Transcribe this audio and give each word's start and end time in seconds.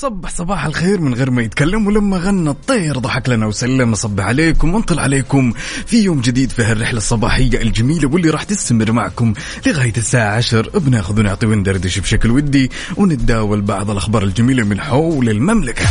صبح 0.00 0.30
صباح 0.30 0.64
الخير 0.64 1.00
من 1.00 1.14
غير 1.14 1.30
ما 1.30 1.42
يتكلم 1.42 1.86
ولما 1.86 2.16
غنى 2.16 2.50
الطير 2.50 2.98
ضحك 2.98 3.28
لنا 3.28 3.46
وسلم. 3.46 3.94
صب 3.94 4.20
عليكم 4.20 4.74
ونطل 4.74 4.98
عليكم 4.98 5.52
في 5.86 6.02
يوم 6.02 6.20
جديد 6.20 6.50
في 6.50 6.62
هالرحلة 6.62 6.98
الصباحية 6.98 7.62
الجميلة 7.62 8.08
واللي 8.08 8.30
راح 8.30 8.42
تستمر 8.42 8.92
معكم 8.92 9.32
لغاية 9.66 9.92
الساعة 9.96 10.36
عشر. 10.36 10.70
بناخذ 10.78 11.20
ونعطي 11.20 11.46
وندردش 11.46 11.98
بشكل 11.98 12.30
ودي 12.30 12.70
ونتداول 12.96 13.60
بعض 13.60 13.90
الأخبار 13.90 14.22
الجميلة 14.22 14.64
من 14.64 14.80
حول 14.80 15.28
المملكة. 15.28 15.86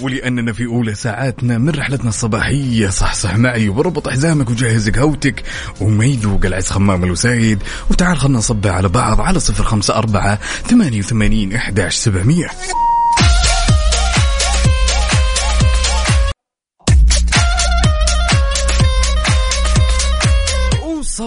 ولأننا 0.00 0.52
في 0.52 0.66
أولى 0.66 0.94
ساعاتنا 0.94 1.58
من 1.58 1.70
رحلتنا 1.70 2.08
الصباحية. 2.08 2.88
صح 2.88 3.14
صح 3.14 3.36
معي. 3.36 3.68
وربط 3.68 4.08
حزامك 4.08 4.50
وجهز 4.50 4.90
قهوتك 4.90 5.42
وما 5.80 6.04
يذوق 6.04 6.44
العز 6.44 6.68
خمام 6.70 7.04
الوسايد. 7.04 7.62
وتعال 7.90 8.18
خلنا 8.18 8.38
نصبح 8.38 8.70
على 8.70 8.88
بعض 8.88 9.20
على 9.20 9.40
صفر 9.40 9.64
خمسة 9.64 9.94
أربعة 9.94 10.38
ثمانية 10.68 10.98
وثمانين 10.98 11.54
إحداش 11.54 11.96
سبعمية. 11.96 12.46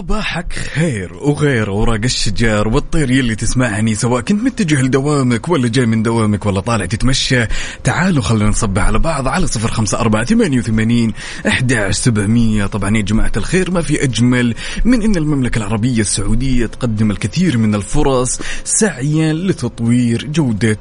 صباحك 0.00 0.52
خير 0.52 1.14
وغير 1.14 1.70
ورق 1.70 2.00
الشجار 2.04 2.68
والطير 2.68 3.10
يلي 3.10 3.34
تسمعني 3.34 3.94
سواء 3.94 4.20
كنت 4.20 4.42
متجه 4.42 4.82
لدوامك 4.82 5.48
ولا 5.48 5.68
جاي 5.68 5.86
من 5.86 6.02
دوامك 6.02 6.46
ولا 6.46 6.60
طالع 6.60 6.86
تتمشى 6.86 7.46
تعالوا 7.84 8.22
خلينا 8.22 8.48
نصبح 8.48 8.82
على 8.82 8.98
بعض 8.98 9.28
على 9.28 9.46
صفر 9.46 9.68
خمسة 9.68 10.00
أربعة 10.00 10.24
ثمانية 10.24 10.58
وثمانين 10.58 11.12
أحد 11.46 11.88
سبعمية. 11.90 12.66
طبعا 12.66 12.96
يا 12.96 13.02
جماعة 13.02 13.32
الخير 13.36 13.70
ما 13.70 13.82
في 13.82 14.04
أجمل 14.04 14.54
من 14.84 15.02
أن 15.02 15.16
المملكة 15.16 15.58
العربية 15.58 16.00
السعودية 16.00 16.66
تقدم 16.66 17.10
الكثير 17.10 17.58
من 17.58 17.74
الفرص 17.74 18.40
سعيا 18.64 19.32
لتطوير 19.32 20.26
جودة 20.32 20.78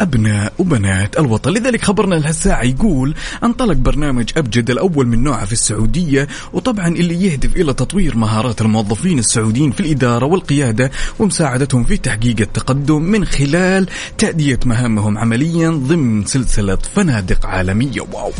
أبناء 0.00 0.52
وبنات 0.58 1.18
الوطن. 1.18 1.50
لذلك 1.50 1.84
خبرنا 1.84 2.14
لهالساعة 2.14 2.62
يقول 2.62 3.14
انطلق 3.44 3.76
برنامج 3.76 4.30
أبجد 4.36 4.70
الأول 4.70 5.06
من 5.06 5.22
نوعه 5.22 5.44
في 5.44 5.52
السعودية 5.52 6.28
وطبعا 6.52 6.88
اللي 6.88 7.24
يهدف 7.24 7.56
إلى 7.56 7.74
تطوير 7.74 8.16
مهارات 8.16 8.60
الموظفين 8.60 9.18
السعوديين 9.18 9.70
في 9.70 9.80
الإدارة 9.80 10.26
والقيادة 10.26 10.90
ومساعدتهم 11.18 11.84
في 11.84 11.96
تحقيق 11.96 12.40
التقدم 12.40 13.02
من 13.02 13.24
خلال 13.24 13.86
تأدية 14.18 14.60
مهامهم 14.66 15.18
عمليا 15.18 15.70
ضمن 15.70 16.24
سلسلة 16.24 16.76
فنادق 16.76 17.46
عالمية. 17.46 18.00
واو! 18.00 18.32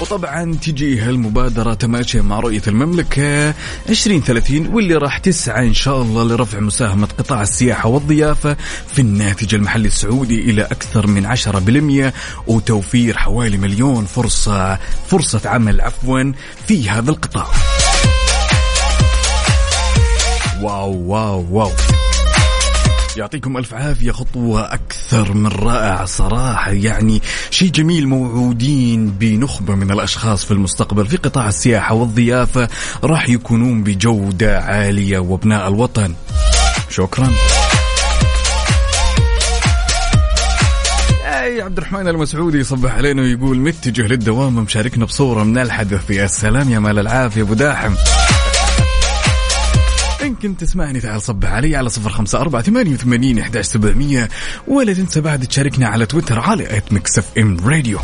وطبعا 0.00 0.54
تجي 0.54 1.00
هالمبادرة 1.00 1.74
تماشي 1.74 2.20
مع 2.20 2.40
رؤية 2.40 2.62
المملكة 2.66 3.54
2030 3.88 4.66
واللي 4.66 4.94
راح 4.94 5.18
تسعى 5.18 5.66
إن 5.66 5.74
شاء 5.74 6.02
الله 6.02 6.24
لرفع 6.24 6.60
مساهمة 6.60 7.08
قطاع 7.18 7.42
السياحة 7.42 7.88
والضيافة 7.88 8.56
في 8.92 8.98
الناتج 8.98 9.54
المحلي 9.54 9.88
السعودي 9.88 10.40
إلى 10.50 10.62
أكثر 10.62 11.06
من 11.06 11.36
10% 11.36 12.12
وتوفير 12.46 13.16
حوالي 13.16 13.56
مليون 13.56 14.04
فرصة 14.04 14.78
فرصة 15.06 15.40
عمل 15.48 15.80
عفوا 15.80 16.32
في 16.66 16.90
هذا 16.90 17.10
القطاع. 17.10 17.46
واو 20.62 20.92
واو 20.92 21.46
واو. 21.50 21.70
يعطيكم 23.16 23.56
ألف 23.56 23.74
عافية 23.74 24.12
خطوة 24.12 24.74
أكثر 24.74 25.32
من 25.32 25.46
رائعة 25.46 26.04
صراحة. 26.04 26.70
يعني 26.70 27.22
شيء 27.50 27.70
جميل 27.70 28.08
موعودين 28.08 29.10
بنخبة 29.10 29.74
من 29.74 29.90
الأشخاص 29.90 30.44
في 30.44 30.50
المستقبل. 30.50 31.06
في 31.06 31.16
قطاع 31.16 31.48
السياحة 31.48 31.94
والضيافة 31.94 32.68
راح 33.04 33.28
يكونون 33.28 33.82
بجودة 33.82 34.60
عالية 34.60 35.18
وأبناء 35.18 35.68
الوطن. 35.68 36.14
شكرا. 36.90 37.30
أي 41.24 41.62
عبد 41.62 41.78
الرحمن 41.78 42.08
المسعودي 42.08 42.58
يصبح 42.58 42.94
علينا 42.94 43.22
ويقول 43.22 43.58
متجه 43.58 44.02
للدوام 44.06 44.54
مشاركنا 44.54 45.04
بصورة 45.04 45.44
من 45.44 45.58
الحدث. 45.58 46.10
يا 46.10 46.26
سلام 46.26 46.70
يا 46.72 46.78
مال 46.78 46.98
العافية 46.98 47.42
أبو 47.42 47.54
داحم. 47.54 47.94
كنت 50.42 50.60
تسمعني 50.60 51.00
تعال 51.00 51.22
صبح 51.22 51.48
علي 51.52 51.76
على 51.76 51.88
صفر 51.88 52.10
خمسة 52.10 52.40
أربعة 52.40 52.62
ثمانية 52.62 52.94
وثمانين 52.94 53.38
إحداش 53.38 53.66
سبعمية 53.66 54.28
ولا 54.68 54.92
تنسى 54.92 55.20
بعد 55.20 55.46
تشاركنا 55.46 55.88
على 55.88 56.06
تويتر 56.06 56.38
على 56.38 56.76
at 56.76 56.92
Mix 56.92 57.20
FM 57.38 57.56
Radio 57.68 57.98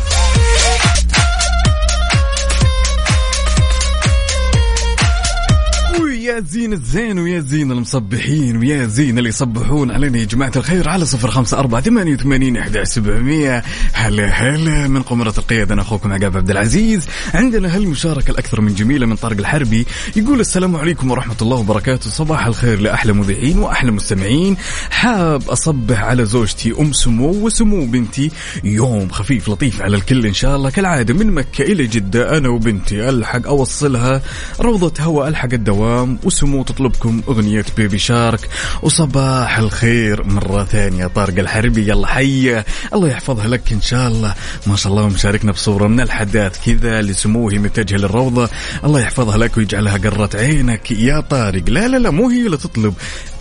يا 6.23 6.39
زين 6.39 6.73
الزين 6.73 7.19
ويا 7.19 7.39
زين 7.39 7.71
المصبحين 7.71 8.57
ويا 8.57 8.85
زين 8.85 9.17
اللي 9.17 9.29
يصبحون 9.29 9.91
علينا 9.91 10.17
يا 10.17 10.25
جماعة 10.25 10.51
الخير 10.55 10.89
على 10.89 11.05
صفر 11.05 11.31
خمسة 11.31 11.59
أربعة 11.59 11.81
ثمانية 11.81 12.13
وثمانين 12.13 12.57
إحدى 12.57 12.85
سبعمية. 12.85 13.63
هلا 13.93 14.27
هلا 14.27 14.87
من 14.87 15.01
قمرة 15.01 15.33
القيادة 15.37 15.73
أنا 15.73 15.81
أخوكم 15.81 16.13
عقاب 16.13 16.37
عبد 16.37 16.49
العزيز. 16.49 17.07
عندنا 17.33 17.75
هالمشاركة 17.75 18.31
الأكثر 18.31 18.61
من 18.61 18.75
جميلة 18.75 19.05
من 19.05 19.15
طارق 19.15 19.37
الحربي 19.37 19.85
يقول 20.15 20.39
السلام 20.39 20.75
عليكم 20.75 21.11
ورحمة 21.11 21.35
الله 21.41 21.57
وبركاته. 21.57 22.09
صباح 22.09 22.45
الخير 22.45 22.79
لأحلى 22.79 23.13
مذيعين 23.13 23.59
وأحلى 23.59 23.91
مستمعين. 23.91 24.57
حاب 24.89 25.49
أصبح 25.49 26.03
على 26.03 26.25
زوجتي 26.25 26.73
أم 26.79 26.93
سمو 26.93 27.29
وسمو 27.29 27.85
بنتي. 27.85 28.31
يوم 28.63 29.09
خفيف 29.09 29.49
لطيف 29.49 29.81
على 29.81 29.95
الكل 29.95 30.25
إن 30.25 30.33
شاء 30.33 30.55
الله. 30.55 30.69
كالعادة 30.69 31.13
من 31.13 31.31
مكة 31.31 31.61
إلى 31.61 31.87
جدة 31.87 32.37
أنا 32.37 32.49
وبنتي. 32.49 33.09
ألحق 33.09 33.47
أوصلها. 33.47 34.21
روضة 34.59 35.03
هواء 35.03 35.27
ألحق 35.27 35.53
الدوام. 35.53 36.12
وسمو 36.23 36.63
تطلبكم 36.63 37.21
أغنية 37.27 37.65
بيبي 37.77 37.99
شارك. 37.99 38.49
وصباح 38.81 39.57
الخير 39.57 40.23
مرة 40.23 40.63
ثانية 40.63 41.07
طارق 41.07 41.39
الحربي 41.39 41.89
يلا 41.89 42.07
حية 42.07 42.65
الله 42.93 43.09
يحفظها 43.09 43.47
لك 43.47 43.71
إن 43.71 43.81
شاء 43.81 44.07
الله. 44.07 44.33
ما 44.67 44.75
شاء 44.75 44.91
الله 44.91 45.07
مشاركنا 45.07 45.51
بصورة 45.51 45.87
من 45.87 45.99
الحداث 45.99 46.65
كذا 46.65 47.01
لسموه 47.01 47.53
متجهة 47.53 47.97
للروضة. 47.97 48.49
الله 48.83 48.99
يحفظها 48.99 49.37
لك 49.37 49.57
ويجعلها 49.57 49.97
قرة 49.97 50.29
عينك. 50.35 50.91
يا 50.91 51.19
طارق 51.19 51.69
لا 51.69 51.87
لا 51.87 51.97
لا 51.97 52.09
مو 52.09 52.29
هي 52.29 52.45
اللي 52.45 52.57
تطلب. 52.57 52.93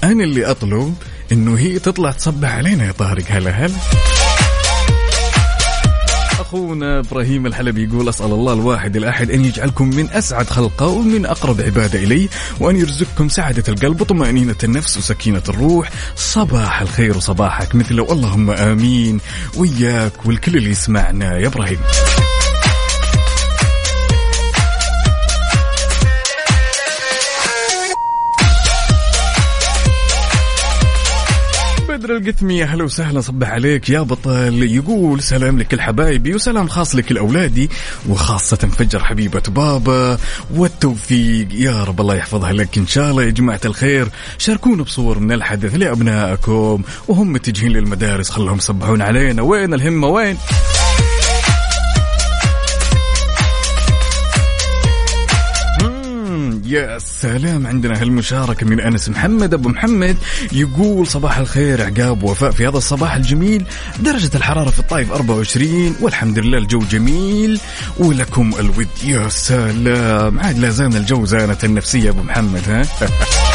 أنا 0.05 0.25
اللي 0.25 0.47
أطلب 0.47 0.95
إنه 1.33 1.59
هي 1.59 1.79
تطلع 1.79 2.11
تصبح 2.11 2.55
علينا 2.55 2.87
يا 2.87 2.93
طارق. 2.93 3.25
هلا 3.29 3.51
هلا. 3.51 3.75
أخونا 6.53 6.99
إبراهيم 6.99 7.47
الحلبي 7.47 7.85
يقول 7.85 8.09
أسأل 8.09 8.27
الله 8.27 8.53
الواحد 8.53 8.97
الأحد 8.97 9.31
أن 9.31 9.45
يجعلكم 9.45 9.89
من 9.89 10.11
أسعد 10.11 10.51
خلقه 10.51 10.87
ومن 10.87 11.27
أقرب 11.27 11.61
عبادة 11.61 11.99
إليه 11.99 12.29
وأن 12.61 12.77
يرزقكم 12.77 13.29
سعادة 13.29 13.73
القلب 13.73 14.01
وطمأنينة 14.01 14.57
النفس 14.65 14.97
وسكينة 14.97 15.43
الروح. 15.49 15.91
صباح 16.17 16.81
الخير 16.81 17.17
وصباحك 17.17 17.75
مثله 17.75 18.13
اللهم 18.13 18.51
آمين. 18.51 19.21
وياك 19.57 20.27
والكل 20.27 20.57
اللي 20.57 20.71
يسمعنا. 20.71 21.39
يا 21.39 21.47
إبراهيم. 21.47 21.79
القثمي 32.17 32.63
أهلا 32.63 32.85
وسهلا 32.85 33.21
صبح 33.21 33.51
عليك. 33.51 33.91
يا 33.91 34.01
بطل 34.01 34.63
يقول 34.63 35.23
سلام 35.23 35.59
لكل 35.59 35.81
حبايبي 35.81 36.35
وسلام 36.35 36.69
خاص 36.69 36.97
لكل 36.97 37.19
اولادي 37.19 37.71
وخاصة 38.09 38.57
فجر 38.57 39.05
حبيبة 39.05 39.43
بابا 39.49 40.19
والتوفيق. 40.55 41.49
يا 41.53 41.85
رب 41.85 42.01
الله 42.01 42.15
يحفظها 42.15 42.53
لك. 42.53 42.79
إن 42.79 42.87
شاء 42.87 43.11
الله 43.11 43.23
يا 43.23 43.31
جماعة 43.31 43.61
الخير 43.65 44.09
شاركونا 44.39 44.83
بصور 44.83 45.19
من 45.19 45.33
الحدث 45.33 45.75
لأبنائكم 45.75 46.83
وهم 47.09 47.33
متجهين 47.33 47.73
للمدارس. 47.73 48.31
خلهم 48.31 48.57
يصبحون 48.57 49.03
علينا. 49.03 49.43
وين 49.43 49.75
الهمة؟ 49.75 50.09
وين؟ 50.09 50.37
يا 56.65 56.99
سلام 56.99 57.67
عندنا 57.67 58.03
هالمشاركة 58.03 58.67
من 58.67 58.81
أنس 58.81 59.09
محمد. 59.09 59.55
أبو 59.55 59.69
محمد 59.69 60.17
يقول 60.53 61.07
صباح 61.07 61.39
الخير 61.39 61.83
عقاب 61.83 62.23
وفاء 62.23 62.51
في 62.51 62.69
هذا 62.69 62.77
الصباح 62.77 63.15
الجميل. 63.15 63.65
درجة 64.01 64.31
الحرارة 64.35 64.71
في 64.71 64.79
الطايف 64.79 65.13
24 65.13 65.97
والحمد 66.01 66.39
لله 66.39 66.59
الجو 66.59 66.79
جميل. 66.79 67.61
ولكم 67.99 68.53
الود 68.59 68.89
يا 69.05 69.29
سلام. 69.29 70.41
عاد 70.41 70.59
لا 70.59 70.71
زال 70.71 70.97
الجو 70.97 71.25
زانة 71.25 71.59
النفسية 71.65 72.11
أبو 72.11 72.23
محمد 72.23 72.69
ها؟ 72.69 72.83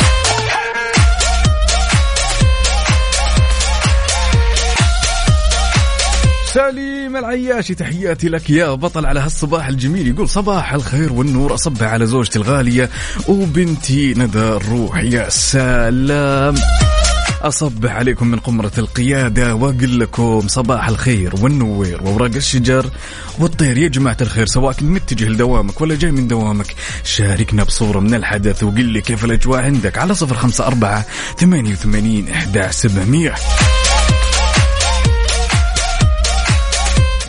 سليم 6.57 7.17
العياشي 7.17 7.75
تحياتي 7.75 8.29
لك 8.29 8.49
يا 8.49 8.73
بطل 8.73 9.05
على 9.05 9.19
هالصباح 9.19 9.67
الجميل. 9.67 10.07
يقول 10.07 10.29
صباح 10.29 10.73
الخير 10.73 11.13
والنور 11.13 11.53
أصبح 11.53 11.87
على 11.87 12.05
زوجتي 12.05 12.39
الغالية 12.39 12.89
وبنتي 13.27 14.13
ندى 14.13 14.39
الروح. 14.39 14.97
يا 14.97 15.29
سلام. 15.29 16.55
أصبح 17.41 17.91
عليكم 17.91 18.27
من 18.27 18.39
قمرة 18.39 18.71
القيادة 18.77 19.55
وأقول 19.55 19.99
لكم 19.99 20.47
صباح 20.47 20.87
الخير 20.87 21.33
والنوير 21.41 22.03
وأوراق 22.03 22.35
الشجر 22.35 22.89
والطير. 23.39 23.77
يا 23.77 23.87
جماعة 23.87 24.17
الخير 24.21 24.45
سواء 24.45 24.73
كنت 24.73 24.83
متجه 24.83 25.29
لدوامك 25.29 25.81
ولا 25.81 25.95
جاي 25.95 26.11
من 26.11 26.27
دوامك 26.27 26.75
شاركنا 27.03 27.63
بصورة 27.63 27.99
من 27.99 28.13
الحدث 28.13 28.63
وقل 28.63 28.85
لي 28.85 29.01
كيف 29.01 29.25
الأجواء 29.25 29.61
عندك 29.61 29.97
على 29.97 30.15
صفر 30.15 30.35
خمسة 30.35 30.67
أربعة 30.67 31.05
ثمانية 31.39 31.71
وثمانين 31.71 32.29
إحدى 32.29 32.71
سبعمية. 32.71 33.35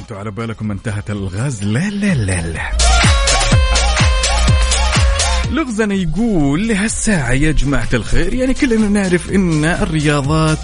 أنتوا 0.09 0.21
على 0.21 0.31
بالكم 0.31 0.71
انتهت 0.71 1.11
الغاز 1.11 1.63
لا 1.63 1.91
لا 1.91 2.15
لا 2.15 2.47
لا. 2.47 2.71
لغزنا 5.51 5.95
يقول 5.95 6.69
لهالساعة 6.69 7.33
يا 7.33 7.53
جماعة 7.53 7.89
الخير 7.95 8.35
يعني 8.35 8.55
كلنا 8.55 8.89
نعرف 8.89 9.31
إن 9.31 9.65
الرياضات 9.65 10.59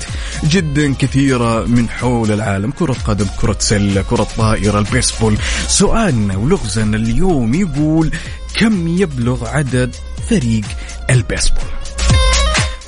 جدا 0.45 0.95
كثيرة 0.95 1.67
من 1.67 1.89
حول 1.89 2.33
العالم. 2.33 2.71
كرة 2.71 2.93
قدم 2.93 3.27
كرة 3.41 3.57
سلة 3.61 4.03
كرة 4.03 4.27
طائرة 4.37 4.79
البيسبول. 4.79 5.37
سؤالنا 5.69 6.37
ولغزنا 6.37 6.97
اليوم 6.97 7.55
يقول 7.55 8.11
كم 8.55 8.89
يبلغ 8.89 9.49
عدد 9.49 9.95
فريق 10.29 10.65
البيسبول؟ 11.11 11.71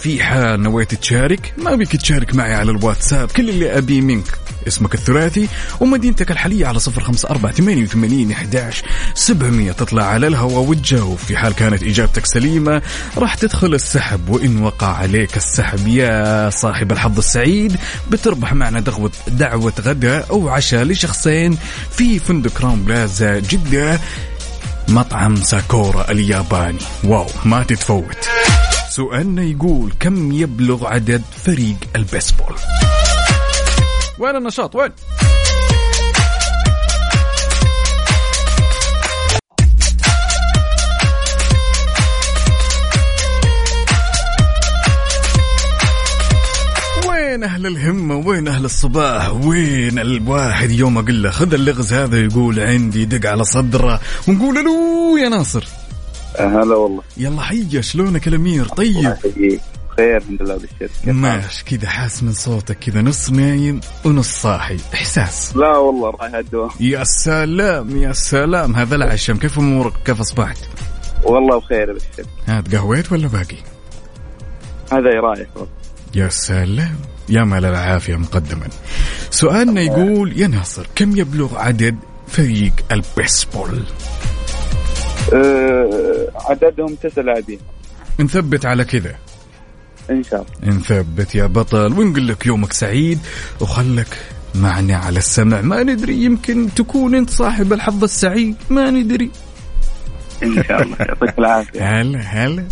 في 0.01 0.23
حال 0.23 0.63
نويت 0.63 0.95
تشارك 0.95 1.55
ما 1.59 1.75
بيك 1.75 1.97
تشارك 1.97 2.35
معي 2.35 2.55
على 2.55 2.71
الواتساب 2.71 3.31
كل 3.31 3.49
اللي 3.49 3.79
أبيه 3.79 4.01
منك. 4.01 4.46
اسمك 4.67 4.95
الثلاثي 4.95 5.49
ومدينتك 5.81 6.31
الحالية 6.31 6.67
على 6.67 6.79
صفر 6.79 7.03
خمسة 7.03 7.31
أربعة 7.31 7.53
ثمانية 7.53 7.83
وثمانين 7.83 8.33
إحداش 8.33 8.83
سبعمية 9.15 9.73
تطلع 9.73 10.05
على 10.05 10.27
الهواء 10.27 10.71
وتجاوب 10.71 11.19
في 11.19 11.37
حال 11.37 11.55
كانت 11.55 11.83
إجابتك 11.83 12.27
سليمة 12.27 12.83
راح 13.19 13.35
تدخل 13.35 13.75
السحب 13.75 14.29
وإن 14.29 14.63
وقع 14.63 14.87
عليك 14.97 15.37
السحب 15.37 15.89
يا 15.89 16.51
صاحب 16.51 16.93
الحظ 16.93 17.19
السعيد 17.19 17.77
بتربح 18.11 18.53
معنا 18.53 18.81
دعوة, 18.81 19.11
دعوة 19.29 19.73
غداء 19.81 20.31
أو 20.31 20.49
عشاء 20.49 20.85
لشخصين 20.85 21.59
في 21.91 22.19
فندق 22.19 22.63
كراون 22.65 22.83
بلازا 22.85 23.39
جدة 23.39 24.01
مطعم 24.89 25.37
ساكورا 25.37 26.11
الياباني. 26.11 26.79
wow 27.05 27.27
ما 27.45 27.63
تتفوت. 27.63 28.29
سؤالنا 28.91 29.43
يقول 29.43 29.93
كم 30.01 30.33
يبلغ 30.33 30.87
عدد 30.87 31.23
فريق 31.45 31.77
البيسبول؟ 31.97 32.57
وين 34.19 34.37
النشاط؟ 34.37 34.77
وين؟ 34.77 34.91
وين 47.09 47.45
أهل 47.45 47.67
الهمة؟ 47.67 48.17
وين 48.17 48.49
أهل 48.49 48.65
الصباح؟ 48.65 49.33
وين 49.33 49.99
الواحد 49.99 50.71
يوم 50.71 50.99
أقول 50.99 51.23
له 51.23 51.31
خذ 51.31 51.55
اللغز 51.55 51.93
هذا 51.93 52.25
يقول 52.25 52.61
عندي 52.61 53.05
دق 53.05 53.31
على 53.31 53.45
صدره 53.45 54.01
ونقول 54.29 54.55
له 54.55 55.21
يا 55.21 55.29
ناصر. 55.29 55.65
هلا 56.39 56.77
والله. 56.77 57.03
يلا 57.17 57.43
حيا 57.43 57.81
شلونك 57.81 58.29
الأمير؟ 58.29 58.65
طيب. 58.69 59.17
بخير 59.97 60.17
الحمد 60.17 60.43
لله 60.43 60.57
بالشير 60.57 61.15
ماش 61.15 61.65
كذا 61.65 61.89
حاس 61.89 62.23
من 62.23 62.33
صوتك 62.33 62.79
كذا 62.79 63.03
نص 63.03 63.31
نايم 63.31 63.81
ونص 64.05 64.29
صاحي. 64.29 64.77
إحساس. 64.95 65.57
لا 65.57 65.77
والله 65.77 66.11
رايح 66.11 66.35
الدوام 66.35 66.71
يا 66.81 67.05
سلام 67.05 67.97
يا 67.97 68.13
سلام. 68.13 68.77
هذا 68.77 68.97
العشم 68.97 69.37
كيف 69.37 69.59
أمورك؟ 69.59 69.93
كيف 70.05 70.21
أصبحت؟ 70.21 70.59
والله 71.25 71.61
بخير 71.61 71.93
بالشير 71.93 72.27
ها 72.49 72.61
تقهويت 72.61 73.13
ولا 73.13 73.29
باقي؟ 73.29 73.57
هذا 74.93 75.21
رايح 75.21 75.49
يا 76.15 76.29
سلام. 76.29 76.97
يا 77.29 77.45
مال 77.45 77.65
العافية 77.65 78.17
مقدما. 78.17 78.69
سؤالنا 79.31 79.81
يقول 79.81 80.41
يا 80.41 80.47
ناصر 80.47 80.87
كم 80.95 81.17
يبلغ 81.17 81.59
عدد 81.59 81.97
فريق 82.29 82.73
البيسبول؟ 82.93 83.83
أه 85.33 86.29
عددهم 86.35 86.95
تسع 86.95 87.23
لاعبين. 87.23 87.59
نثبت 88.21 88.67
على 88.67 88.85
كذا. 88.85 89.17
إن 90.11 90.23
شاء 90.25 90.47
الله. 90.63 90.77
نثبت 90.77 91.35
يا 91.35 91.47
بطل 91.47 91.93
ونقول 91.93 92.29
لك 92.29 92.47
يومك 92.47 92.73
سعيد 92.73 93.19
وخلك 93.61 94.19
معنا 94.55 94.97
على 94.97 95.19
السمع. 95.19 95.61
ما 95.61 95.83
ندري 95.83 96.25
يمكن 96.25 96.69
تكون 96.77 97.15
أنت 97.15 97.31
صاحب 97.31 97.73
الحظ 97.73 98.05
السعيد. 98.05 98.57
ما 98.71 98.91
ندري. 98.91 99.31
إن 100.43 100.63
شاء 100.69 100.83
الله. 100.83 100.97
يعطيك 101.01 101.39
العافية. 101.39 102.01
هلا 102.01 102.19
هلا 102.19 102.65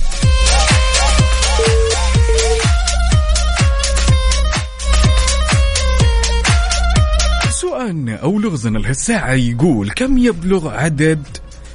سؤالنا 7.50 8.16
أو 8.16 8.38
لغزنا 8.38 8.78
لهالساعه 8.78 9.32
يقول 9.32 9.90
كم 9.90 10.18
يبلغ 10.18 10.70
عدد 10.70 11.22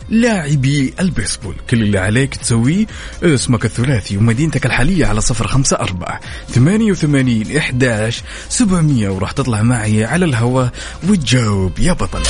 لاعبي 0.09 0.93
البيسبول. 0.99 1.55
كل 1.69 1.81
اللي 1.81 1.99
عليك 1.99 2.35
تسويه 2.35 2.85
اسمك 3.23 3.65
الثلاثي 3.65 4.17
ومدينتك 4.17 4.65
الحالية 4.65 5.05
على 5.05 5.21
صفر 5.21 5.47
خمسة 5.47 5.77
أربعة 5.77 6.19
ثمانية 6.49 6.91
وثمانين 6.91 7.57
إحداش 7.57 8.23
سبعمية 8.49 9.09
وراح 9.09 9.31
تطلع 9.31 9.61
معي 9.61 10.05
على 10.05 10.25
الهواء 10.25 10.71
وتجاوب 11.09 11.79
يا 11.79 11.93
بطل. 11.93 12.21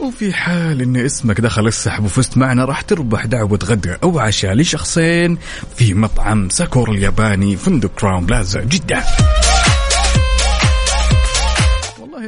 وفي 0.00 0.32
حال 0.32 0.82
إن 0.82 0.96
اسمك 0.96 1.40
دخل 1.40 1.66
السحب 1.66 2.04
وفزت 2.04 2.38
معنا 2.38 2.64
راح 2.64 2.80
تربح 2.80 3.24
دعوة 3.24 3.58
غداء 3.64 3.98
أو 4.02 4.18
عشاء 4.18 4.54
لشخصين 4.54 5.38
في 5.76 5.94
مطعم 5.94 6.48
ساكورا 6.48 6.90
الياباني 6.90 7.56
فندق 7.56 7.90
كراون 8.00 8.26
بلازا 8.26 8.60
جدة. 8.60 9.04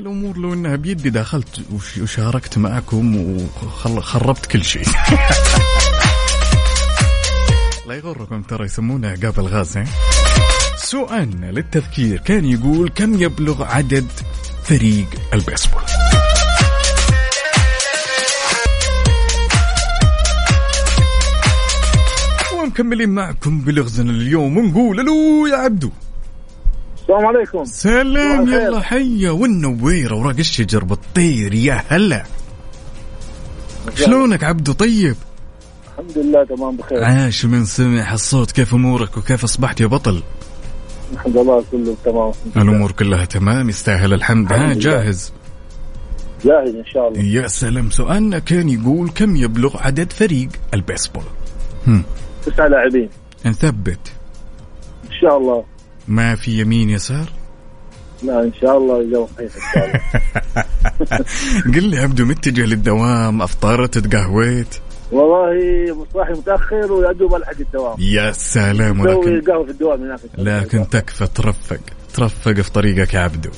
الأمور 0.00 0.38
لو 0.38 0.52
إنها 0.54 0.76
بيدي 0.76 1.10
دخلت 1.10 1.60
وشاركت 2.02 2.58
معكم 2.58 3.16
وخربت 3.16 4.46
كل 4.46 4.64
شيء. 4.64 4.82
لا 7.86 7.94
يغركم 7.94 8.42
ترى 8.42 8.64
يسمونه 8.64 9.16
قابل 9.22 9.42
غاز 9.42 9.78
سؤالنا 10.76 11.46
للتذكير 11.46 12.18
كان 12.18 12.44
يقول 12.44 12.88
كم 12.88 13.22
يبلغ 13.22 13.64
عدد 13.64 14.06
فريق 14.62 15.06
البيسبول؟ 15.34 15.82
ومكملين 22.58 23.08
معكم 23.08 23.60
بلغزنا 23.60 24.10
اليوم 24.10 24.58
ونقول 24.58 25.00
ألو 25.00 25.46
يا 25.46 25.56
عبدو. 25.56 25.90
السلام 27.10 27.26
عليكم. 27.26 27.64
سلام 27.64 28.48
يلا 28.48 28.80
حيا. 28.80 29.30
والنويره 29.30 30.14
وراق 30.14 30.36
الشجر 30.38 30.84
بالطير 30.84 31.54
يا 31.54 31.84
هلا. 31.88 32.24
شلونك 33.94 34.44
عبدو؟ 34.44 34.72
طيب. 34.72 35.16
الحمد 35.88 36.18
لله 36.18 36.44
تمام 36.44 36.76
بخير. 36.76 37.04
عاش 37.04 37.44
من 37.44 37.64
سمع 37.64 38.12
الصوت 38.12 38.50
كيف 38.50 38.74
أمورك 38.74 39.16
وكيف 39.16 39.44
أصبحت 39.44 39.80
يا 39.80 39.86
بطل؟ 39.86 40.22
الحمد 41.12 41.36
لله 41.36 41.64
كله 41.72 41.96
تمام. 42.04 42.32
الأمور 42.56 42.92
كلها 42.92 43.24
تمام 43.24 43.68
يستاهل 43.68 44.12
الحمد. 44.14 44.52
ها 44.52 44.72
جاهز؟ 44.72 45.32
جاهز 46.44 46.74
إن 46.74 46.86
شاء 46.86 47.08
الله. 47.08 47.22
يا 47.22 47.48
سلام. 47.48 47.90
سؤالنا 47.90 48.38
كان 48.38 48.68
يقول 48.68 49.10
كم 49.10 49.36
يبلغ 49.36 49.76
عدد 49.76 50.12
فريق 50.12 50.48
البيسبول. 50.74 51.24
تسع 52.46 52.66
لاعبين. 52.66 53.08
نثبت. 53.46 54.12
إن 55.04 55.16
شاء 55.20 55.38
الله. 55.38 55.64
ما 56.10 56.34
في 56.34 56.60
يمين 56.60 56.90
يسار؟ 56.90 57.28
لا 58.22 58.42
إن 58.42 58.52
شاء 58.60 58.78
الله 58.78 59.00
الجو 59.00 59.28
الله. 59.38 60.00
قل 61.74 61.84
لي 61.84 61.98
عبدو 61.98 62.24
متجه 62.24 62.64
للدوام؟ 62.64 63.42
افطرت 63.42 63.98
تقهويت 63.98 64.74
والله 65.12 65.96
صاحي 66.14 66.32
متأخر 66.32 66.92
ويا 66.92 67.12
دوب 67.12 67.34
الحق 67.34 67.60
الدوام. 67.60 67.96
يا 67.98 68.32
سلام 68.32 69.00
ولكن 69.00 69.40
قهوه 69.40 69.64
في 69.64 69.70
الدوام 69.70 70.02
هناك. 70.02 70.20
لكن 70.38 70.88
تكفى 70.88 71.26
ترفق. 71.26 71.80
ترفق 72.14 72.52
في 72.52 72.72
طريقك 72.72 73.14
يا 73.14 73.20
عبدو. 73.20 73.50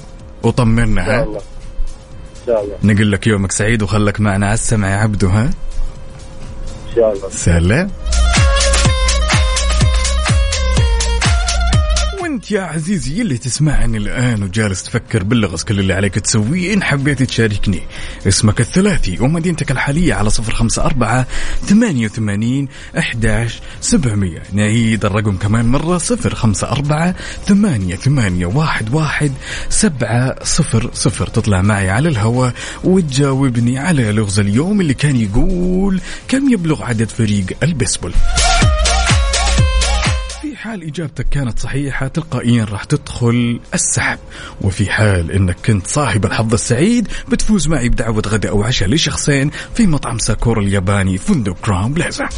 وطمنا 0.43 0.85
إن 1.03 1.07
شاء 1.07 1.21
ها 1.21 1.23
الله. 1.23 1.39
إن 1.39 2.47
شاء 2.47 2.65
الله. 2.65 2.77
نقول 2.95 3.13
لك 3.13 3.27
يومك 3.27 3.53
سعيد 3.53 3.83
وخلك 3.83 4.21
معنا 4.21 4.47
على 4.47 4.55
السمع 4.55 4.91
يا 4.91 4.97
عبدو 4.97 5.29
ها؟ 5.29 5.45
إن 5.45 5.53
شاء 6.97 7.13
الله. 7.13 7.29
سلام. 7.31 7.91
وانت 12.33 12.51
يا 12.51 12.63
عزيزي 12.63 13.23
اللي 13.23 13.39
تسمعني 13.39 13.97
الآن 13.97 14.43
وجالس 14.43 14.83
تفكر 14.83 15.23
باللغز 15.23 15.63
كل 15.63 15.81
اللي 15.81 15.93
عليك 15.95 16.15
تسويه 16.15 16.75
إن 16.75 16.83
حبيت 16.83 17.23
تشاركني. 17.23 17.83
اسمك 18.29 18.61
الثلاثي 18.61 19.19
ومدينتك 19.21 19.71
الحالية 19.71 20.15
على 20.15 20.31
صفر 20.31 20.55
خمسة 20.55 20.85
أربعة 20.85 21.27
ثمانية 21.67 22.07
وثمانين 22.07 22.69
أحداش 22.99 23.61
سبعمية. 23.81 24.43
نعيد 24.53 25.05
الرقم 25.05 25.37
كمان 25.37 25.67
واحد 28.95 29.33
سبعة 29.69 30.45
صفر 30.45 30.91
صفر. 30.95 31.27
تطلع 31.27 31.63
معي 31.63 31.91
على 31.91 32.09
الهواء 32.09 32.55
وتجاوبني 32.85 33.79
على 33.79 34.13
لغز 34.13 34.39
اليوم 34.41 34.81
اللي 34.81 34.95
كان 34.95 35.17
يقول 35.17 36.01
كم 36.29 36.53
يبلغ 36.53 36.83
عدد 36.83 37.09
فريق 37.09 37.47
البيسبول؟ 37.63 38.13
حال 40.63 40.83
إجابتك 40.83 41.29
كانت 41.29 41.59
صحيحة 41.59 42.09
تلقائيا 42.09 42.65
راح 42.65 42.85
تدخل 42.85 43.61
السحب. 43.75 44.19
وفي 44.61 44.91
حال 44.91 45.31
أنك 45.33 45.57
كنت 45.67 45.87
صاحب 45.87 46.25
الحظ 46.25 46.53
السعيد 46.53 47.09
بتفوز 47.29 47.69
معي 47.69 47.89
بدعوة 47.89 48.23
غداء 48.27 48.53
أو 48.53 48.63
عشاء 48.63 48.89
لشخصين 48.89 49.51
في 49.75 49.87
مطعم 49.87 50.19
ساكورا 50.19 50.63
الياباني 50.63 51.19
فندق 51.19 51.57
كرام 51.65 51.93
بلازا 51.95 52.29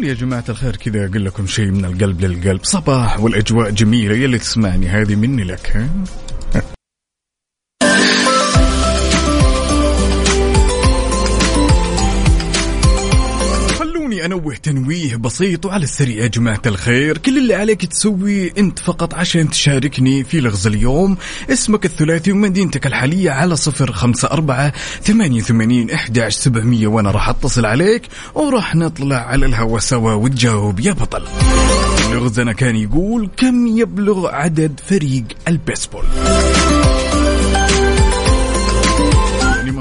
لي 0.00 0.08
يا 0.08 0.14
جماعة 0.14 0.44
الخير 0.48 0.76
كذا 0.76 1.06
أقول 1.06 1.24
لكم 1.24 1.46
شيء 1.46 1.70
من 1.70 1.84
القلب 1.84 2.20
للقلب. 2.20 2.60
صباح 2.64 3.20
والأجواء 3.20 3.70
جميلة 3.70 4.14
يلي 4.16 4.38
تسمعني 4.38 4.88
هذه 4.88 5.16
مني 5.16 5.44
لك 5.44 5.76
ها؟ 5.76 5.88
انوه 14.30 14.54
تنويه 14.54 15.16
بسيط 15.16 15.66
وعلى 15.66 15.84
السريع 15.84 16.22
يا 16.22 16.26
جماعة 16.26 16.62
الخير. 16.66 17.18
كل 17.18 17.38
اللي 17.38 17.54
عليك 17.54 17.84
تسويه 17.86 18.52
انت 18.58 18.78
فقط 18.78 19.14
عشان 19.14 19.50
تشاركني 19.50 20.24
في 20.24 20.40
لغز 20.40 20.66
اليوم. 20.66 21.16
اسمك 21.50 21.84
الثلاثي 21.84 22.32
ومدينتك 22.32 22.86
الحالية 22.86 23.30
على 23.30 23.56
صفر 23.56 23.92
خمسة 23.92 24.28
أربعة 24.30 24.72
ثمانية 25.02 25.40
ثمانين 25.40 25.90
إحداش 25.90 26.34
سبعمئه 26.34 26.86
وأنا 26.86 27.10
راح 27.10 27.28
أتصل 27.28 27.66
عليك 27.66 28.02
وراح 28.34 28.76
نطلع 28.76 29.16
على 29.16 29.46
الهوا 29.46 29.78
سوا 29.78 30.12
وتجاوب 30.12 30.80
يا 30.80 30.92
بطل. 30.92 31.22
لغزنا 32.12 32.52
كان 32.52 32.76
يقول 32.76 33.30
كم 33.36 33.66
يبلغ 33.66 34.26
عدد 34.28 34.80
فريق 34.88 35.24
البيسبول؟ 35.48 36.04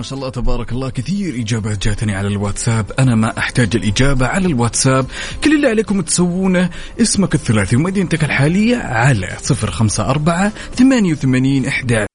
شاء 0.10 0.18
الله 0.20 0.30
تبارك 0.30 0.72
الله 0.72 0.90
كثير 0.90 1.36
إجابات 1.36 1.88
جاتني 1.88 2.16
على 2.16 2.28
الواتساب. 2.28 2.92
أنا 3.00 3.16
ما 3.16 3.38
أحتاج 3.38 3.76
الإجابة 3.76 4.28
على 4.28 4.48
الواتساب. 4.48 5.06
كل 5.44 5.56
اللي 5.56 5.68
عليكم 5.68 6.02
تسوونه 6.02 6.70
اسمك 7.02 7.36
الثلاثي 7.36 7.76
ومدينتك 7.76 8.24
الحالية 8.24 8.78
على 8.78 9.28
054 9.28 10.52
88 10.76 11.66
11 11.66 12.09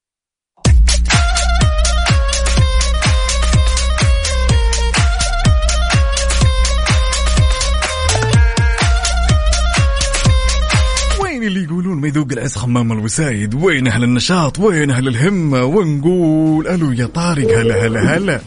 يذوق 12.07 12.27
العز 12.33 12.57
خمام 12.57 12.93
الوسايد. 12.93 13.55
وين 13.55 13.87
أهل 13.87 14.05
النشاط؟ 14.05 14.59
وين 14.59 14.91
أهل 14.91 15.09
الهمة؟ 15.09 15.65
ونقول 15.65 16.69
ألو 16.69 16.93
يا 16.93 17.07
طارق 17.07 17.59
هلا 17.59 17.87
هلا 17.87 18.17
هلا. 18.17 18.41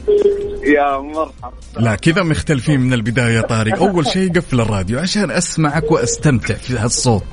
يا 0.63 0.97
مرحبا. 0.97 1.53
لا 1.77 1.95
كذا 1.95 2.23
مختلفين 2.23 2.79
من 2.79 2.93
البداية 2.93 3.35
يا 3.35 3.41
طارق. 3.41 3.77
أول 3.77 4.07
شيء 4.07 4.33
قفل 4.33 4.61
الراديو 4.61 4.99
عشان 4.99 5.31
أسمعك 5.31 5.91
وأستمتع 5.91 6.55
في 6.55 6.77
هالصوت. 6.77 7.23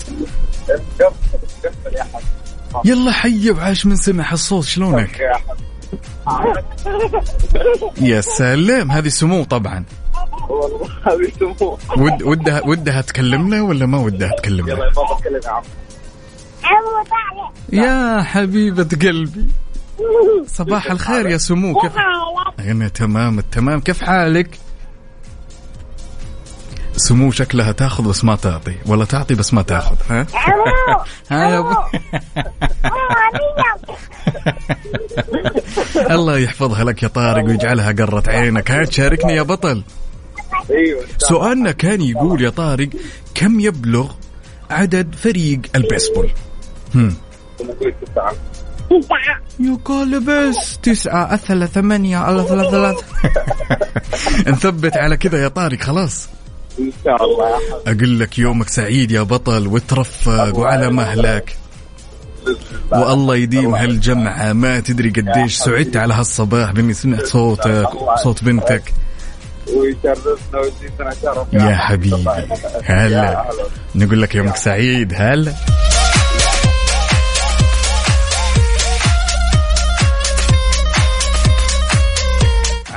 يلا 2.85 3.12
حي 3.12 3.50
وعاش 3.50 3.87
من 3.87 3.97
سمع 3.97 4.33
الصوت 4.33 4.64
شلونك؟ 4.64 5.21
يا 8.00 8.21
سلام. 8.21 8.90
هذه 8.90 9.09
سمو 9.09 9.45
طبعا. 9.45 9.85
والله 10.49 10.88
هذه 11.02 11.33
سمو. 11.40 11.78
ود 11.97 12.23
ودها 12.23 12.62
ودها 12.66 13.00
تكلمنا 13.00 13.62
ولا 13.62 13.87
ما 13.87 13.99
ودها 13.99 14.31
تكلمنا؟ 14.38 14.73
يلا 14.73 14.85
يا 14.85 14.90
بابا 14.90 15.21
تكلمنا 15.21 15.62
يا 17.73 18.23
حبيبة 18.23 18.88
قلبي. 19.02 19.49
صباح 20.47 20.90
الخير 20.90 21.26
يا 21.26 21.37
سمو 21.37 21.80
كيف 21.80 21.92
أنا 22.59 22.88
تمام 22.88 23.38
التمام 23.38 23.80
كيف 23.80 24.02
حالك؟ 24.02 24.59
سمو 26.97 27.30
شكلها 27.30 27.73
تاخذ 27.73 28.09
بس 28.09 28.25
ما 28.25 28.37
تعطي. 28.37 28.75
ولا 28.87 29.04
تعطي 29.04 29.35
بس 29.35 29.54
ما 29.54 29.62
تاخذ 29.62 29.97
ها؟ 30.11 30.26
ها 31.30 31.50
يا 31.50 31.59
أبو. 31.59 31.75
الله 36.14 36.38
يحفظها 36.38 36.85
لك 36.85 37.02
يا 37.02 37.09
طارق 37.09 37.44
ويجعلها 37.44 37.92
قرة 37.92 38.23
عينك. 38.26 38.71
ها 38.71 38.85
تشاركني 38.85 39.33
يا 39.33 39.42
بطل. 39.42 39.83
أيوه. 40.71 41.04
سؤالنا 41.18 41.73
كان 41.73 42.00
يقول 42.00 42.42
يا 42.42 42.50
طارق 42.50 42.88
كم 43.35 43.61
يبلغ 43.61 44.12
عدد 44.71 45.14
فريق 45.14 45.61
البيسبول؟ 45.75 46.30
هم. 46.94 47.14
يقال 49.60 50.20
بس 50.20 50.78
تسعة 50.82 51.34
أثلة 51.34 51.66
ثمانية 51.66 52.16
على 52.16 52.44
ثلاثة 52.44 52.70
ثلاثة. 52.70 53.04
نثبت 54.50 54.96
على 54.96 55.16
كذا 55.16 55.42
يا 55.42 55.48
طارق 55.48 55.80
خلاص. 55.80 56.28
إن 56.78 56.92
شاء 57.04 57.24
الله. 57.24 57.58
أقول 57.86 58.20
لك 58.20 58.38
يومك 58.38 58.68
سعيد 58.68 59.10
يا 59.10 59.22
بطل 59.22 59.66
وترفق 59.66 60.58
وعلى 60.58 60.90
مهلك. 60.90 61.56
والله 62.92 63.36
يديم 63.36 63.74
هالجمعة 63.74 64.52
ما 64.52 64.80
تدري 64.80 65.10
قديش 65.10 65.56
سعدت 65.56 65.96
على 65.96 66.14
هالصباح 66.14 66.72
بإني 66.72 66.94
سمعت 66.94 67.26
صوتك 67.26 67.94
وصوت 67.94 68.44
بنتك. 68.44 68.92
ويشرفنا 69.76 71.10
شرف 71.22 71.52
يا 71.52 71.76
حبيبي 71.76 72.24
هلا. 72.84 73.44
نقول 73.94 74.22
لك 74.22 74.34
يومك 74.34 74.56
سعيد 74.56 75.12
هلا. 75.16 75.52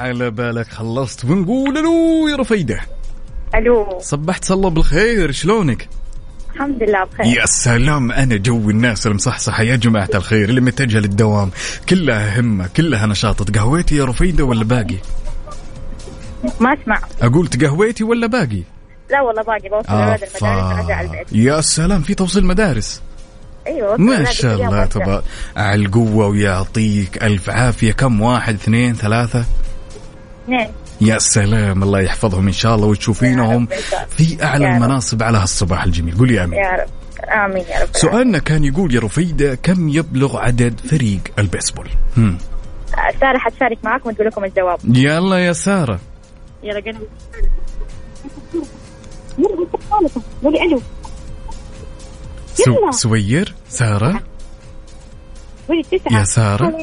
على 0.07 0.31
بالك 0.31 0.67
خلصت. 0.67 1.25
ونقول 1.25 1.77
ألو 1.77 2.27
يا 2.27 2.35
رفيدة. 2.35 2.79
ألو. 3.55 3.99
صبحت 4.01 4.45
صلى 4.45 4.69
بالخير 4.69 5.31
شلونك؟ 5.31 5.89
الحمد 6.53 6.83
لله 6.83 7.03
بخير. 7.03 7.25
يا 7.25 7.45
سلام 7.45 8.11
أنا 8.11 8.37
جو 8.37 8.69
الناس 8.69 9.07
المصحصحة 9.07 9.63
يا 9.63 9.75
جماعة 9.75 10.09
الخير 10.15 10.49
اللي 10.49 10.61
متجهة 10.61 10.99
للدوام. 10.99 11.51
كلها 11.89 12.39
همة 12.39 12.69
كلها 12.77 13.05
نشاط. 13.05 13.43
تقهويتي 13.43 13.95
يا 13.95 14.05
رفيدة 14.05 14.43
ولا 14.43 14.63
باقي؟ 14.63 14.97
ما 16.59 16.73
أسمع. 16.73 17.01
أقول 17.21 17.47
تقهويتي 17.47 18.03
ولا 18.03 18.27
باقي؟ 18.27 18.63
لا 19.11 19.21
والله 19.21 19.43
باقي 19.43 19.69
بوصل 19.69 19.89
أولاد 19.89 20.23
المدارس 20.23 20.79
أرجع 20.79 21.01
البيت. 21.01 21.27
يا 21.31 21.61
سلام 21.61 22.01
في 22.01 22.15
توصيل 22.15 22.45
مدارس؟ 22.45 23.01
أيوه 23.67 23.97
ما 23.97 24.23
شاء 24.23 24.55
الله. 24.55 24.85
تبارك 24.85 25.23
على 25.57 25.85
القوة 25.85 26.27
ويعطيك 26.27 27.23
ألف 27.23 27.49
عافية. 27.49 27.91
كم؟ 27.91 28.21
واحد 28.21 28.53
اثنين 28.53 28.95
ثلاثة؟ 28.95 29.45
اثنين. 30.47 30.67
يا 31.01 31.19
سلام 31.19 31.83
الله 31.83 32.01
يحفظهم 32.01 32.47
إن 32.47 32.53
شاء 32.53 32.75
الله 32.75 32.87
وتشوفينهم. 32.87 33.67
في 34.09 34.37
رب. 34.41 34.75
المناصب 34.75 35.23
على 35.23 35.37
هالصباح 35.37 35.83
الجميل. 35.83 36.17
قولي 36.17 36.43
آمين. 36.43 36.59
يا 36.59 36.71
رب. 36.71 36.89
آمين 37.29 37.63
يا 37.69 37.81
رب. 37.81 37.87
سؤالنا 37.91 38.39
كان 38.39 38.63
يقول 38.63 38.95
يا 38.95 38.99
رفيدة 38.99 39.55
كم 39.55 39.89
يبلغ 39.89 40.37
عدد 40.37 40.79
فريق 40.79 41.21
البيسبول؟ 41.39 41.89
هم. 42.17 42.37
سارة 43.19 43.37
حتشارك 43.37 43.77
معاكم 43.83 44.09
وتقول 44.09 44.27
لكم 44.27 44.43
الجواب. 44.43 44.79
يلا 44.95 45.37
يا 45.45 45.53
سارة. 45.53 45.99
يلا 46.63 46.79
قلبي 46.79 47.07
قولي. 50.43 50.63
ألو 50.63 50.81
سو. 52.55 52.91
سوير 52.91 53.53
تسعة. 53.69 54.21
يا 56.11 56.23
سارة. 56.23 56.73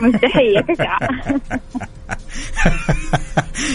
مستحية 0.00 0.60
تسعة 0.60 0.98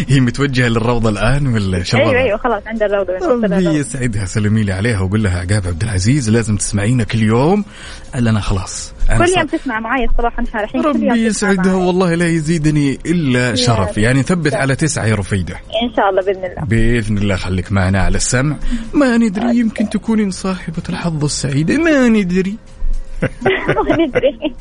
هي 0.08 0.20
متوجهة 0.20 0.68
للروضة 0.68 1.10
الآن 1.10 1.48
ولا 1.48 1.78
أيوه 1.78 1.86
الوضع؟ 1.94 2.20
أيوه 2.20 2.38
خلاص 2.38 2.64
عند 2.68 2.84
الروضة 2.84 3.28
ربي 3.28 3.66
يسعدها 3.66 4.26
سلمي 4.26 4.64
لي 4.64 4.72
عليها 4.72 5.00
وقول 5.00 5.24
لها 5.24 5.40
عقاب 5.40 5.68
عبد 5.68 5.84
العزيز 5.84 6.30
لازم 6.30 6.58
تسمعينا 6.58 7.04
كل 7.04 7.24
يوم. 7.24 7.66
الا 8.16 8.30
أنا 8.30 8.40
خلاص 8.40 8.94
أنا 9.10 9.26
كل 9.26 9.32
يوم 9.38 9.48
تسمع 9.48 9.80
معي 9.80 10.06
الصباح 10.06 10.40
الحين 10.40 10.82
كل 10.82 10.88
يوم 10.88 11.10
ربي 11.10 11.26
يسعدها. 11.26 11.76
والله 11.76 12.16
لا 12.16 12.28
يزيدني 12.28 13.00
إلا 13.06 13.56
شرف. 13.56 13.98
يعني 13.98 14.20
نثبت 14.20 14.54
على 14.54 14.76
تسعة 14.76 15.06
يا 15.06 15.16
رفيدة. 15.16 15.56
إن 15.56 15.96
شاء 15.96 16.10
الله 16.10 16.22
بإذن 16.22 16.46
الله. 16.46 16.66
بإذن 16.66 17.18
الله 17.18 17.36
خليك 17.36 17.72
معنا 17.72 18.02
على 18.02 18.18
السمع. 18.18 18.56
ما 18.94 19.18
ندري 19.18 19.58
يمكن 19.58 19.90
تكونين 19.90 20.32
صاحبة 20.32 20.84
الحظ 20.90 21.24
السعيد. 21.24 21.72
ما 21.72 22.08
ندري. 22.08 22.56
ما 23.90 24.06
ندري. 24.06 24.40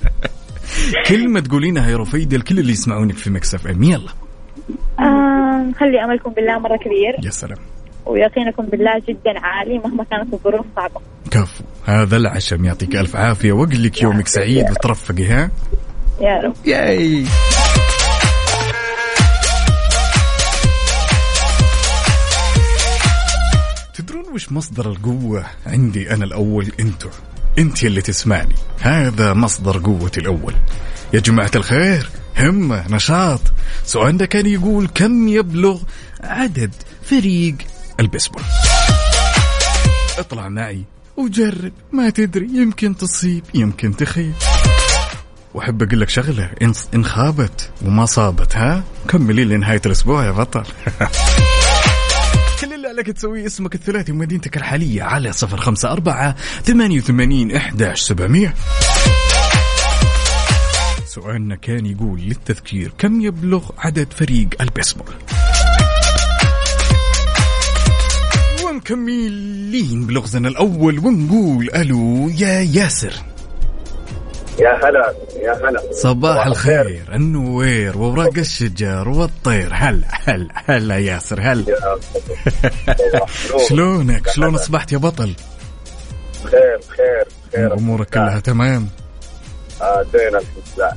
كلمة 1.07 1.40
تقولينها 1.40 1.90
يا 1.90 1.97
رفيده 1.97 2.37
لكل 2.37 2.59
اللي 2.59 2.73
يسمعونك 2.73 3.16
في 3.16 3.31
مكسف 3.31 3.66
إم. 3.66 3.83
يلا. 3.83 4.11
آه 5.00 5.73
أملكم 6.04 6.31
بالله 6.31 6.59
مرة 6.59 6.76
كبير. 6.76 7.26
يا 7.26 7.31
سلام. 7.31 7.59
ويقينكم 8.07 8.66
بالله 8.66 9.02
جدا 9.09 9.38
عالي 9.38 9.78
مهما 9.78 10.04
كانت 10.04 10.35
الظروف 10.35 10.66
صعبة. 10.76 11.00
كفو. 11.31 11.64
هذا 11.85 12.16
العشم 12.16 12.64
يعطيك 12.64 12.97
ألف 12.97 13.16
عافية. 13.16 13.52
واقلك 13.52 14.02
يومك 14.02 14.28
سعيد 14.28 14.71
وترفقي 14.71 15.25
ها؟ 15.26 15.50
يا 16.21 16.40
رب. 16.40 16.54
ياي. 16.66 17.25
تدرون 23.95 24.25
وش 24.35 24.52
مصدر 24.52 24.90
القوة 24.90 25.45
عندي 25.66 26.11
أنا 26.14 26.25
الأول؟ 26.25 26.73
أنتم 26.81 27.11
أنت 27.59 27.85
اللي 27.85 28.02
تسمعني. 28.02 28.54
هذا 28.80 29.35
مصدر 29.35 29.78
قوتي 29.78 30.21
الأول. 30.21 30.54
يا 31.12 31.21
جماعة 31.21 31.50
الخير 31.56 32.11
همة 32.38 32.88
نشاط. 32.88 33.40
سؤالنا 33.85 34.25
كان 34.25 34.47
يقول 34.47 34.88
كم 34.94 35.28
يبلغ 35.28 35.80
عدد 36.21 36.75
فريق 37.02 37.54
البيسبول؟ 38.00 38.42
اطلع 40.18 40.49
معي 40.49 40.85
وجرب. 41.16 41.73
ما 41.92 42.11
تدري 42.11 42.49
يمكن 42.54 42.97
تصيب 42.97 43.44
يمكن 43.54 43.97
تخيب. 43.97 44.35
وأحب 45.54 45.82
أقول 45.82 46.00
لك 46.00 46.09
شغلة 46.09 46.50
ان 46.94 47.04
خابت 47.04 47.71
وما 47.85 48.06
صابت 48.06 48.56
ها؟ 48.56 48.82
كملي 49.09 49.44
لنهايه 49.44 49.80
الأسبوع 49.87 50.25
يا 50.25 50.30
بطل. 50.30 50.64
عليك 52.92 53.06
تسويه 53.06 53.46
اسمك 53.46 53.75
الثلاثي 53.75 54.12
ومدينتك 54.12 54.56
الحالية 54.56 55.02
على 55.02 55.32
صفر 55.32 55.56
خمسة 55.56 55.92
أربعة 55.92 56.37
ثمانية 56.64 56.99
وثمانين 56.99 57.56
إحداش 57.56 58.00
سبعمية. 58.00 58.54
سؤالنا 61.06 61.56
كان 61.56 61.87
يقول 61.87 62.20
للتذكير 62.20 62.92
كم 62.99 63.20
يبلغ 63.20 63.70
عدد 63.78 64.12
فريق 64.12 64.49
البيسبول؟ 64.61 65.14
ومكملين 68.64 70.06
بلغزنا 70.06 70.49
الأول 70.49 70.99
ونقول 70.99 71.70
ألو 71.75 72.28
يا 72.28 72.61
ياسر. 72.61 73.31
يا 74.59 74.88
هلا 74.88 75.14
يا 75.42 75.52
هلا. 75.68 75.82
صباح 75.92 76.47
الخير 76.47 77.04
النوير 77.14 77.99
وورق 77.99 78.38
الشجر 78.38 79.09
والطير. 79.09 79.71
هلا 79.73 80.09
هلا 80.25 80.62
هلا 80.66 80.99
ياسر 80.99 81.40
هلا. 81.40 81.64
شلونك؟ 83.68 84.28
شلون 84.30 84.54
أصبحت 84.54 84.92
يا 84.92 84.99
بطل؟ 84.99 85.35
خير 86.44 86.80
خير 86.97 87.25
خير. 87.52 87.75
امورك 87.75 88.11
كلها 88.11 88.40
تمام؟ 88.40 88.88
آه 89.82 90.04
زين 90.12 90.40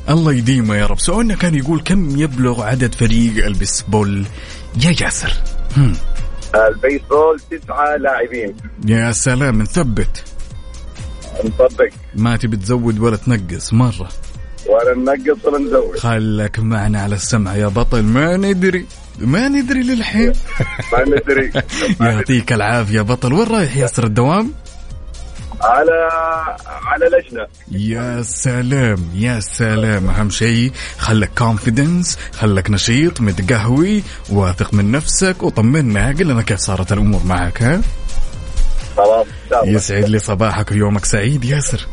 الله 0.10 0.34
يديمه 0.34 0.76
يا 0.76 0.86
رب. 0.86 1.00
سؤالنا 1.00 1.36
كان 1.36 1.56
يقول 1.56 1.82
كم 1.82 2.20
يبلغ 2.20 2.64
عدد 2.64 2.96
فريق 2.96 3.46
البيسبول؟ 3.46 4.26
يا 4.84 4.96
ياسر. 5.02 5.34
هم. 5.78 5.94
البيسبول 6.56 7.40
تسعة 7.52 7.96
لاعبين. 7.96 8.56
يا 8.86 9.12
سلام 9.12 9.62
نثبت. 9.62 10.24
نطبق 11.44 11.89
ما 12.15 12.38
تبي 12.38 12.58
تزود 12.58 13.00
ولا 13.00 13.18
تنقص 13.18 13.74
مرة. 13.74 14.10
ولا 14.70 14.96
ننقص 14.98 15.46
ولا 15.46 15.60
نزود. 15.60 15.98
خلك 15.98 16.60
معنا 16.60 17.01
على 17.01 17.15
السمع 17.15 17.56
يا 17.56 17.68
بطل 17.68 18.04
ما 18.04 18.38
ندري 18.38 18.86
ما 19.20 19.48
ندري 19.48 19.84
للحين. 19.84 20.34
ما 20.92 21.04
ندري. 21.06 21.51
يعطيك 22.01 22.54
العافية 22.54 22.96
يا 22.98 23.01
بطل 23.01 23.34
وين 23.34 23.48
رايح 23.48 23.77
ياسر 23.77 24.04
الدوام؟ 24.04 24.51
على 25.62 26.10
على 26.86 27.06
لجنة. 27.06 27.48
يا 27.72 28.22
سلام 28.22 28.98
يا 29.15 29.39
سلام. 29.39 30.10
أهم 30.10 30.30
شيء 30.30 30.72
خلك 30.98 31.32
كونفيدنس 31.38 32.18
خلك 32.32 32.72
نشيط 32.72 33.22
متقهوي 33.22 34.04
واثق 34.30 34.74
من 34.74 34.92
نفسك 34.92 35.44
وطمنا 35.44 36.08
قل 36.08 36.27
لنا 36.27 36.42
كيف 36.42 36.60
صارت 36.60 36.92
الأمور 36.94 37.22
معك 37.25 37.63
ها؟ 37.63 37.82
خلاص 38.98 39.25
يسعد 39.66 40.10
لي 40.10 40.20
صباحك 40.20 40.72
ويومك 40.72 41.06
سعيد 41.06 41.46
ياسر. 41.46 41.88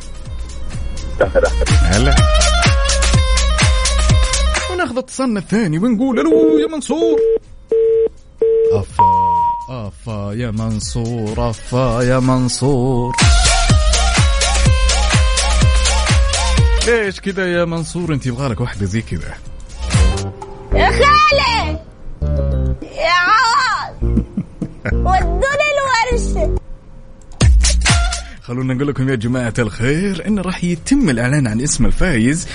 هلا. 1.82 2.14
وناخذ 4.72 4.98
اتصالنا 4.98 5.40
الثاني 5.40 5.78
ونقول 5.78 6.20
ألو 6.20 6.58
يا 6.58 6.66
منصور. 6.66 7.18
أفا 8.72 9.32
أفا 9.70 10.32
يا 10.34 10.50
منصور 10.50 11.50
أفا 11.50 12.02
يا 12.02 12.18
منصور. 12.18 13.12
ليش 16.86 17.20
كذا 17.20 17.52
يا 17.52 17.64
منصور؟ 17.64 18.14
أنت 18.14 18.26
يبغالك 18.26 18.60
واحدة 18.60 18.86
زي 18.86 19.02
كذا 19.02 19.34
يا 20.74 20.90
خالي! 20.90 21.78
يا 22.82 23.12
عوض! 23.12 24.24
ودوني 25.06 25.51
خلونا 28.46 28.74
نقول 28.74 28.88
لكم 28.88 29.08
يا 29.08 29.14
جماعة 29.14 29.54
الخير 29.58 30.26
إن 30.26 30.38
راح 30.38 30.64
يتم 30.64 31.10
الإعلان 31.10 31.46
عن 31.46 31.60
اسم 31.60 31.86
الفائز 31.86 32.46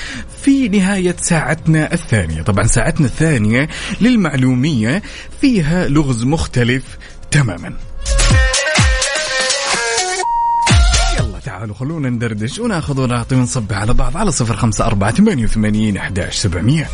في 0.43 0.69
نهاية 0.69 1.15
ساعتنا 1.19 1.93
الثانية. 1.93 2.41
طبعا 2.41 2.67
ساعتنا 2.67 3.06
الثانية 3.06 3.67
للمعلومية 4.02 5.02
فيها 5.41 5.88
لغز 5.88 6.23
مختلف 6.23 6.84
تماما. 7.32 7.73
يلا 11.19 11.39
تعالوا 11.45 11.76
خلونا 11.76 12.10
ندردش 12.10 12.60
وناخذ 12.60 13.02
ونعطي 13.02 13.36
ونصب 13.36 13.73
على 13.73 13.93
بعض 13.93 14.17
على 14.17 14.32
صفر 14.32 14.56
خمسة 14.56 14.86
أربعة 14.86 15.12
ثمانية 15.12 15.43
وثمانين 15.43 15.97
أحداش 15.97 16.38
سبعمية. 16.38 16.89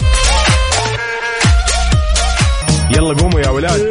يلا 2.95 3.13
قوموا 3.13 3.39
يا 3.39 3.49
ولاد. 3.49 3.81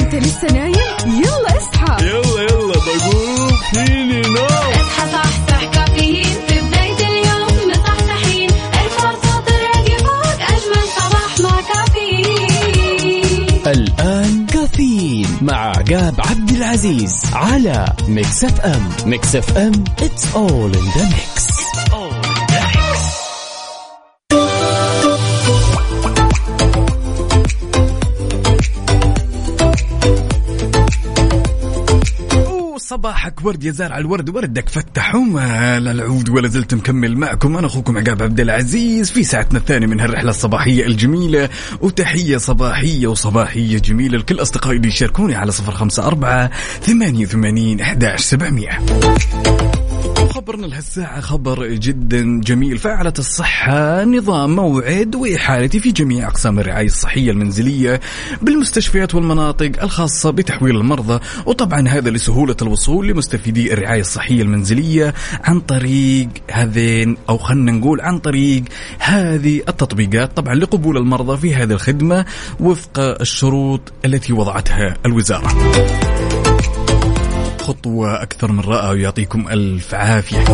أنت 0.00 0.14
لسه 0.14 0.48
نايم؟ 0.52 0.74
يلا 1.06 1.58
يلا 2.00 2.42
يلا 2.42 2.72
بقوم 2.86 3.56
فيني 3.74 4.20
نوم 4.22 4.72
اصحى 4.80 5.10
صحصح 5.12 5.64
كافيين 5.72 6.24
في 6.48 6.60
بداية 6.60 7.00
اليوم 7.08 7.70
مصحصحين 7.70 8.50
ارفع 8.50 9.10
صوت 9.12 9.48
الراديو 9.48 9.98
فوق 9.98 10.40
أجمل 10.42 10.84
صباح 10.98 11.40
مع 11.40 11.60
كافيين. 11.74 13.60
الآن 13.66 14.46
كافيين 14.46 15.28
مع 15.42 15.56
عقاب 15.68 16.14
عبد 16.18 16.50
العزيز 16.50 17.22
على 17.32 17.86
Mix 18.08 18.44
FM. 18.44 18.88
Mix 19.06 19.36
FM 19.36 19.72
it's 20.00 20.24
all 20.34 20.72
in 20.78 20.86
the 20.96 21.04
mix. 21.14 21.37
صباحك 32.88 33.44
ورد 33.44 33.64
يا 33.64 33.70
زارع 33.72 33.98
الورد 33.98 34.30
وردك 34.30 34.68
فتح 34.68 35.14
وما 35.14 35.78
العود 35.78 36.28
ولا 36.28 36.48
زلت 36.48 36.74
مكمل 36.74 37.16
معكم. 37.16 37.56
أنا 37.56 37.66
أخوكم 37.66 37.98
عقاب 37.98 38.22
عبد 38.22 38.40
العزيز 38.40 39.10
في 39.10 39.24
ساعتنا 39.24 39.58
الثانية 39.58 39.86
من 39.86 40.00
هالرحلة 40.00 40.30
الصباحية 40.30 40.86
الجميلة. 40.86 41.48
وتحية 41.80 42.36
صباحية 42.36 43.06
وصباحية 43.06 43.78
جميلة 43.78 44.18
لكل 44.18 44.42
أصدقائي 44.42 44.76
اللي 44.76 44.88
يشاركوني 44.88 45.34
على 45.34 45.52
صفر 45.52 45.72
خمسة 45.72 46.06
أربعة 46.06 46.50
ثمانية 46.80 47.26
وثمانين 47.26 47.80
احداش 47.80 48.20
سبعمئه 48.20 48.78
خبرنا 50.26 50.66
لهالساعة 50.66 51.20
خبر 51.20 51.66
جدا 51.66 52.40
جميل. 52.40 52.78
فعلة 52.78 53.12
الصحة 53.18 54.04
نظام 54.04 54.56
موعد 54.56 55.14
وإحالتي 55.14 55.80
في 55.80 55.92
جميع 55.92 56.28
أقسام 56.28 56.58
الرعاية 56.58 56.86
الصحية 56.86 57.30
المنزلية 57.30 58.00
بالمستشفيات 58.42 59.14
والمناطق 59.14 59.82
الخاصة 59.82 60.30
بتحويل 60.30 60.76
المرضى 60.76 61.20
وطبعا 61.46 61.88
هذا 61.88 62.10
لسهولة 62.10 62.56
الوصول 62.62 63.08
لمستفيدي 63.08 63.72
الرعاية 63.72 64.00
الصحية 64.00 64.42
المنزلية 64.42 65.14
عن 65.44 65.60
طريق 65.60 66.28
هذين 66.50 67.16
أو 67.28 67.38
خلنا 67.38 67.72
نقول 67.72 68.00
عن 68.00 68.18
طريق 68.18 68.62
هذه 68.98 69.62
التطبيقات 69.68 70.36
طبعا 70.36 70.54
لقبول 70.54 70.96
المرضى 70.96 71.36
في 71.36 71.54
هذه 71.54 71.72
الخدمة 71.72 72.24
وفق 72.60 72.98
الشروط 72.98 73.92
التي 74.04 74.32
وضعتها 74.32 74.96
الوزارة. 75.06 75.48
خطوة 77.68 78.22
أكثر 78.22 78.52
من 78.52 78.60
رائعة 78.60 78.90
ويعطيكم 78.90 79.48
ألف 79.48 79.94
عافية. 79.94 80.44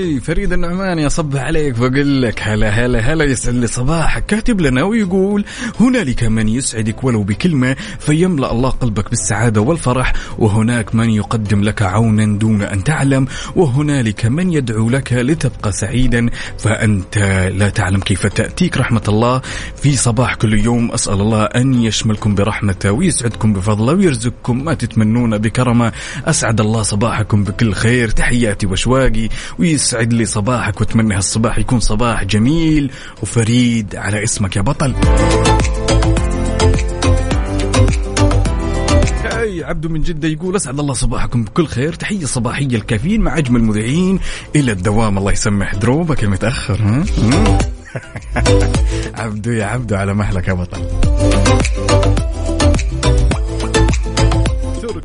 هاي 0.00 0.20
فريد 0.20 0.52
النعماني 0.52 1.06
أصب 1.06 1.36
عليك 1.36 1.78
وأقول 1.78 2.22
لك 2.22 2.42
هلا 2.42 2.68
هلا 2.68 2.98
هلا 2.98 3.24
يسعد 3.24 3.54
لي 3.54 3.66
صباحك. 3.66 4.26
كاتب 4.26 4.60
لنا 4.60 4.82
ويقول 4.82 5.44
هنالك 5.80 6.24
من 6.24 6.48
يسعدك 6.48 7.04
ولو 7.04 7.22
بكلمة 7.22 7.76
فيملأ 7.98 8.52
الله 8.52 8.70
قلبك 8.70 9.10
بالسعادة 9.10 9.60
والفرح 9.60 10.12
وهناك 10.38 10.94
من 10.94 11.10
يقدم 11.10 11.62
لك 11.62 11.82
عونا 11.82 12.38
دون 12.38 12.62
أن 12.62 12.84
تعلم 12.84 13.26
وهنالك 13.56 14.26
من 14.26 14.52
يدعو 14.52 14.90
لك 14.90 15.12
لتبقى 15.12 15.72
سعيدا 15.72 16.30
فأنت 16.58 17.18
لا 17.54 17.68
تعلم 17.68 18.00
كيف 18.00 18.26
تأتيك 18.26 18.76
رحمة 18.76 19.02
الله. 19.08 19.42
في 19.82 19.96
صباح 19.96 20.34
كل 20.34 20.54
يوم 20.54 20.90
أسأل 20.90 21.20
الله 21.20 21.44
أن 21.44 21.74
يشملكم 21.74 22.34
برحمته 22.34 22.92
ويسعدكم 22.92 23.52
بفضله 23.52 23.92
ويرزقكم 23.92 24.64
ما 24.64 24.74
تتمنون 24.74 25.38
بكرمه. 25.38 25.92
أسعد 26.24 26.60
الله 26.60 26.82
صباحكم 26.82 27.44
بكل 27.44 27.72
خير 27.72 28.08
تحياتي 28.08 28.66
وأشواقي 28.66 29.28
ويسعد 29.94 30.12
لي 30.12 30.24
صباحك 30.24 30.80
وأتمنى 30.80 31.14
هالصباح 31.14 31.58
يكون 31.58 31.80
صباح 31.80 32.24
جميل 32.24 32.92
وفريد 33.22 33.96
على 33.96 34.24
اسمك 34.24 34.56
يا 34.56 34.62
بطل. 34.62 34.94
هاي 39.24 39.64
عبدو 39.64 39.88
من 39.88 40.02
جدة 40.02 40.28
يقول 40.28 40.56
أسعد 40.56 40.80
الله 40.80 40.94
صباحكم 40.94 41.44
بكل 41.44 41.66
خير. 41.66 41.92
تحية 41.94 42.26
صباحية 42.26 42.76
الكافيين 42.76 43.20
مع 43.20 43.38
أجمل 43.38 43.62
مذيعين 43.62 44.20
إلى 44.56 44.72
الدوام. 44.72 45.18
الله 45.18 45.32
يسمح 45.32 45.74
دروبك 45.74 46.22
يا 46.22 46.28
متأخر 46.28 46.82
ها؟ 46.82 47.04
عبدو 49.22 49.50
يا 49.50 49.64
عبدو 49.64 49.96
على 49.96 50.14
مهلك 50.14 50.48
يا 50.48 50.52
بطل. 50.52 52.19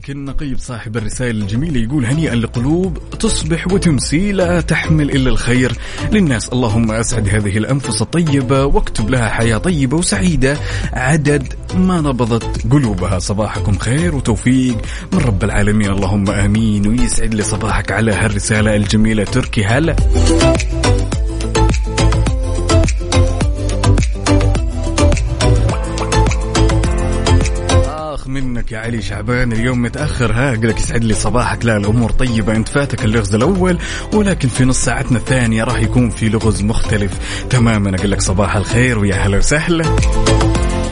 ترك 0.06 0.16
النقيب 0.16 0.58
صاحب 0.60 0.98
الرسائل 0.98 1.42
الجميلة 1.42 1.80
يقول 1.80 2.06
هنيئا 2.06 2.36
لقلوب 2.36 2.98
تصبح 3.20 3.68
وتمسي 3.72 4.32
لا 4.32 4.62
تحمل 4.62 5.12
إلا 5.12 5.30
الخير. 5.30 5.72
للناس 6.12 6.50
اللهم 6.50 6.92
أسعد 6.92 7.30
هذه 7.30 7.58
الأنفس 7.58 8.02
الطيبة 8.02 8.66
واكتب 8.66 9.10
لها 9.10 9.30
حياة 9.30 9.58
طيبة 9.58 9.98
وسعيدة. 9.98 10.58
عدد 10.94 11.54
ما 11.76 12.02
نبضت 12.02 12.68
قلوبها 12.72 13.20
صباحكم 13.20 13.78
خير 13.78 14.16
وتوفيق 14.16 14.78
من 15.14 15.20
رب 15.20 15.44
العالمين. 15.44 15.90
اللهم 15.92 16.30
آمين 16.30 16.88
ويسعد 16.88 17.34
لي 17.34 17.44
صباحك 17.44 17.92
على 17.92 18.14
هالرسالة 18.14 18.76
الجميلة 18.76 19.24
تركي 19.24 19.66
هلا. 19.66 19.96
اخ 28.26 28.30
منك 28.30 28.72
يا 28.72 28.80
علي 28.80 29.02
شعبان 29.02 29.52
اليوم 29.52 29.82
متأخر 29.82 30.32
ها؟ 30.32 30.54
أقول 30.54 30.70
لك 30.70 30.80
يسعد 30.80 31.04
لي 31.04 31.14
صباحك. 31.14 31.66
لا 31.66 31.78
الأمور 31.78 32.12
طيبة 32.12 32.56
أنت 32.56 32.70
فاتك 32.70 33.06
اللغز 33.06 33.36
الأول 33.36 33.78
ولكن 34.14 34.48
في 34.48 34.66
نص 34.66 34.86
ساعتنا 34.86 35.18
الثانية 35.18 35.64
راح 35.64 35.80
يكون 35.80 36.10
في 36.10 36.30
لغز 36.30 36.64
مختلف. 36.64 37.12
تماما 37.50 37.96
أقول 37.96 38.12
لك 38.12 38.22
صباح 38.22 38.56
الخير 38.56 39.00
ويا 39.00 39.16
هلا 39.16 39.38
وسهلا. 39.38 39.96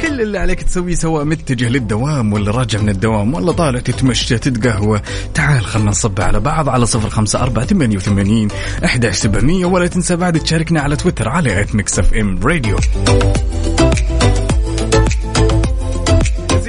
كل 0.02 0.22
اللي 0.22 0.38
عليك 0.38 0.63
تسويه 0.63 0.96
سواء 0.96 1.26
متجه 1.26 1.69
للدوام 1.69 2.34
ولا 2.34 2.52
راجع 2.52 2.80
من 2.80 2.89
الدوام 2.89 3.34
ولا 3.34 3.52
طالع 3.52 3.80
تتمشى 3.80 4.38
تتقهوى 4.38 5.02
تعال 5.34 5.65
خلنا 5.65 5.89
نصبح 5.89 6.22
على 6.22 6.39
بعض 6.39 6.69
على 6.69 6.86
صفر 6.86 7.10
خمسة 7.10 7.39
أربعة 7.39 7.65
ثمانية 7.65 7.98
وثمانين 7.98 8.48
أحداش 8.86 9.15
سبعمية. 9.15 9.65
ولا 9.65 9.88
تنسى 9.88 10.15
بعد 10.15 10.39
تشاركنا 10.39 10.82
على 10.82 10.96
تويتر 10.96 11.30
على 11.30 11.62
at 11.62 11.76
Mix 11.76 12.00
FM 12.00 12.39
Radio 12.44 12.76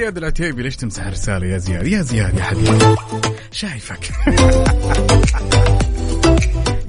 زياد 0.05 0.19
العتيبي 0.19 0.63
ليش 0.63 0.77
تمسح 0.77 1.07
الرسالة 1.07 1.47
يا 1.47 1.59
زياد؟ 1.59 1.87
يا 1.87 2.03
زياد 2.03 2.39
يا 2.39 2.43
حبيبي. 2.43 2.97
شايفك. 3.53 4.11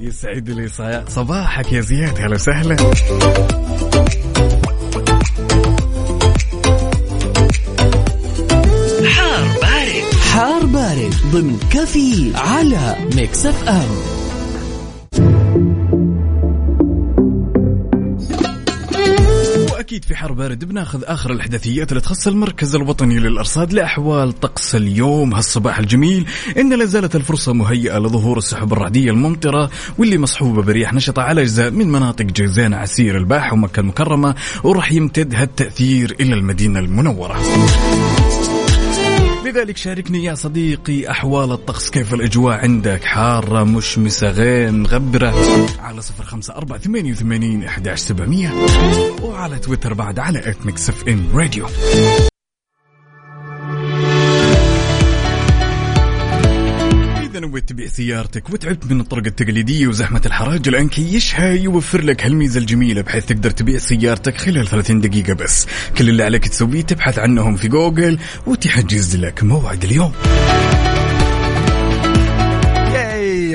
يسعد 0.00 0.50
لي 0.50 0.68
صباحك 1.08 1.72
يا 1.72 1.80
زياد 1.80 2.18
هلا 2.20 2.34
وسهلا. 2.34 2.76
حار 10.32 10.66
بارد 10.66 11.14
ضمن 11.32 11.58
كافيين 11.72 12.32
على 12.34 12.96
Mix 13.14 13.46
FM. 13.46 14.25
واكيد 19.96 20.08
في 20.08 20.16
حر 20.16 20.32
بارد 20.32 20.64
بناخذ 20.64 21.02
آخر 21.04 21.32
الأحداثيات 21.32 21.92
اللي 21.92 22.00
تخص 22.00 22.26
المركز 22.26 22.74
الوطني 22.74 23.18
للأرصاد 23.18 23.72
لأحوال 23.72 24.40
طقس 24.40 24.74
اليوم 24.74 25.34
هالصباح 25.34 25.78
الجميل. 25.78 26.26
إن 26.58 26.72
لا 26.78 26.84
زالت 26.84 27.16
الفرصة 27.16 27.52
مهيئة 27.52 27.98
لظهور 27.98 28.38
السحب 28.38 28.72
الرعدية 28.72 29.10
الممطرة 29.10 29.70
واللي 29.98 30.18
مصحوبة 30.18 30.62
برياح 30.62 30.94
نشطة 30.94 31.22
على 31.22 31.42
أجزاء 31.42 31.70
من 31.70 31.88
مناطق 31.88 32.24
جيزان 32.24 32.74
عسير 32.74 33.16
الباحه 33.16 33.52
ومكة 33.52 33.80
المكرمة 33.80 34.34
وراح 34.64 34.92
يمتد 34.92 35.34
هالتأثير 35.34 36.16
إلى 36.20 36.34
المدينة 36.34 36.78
المنورة. 36.78 37.36
لذلك 39.46 39.76
شاركني 39.76 40.24
يا 40.24 40.34
صديقي 40.34 41.10
أحوال 41.10 41.52
الطقس. 41.52 41.90
كيف 41.90 42.14
الأجواء 42.14 42.58
عندك؟ 42.58 43.04
حارة 43.04 43.64
مشمسة 43.64 44.30
غير 44.30 44.72
مغبرة؟ 44.72 45.34
على 45.78 46.02
صفر 46.02 46.24
خمسة 46.24 46.54
أربعة 46.54 46.78
ثمانية 46.78 47.12
وثمانين 47.12 47.64
أحداش 47.64 47.98
سبعمية. 47.98 48.52
وعلى 49.22 49.58
تويتر 49.58 49.94
بعد 49.94 50.18
على 50.18 50.38
at 50.50 50.66
Mix 50.66 50.88
FM 50.88 51.28
Radio. 51.34 51.66
نويت 57.56 57.68
تبيع 57.68 57.86
سيارتك 57.86 58.50
وتعبت 58.50 58.90
من 58.90 59.00
الطرق 59.00 59.26
التقليدية 59.26 59.86
وزحمة 59.86 60.20
الحراج. 60.26 60.68
الآن 60.68 60.88
كيشها 60.88 61.52
يوفر 61.52 62.04
لك 62.04 62.24
هالميزة 62.24 62.60
الجميلة 62.60 63.02
بحيث 63.02 63.24
تقدر 63.24 63.50
تبيع 63.50 63.78
سيارتك 63.78 64.36
خلال 64.36 64.66
30 64.66 65.00
دقيقة 65.00 65.34
بس. 65.34 65.66
كل 65.98 66.08
اللي 66.08 66.22
عليك 66.22 66.48
تسويه 66.48 66.82
تبحث 66.82 67.18
عنهم 67.18 67.56
في 67.56 67.68
جوجل 67.68 68.18
وتحجز 68.46 69.16
لك 69.16 69.42
موعد 69.44 69.84
اليوم. 69.84 70.12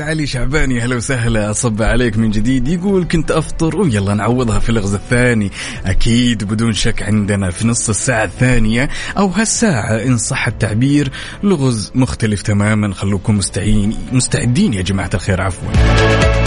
علي 0.01 0.27
شعباني 0.27 0.81
هلا 0.81 0.95
وسهلا 0.95 1.51
أصب 1.51 1.81
عليك 1.81 2.17
من 2.17 2.31
جديد. 2.31 2.67
يقول 2.67 3.03
كنت 3.03 3.31
أفطر 3.31 3.77
ويلا 3.77 4.13
نعوضها 4.13 4.59
في 4.59 4.69
اللغز 4.69 4.93
الثاني. 4.93 5.51
أكيد 5.85 6.43
بدون 6.43 6.73
شك 6.73 7.03
عندنا 7.03 7.51
في 7.51 7.67
نص 7.67 7.89
الساعة 7.89 8.23
الثانية 8.23 8.89
أو 9.17 9.27
هالساعة 9.27 10.03
إن 10.03 10.17
صح 10.17 10.47
التعبير 10.47 11.11
لغز 11.43 11.91
مختلف 11.95 12.41
تماما. 12.41 12.93
خلوكم 12.93 13.37
مستعين 13.37 13.97
مستعدين 14.11 14.73
يا 14.73 14.81
جماعة 14.81 15.09
الخير 15.13 15.41
عفوا. 15.41 16.40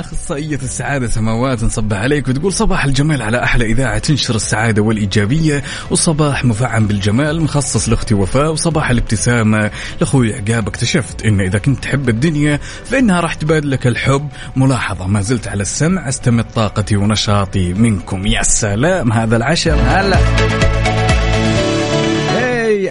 أخصائية 0.00 0.56
السعادة 0.56 1.08
سماوات 1.08 1.64
نصبح 1.64 1.96
عليك 1.96 2.28
وتقول 2.28 2.52
صباح 2.52 2.84
الجمال 2.84 3.22
على 3.22 3.42
أحلى 3.42 3.64
إذاعة 3.64 3.98
تنشر 3.98 4.34
السعادة 4.34 4.82
والإيجابية 4.82 5.62
وصباح 5.90 6.44
مفعم 6.44 6.86
بالجمال 6.86 7.40
مخصص 7.40 7.88
لأختي 7.88 8.14
وفاء 8.14 8.52
وصباح 8.52 8.90
الابتسامة. 8.90 9.70
لأخوي 10.00 10.34
عقاب 10.34 10.68
اكتشفت 10.68 11.22
إن 11.22 11.40
إذا 11.40 11.58
كنت 11.58 11.82
تحب 11.82 12.08
الدنيا 12.08 12.60
فإنها 12.84 13.20
راح 13.20 13.34
تبادلك 13.34 13.86
الحب. 13.86 14.28
ملاحظة 14.56 15.06
ما 15.06 15.20
زلت 15.20 15.48
على 15.48 15.62
السمع 15.62 16.08
استمد 16.08 16.44
طاقتي 16.54 16.96
ونشاطي 16.96 17.72
منكم. 17.72 18.26
يا 18.26 18.42
سلام 18.42 19.12
هذا 19.12 19.36
العشر 19.36 19.74
هلا. 19.74 20.83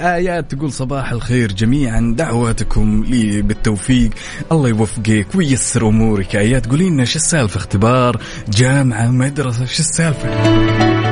آيات 0.03 0.55
تقول 0.55 0.73
صباح 0.73 1.11
الخير 1.11 1.51
جميعا 1.51 2.15
دعواتكم 2.17 3.03
لي 3.07 3.41
بالتوفيق. 3.41 4.09
الله 4.51 4.69
يوفقك 4.69 5.27
وييسر 5.35 5.87
أمورك. 5.87 6.35
آيات 6.35 6.69
قولي 6.69 6.89
لنا 6.89 7.05
شو 7.05 7.15
السالفة؟ 7.15 7.57
اختبار 7.57 8.21
جامعة 8.49 9.11
مدرسة 9.11 9.65
شو 9.65 9.79
السالفة؟ 9.79 11.02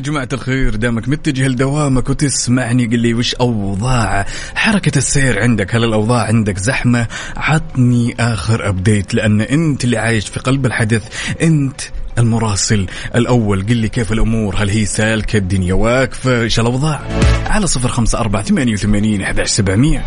جماعة 0.00 0.28
الخير 0.32 0.74
دامك 0.76 1.08
متجه 1.08 1.48
لدوامك 1.48 2.10
وتسمعني 2.10 2.86
قل 2.86 2.98
لي 2.98 3.14
وش 3.14 3.34
أوضاع 3.34 4.26
حركة 4.54 4.98
السير 4.98 5.42
عندك؟ 5.42 5.74
هل 5.74 5.84
الأوضاع 5.84 6.22
عندك 6.22 6.58
زحمة؟ 6.58 7.06
عطني 7.36 8.14
آخر 8.20 8.68
update 8.68 9.14
لأن 9.14 9.40
أنت 9.40 9.84
اللي 9.84 9.98
عايش 9.98 10.28
في 10.28 10.40
قلب 10.40 10.66
الحدث 10.66 11.02
أنت 11.42 11.80
المراسل 12.18 12.86
الأول. 13.14 13.66
قل 13.66 13.76
لي 13.76 13.88
كيف 13.88 14.12
الأمور؟ 14.12 14.56
هل 14.58 14.70
هي 14.70 14.84
سالكة؟ 14.84 15.36
الدنيا 15.36 15.74
واقفة؟ 15.74 16.40
إيش 16.40 16.60
الأوضاع؟ 16.60 17.00
على 17.46 17.66
صفر 17.66 17.88
خمسة 17.88 18.18
أربعة 18.18 18.42
ثمانية 18.42 18.72
وثمانين 18.72 19.22
أحداش 19.22 19.48
سبعمية. 19.48 20.04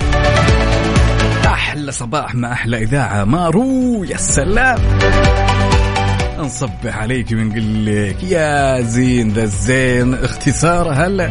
أحلى 1.46 1.92
صباح 1.92 2.36
مع 2.36 2.52
أحلى 2.52 2.84
إذاعة. 2.84 3.24
مارو 3.24 4.04
يا 4.04 4.18
سلام! 4.18 4.80
نصبح 6.40 6.98
عليك 6.98 7.32
ونقول 7.32 7.86
لك. 7.86 8.24
يا 8.24 8.82
زين 8.82 9.30
ذا 9.30 9.44
الزين 9.44 10.14
اختصار 10.14 10.90
هلا 10.94 11.30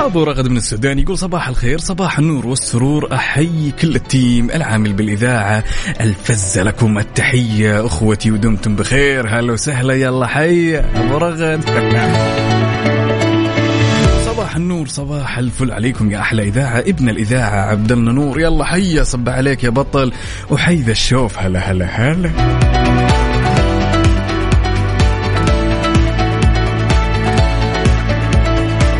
ابو 0.00 0.24
رغد 0.24 0.48
من 0.48 0.56
السودان 0.56 0.98
يقول 0.98 1.18
صباح 1.18 1.48
الخير 1.48 1.78
صباح 1.78 2.18
النور 2.18 2.46
والسرور 2.46 3.14
أحيي 3.14 3.72
كل 3.82 3.96
ال 3.96 4.07
team 4.07 4.50
العامل 4.50 4.92
بالإذاعة. 4.92 5.64
الفزه 6.00 6.62
لكم 6.62 6.98
التحية 6.98 7.86
أخوتي 7.86 8.30
ودمتم 8.30 8.76
بخير 8.76 9.28
هلا 9.28 9.52
وسهلا 9.52 9.94
يلا 9.94 10.26
حي. 10.26 10.76
أبو 10.76 11.16
رغد. 11.16 11.64
صباح 14.42 14.56
النور 14.56 14.86
صباح 14.86 15.38
الفل 15.38 15.70
عليكم 15.70 16.10
يا 16.10 16.20
أحلى 16.20 16.42
إذاعة 16.42 16.78
ابن 16.78 17.08
الإذاعة 17.08 17.70
عبد 17.70 17.92
الله 17.92 18.12
نور 18.12 18.40
يلا 18.40 18.64
حيا 18.64 19.02
صبح 19.02 19.28
عليك 19.28 19.64
يا 19.64 19.70
بطل. 19.70 20.12
وحي 20.50 20.76
ذا 20.76 20.90
الشوف 20.90 21.38
هلا 21.38 21.58
هلا 21.70 21.86
هلا. 21.86 22.30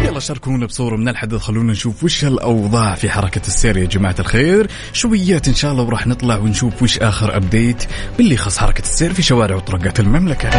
يلا 0.04 0.20
شاركونا 0.20 0.66
بصورة 0.66 0.96
من 0.96 1.08
الحدث. 1.08 1.40
خلونا 1.40 1.72
نشوف 1.72 2.04
وش 2.04 2.24
الأوضاع 2.24 2.94
في 2.94 3.10
حركة 3.10 3.46
السير 3.46 3.76
يا 3.76 3.86
جماعة 3.86 4.16
الخير. 4.18 4.66
شويات 4.92 5.48
إن 5.48 5.54
شاء 5.54 5.72
الله 5.72 5.82
وراح 5.82 6.06
نطلع 6.06 6.36
ونشوف 6.36 6.82
وش 6.82 6.98
آخر 6.98 7.36
update 7.36 7.84
باللي 8.18 8.34
يخص 8.34 8.58
حركة 8.58 8.82
السير 8.82 9.12
في 9.12 9.22
شوارع 9.22 9.56
وطرقات 9.56 10.00
المملكة. 10.00 10.50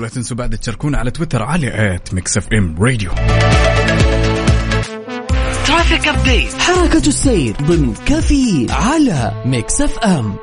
ولا 0.00 0.08
تنسوا 0.08 0.36
بعد 0.36 0.58
تشاركونا 0.58 0.98
على 0.98 1.10
تويتر 1.10 1.42
على 1.42 1.94
at 1.94 2.14
Mix 2.14 2.36
FM 2.36 2.76
Radio. 2.82 3.10
traffic 5.66 6.08
update 6.08 6.54
حركة 6.54 7.08
السير 7.08 7.56
ضمن 7.62 7.94
كافيين 8.06 8.66
على 8.70 9.42
Mix 9.44 9.80
FM. 9.80 10.34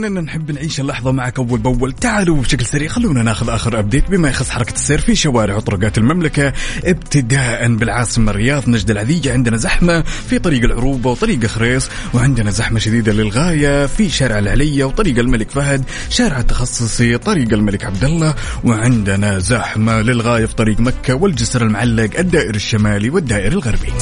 ولاننا 0.00 0.20
نحب 0.20 0.50
نعيش 0.50 0.80
اللحظة 0.80 1.12
معك 1.12 1.38
أول 1.38 1.58
بأول. 1.58 1.92
تعالوا 1.92 2.36
بشكل 2.42 2.66
سريع 2.66 2.88
خلونا 2.88 3.22
ناخذ 3.22 3.50
آخر 3.50 3.78
أبديت. 3.78 4.10
بما 4.10 4.28
يخص 4.28 4.50
حركة 4.50 4.72
السير 4.72 4.98
في 4.98 5.14
شوارع 5.14 5.56
وطرقات 5.56 5.98
المملكة 5.98 6.52
ابتداء 6.84 7.74
بالعاصمة 7.74 8.30
الرياض 8.30 8.68
نجد 8.68 8.90
العذيجه 8.90 9.32
عندنا 9.32 9.56
زحمة 9.56 10.02
في 10.02 10.38
طريق 10.38 10.64
العروبة 10.64 11.10
وطريق 11.10 11.46
خريص 11.46 11.88
وعندنا 12.14 12.50
زحمة 12.50 12.78
شديدة 12.78 13.12
للغاية 13.12 13.86
في 13.86 14.08
شارع 14.08 14.38
العلية 14.38 14.84
وطريق 14.84 15.18
الملك 15.18 15.50
فهد 15.50 15.84
شارع 16.08 16.38
التخصصي 16.38 17.18
طريق 17.18 17.52
الملك 17.52 17.84
عبد 17.84 18.04
الله 18.04 18.34
وعندنا 18.64 19.38
زحمة 19.38 20.00
للغاية 20.00 20.46
في 20.46 20.54
طريق 20.54 20.80
مكة 20.80 21.14
والجسر 21.14 21.62
المعلق 21.62 22.18
الدائر 22.18 22.54
الشمالي 22.54 23.10
والدائر 23.10 23.52
الغربي. 23.52 23.92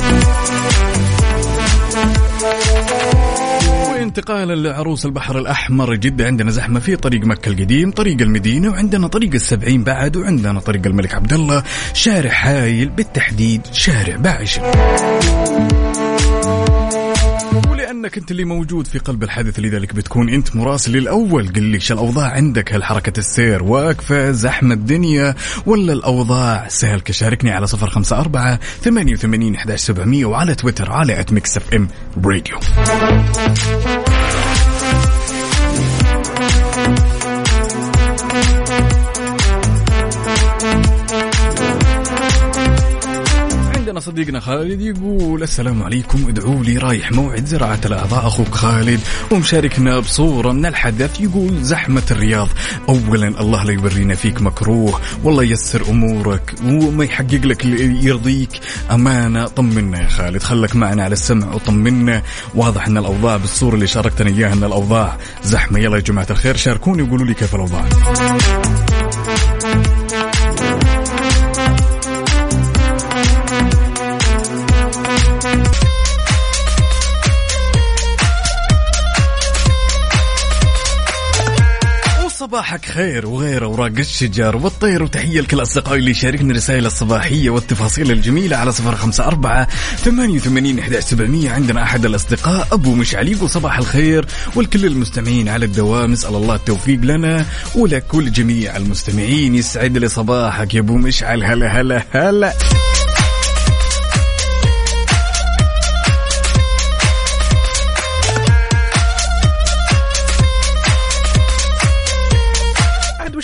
انتقالا 4.18 4.54
لعروس 4.54 5.06
البحر 5.06 5.38
الأحمر 5.38 5.94
جدة. 5.94 6.26
عندنا 6.26 6.50
زحمة 6.50 6.80
في 6.80 6.96
طريق 6.96 7.24
مكة 7.24 7.48
القديم 7.48 7.90
طريق 7.90 8.20
المدينة 8.20 8.70
وعندنا 8.70 9.06
طريق 9.06 9.34
السبعين 9.34 9.84
بعد 9.84 10.16
وعندنا 10.16 10.60
طريق 10.60 10.86
الملك 10.86 11.14
عبد 11.14 11.32
الله. 11.32 11.62
شارع 11.92 12.30
حايل 12.30 12.88
بالتحديد 12.88 13.60
شارع 13.72 14.16
باعشن. 14.16 14.60
ولأنك 17.70 18.18
أنت 18.18 18.30
اللي 18.30 18.44
موجود 18.44 18.86
في 18.86 18.98
قلب 18.98 19.22
الحدث 19.22 19.60
لذلك 19.60 19.94
بتكون 19.94 20.28
أنت 20.28 20.56
مراسل 20.56 20.96
الأول 20.96 21.48
قل 21.48 21.62
لي 21.62 21.80
شو 21.80 21.94
الأوضاع 21.94 22.30
عندك؟ 22.30 22.74
هل 22.74 22.84
حركة 22.84 23.18
السير 23.18 23.62
واقفة؟ 23.62 24.30
زحمة 24.30 24.74
الدنيا؟ 24.74 25.34
ولا 25.66 25.92
الأوضاع؟ 25.92 26.68
سهل 26.68 27.02
شاركني 27.10 27.50
على 27.50 27.66
صفر 27.66 27.90
خمسة 27.90 28.20
أربعة 28.20 28.60
ثمانية 28.82 29.12
وثمانين 29.12 29.54
احداش 29.54 29.80
سبعمئه 29.80 30.24
وعلى 30.24 30.54
تويتر 30.54 30.92
على 30.92 31.20
FM 31.20 31.88
راديو 32.24 32.58
عندنا 43.98 44.12
صديقنا 44.12 44.40
خالد 44.40 44.80
يقول 44.80 45.42
السلام 45.42 45.82
عليكم 45.82 46.28
ادعوا 46.28 46.64
لي 46.64 46.78
رايح 46.78 47.12
موعد 47.12 47.46
زراعة 47.46 47.80
الأعضاء 47.84 48.26
أخوك 48.26 48.54
خالد. 48.54 49.00
ومشاركنا 49.30 49.98
بصورة 49.98 50.52
من 50.52 50.66
الحدث 50.66 51.20
يقول 51.20 51.62
زحمة 51.62 52.02
الرياض 52.10 52.48
أولا 52.88 53.28
الله 53.28 53.64
لا 53.64 53.72
يورينا 53.72 54.14
فيك 54.14 54.42
مكروه 54.42 55.00
والله 55.24 55.44
يسر 55.44 55.82
أمورك 55.90 56.54
وما 56.64 57.04
يحقق 57.04 57.44
لك 57.44 57.64
اللي 57.64 58.04
يرضيك. 58.04 58.60
أمانة 58.90 59.46
طمنا 59.46 60.02
يا 60.02 60.08
خالد 60.08 60.42
خلك 60.42 60.76
معنا 60.76 61.04
على 61.04 61.12
السمع 61.12 61.54
وطمنا. 61.54 62.22
واضح 62.54 62.86
أن 62.86 62.96
الأوضاع 62.96 63.36
بالصورة 63.36 63.74
اللي 63.74 63.86
شاركتنا 63.86 64.30
إياها 64.30 64.52
أن 64.52 64.64
الأوضاع 64.64 65.18
زحمة. 65.44 65.78
يلا 65.78 65.96
يا 65.96 66.02
جماعة 66.02 66.26
الخير 66.30 66.56
شاركوني 66.56 67.02
وقولوا 67.02 67.26
لي 67.26 67.34
كيف 67.34 67.54
الأوضاع. 67.54 67.88
صباحك 82.58 82.84
خير 82.84 83.26
وغير 83.26 83.64
أوراق 83.64 83.92
الشجر 83.98 84.56
والطير 84.56 85.02
وتحية 85.02 85.40
لكل 85.40 85.62
أصدقائي 85.62 85.98
اللي 85.98 86.10
يشاركني 86.10 86.50
الرسائل 86.52 86.86
الصباحية 86.86 87.50
والتفاصيل 87.50 88.12
الجميلة 88.12 88.56
على 88.56 88.72
صفر 88.72 88.96
خمسة 88.96 89.24
أربعة 89.24 89.68
ثمانية 89.96 90.36
وثمانين 90.36 90.78
إحدى 90.78 91.00
سبعمئه 91.00 91.50
عندنا 91.50 91.82
أحد 91.82 92.04
الأصدقاء 92.04 92.68
أبو 92.72 92.94
مشعل 92.94 93.28
يقول 93.28 93.50
صباح 93.50 93.78
الخير 93.78 94.26
والكل 94.54 94.86
المستمعين 94.86 95.48
على 95.48 95.66
الدوام. 95.66 96.12
نسأل 96.12 96.34
الله 96.34 96.54
التوفيق 96.54 97.00
لنا 97.00 97.46
ولكل 97.74 98.32
جميع 98.32 98.76
المستمعين. 98.76 99.54
يسعد 99.54 99.98
لي 99.98 100.08
صباحك 100.08 100.74
يا 100.74 100.80
أبو 100.80 100.96
مشعل. 100.96 101.44
هلا 101.44 101.80
هلا 101.80 102.04
هلا 102.10 102.46
عاد 102.46 102.87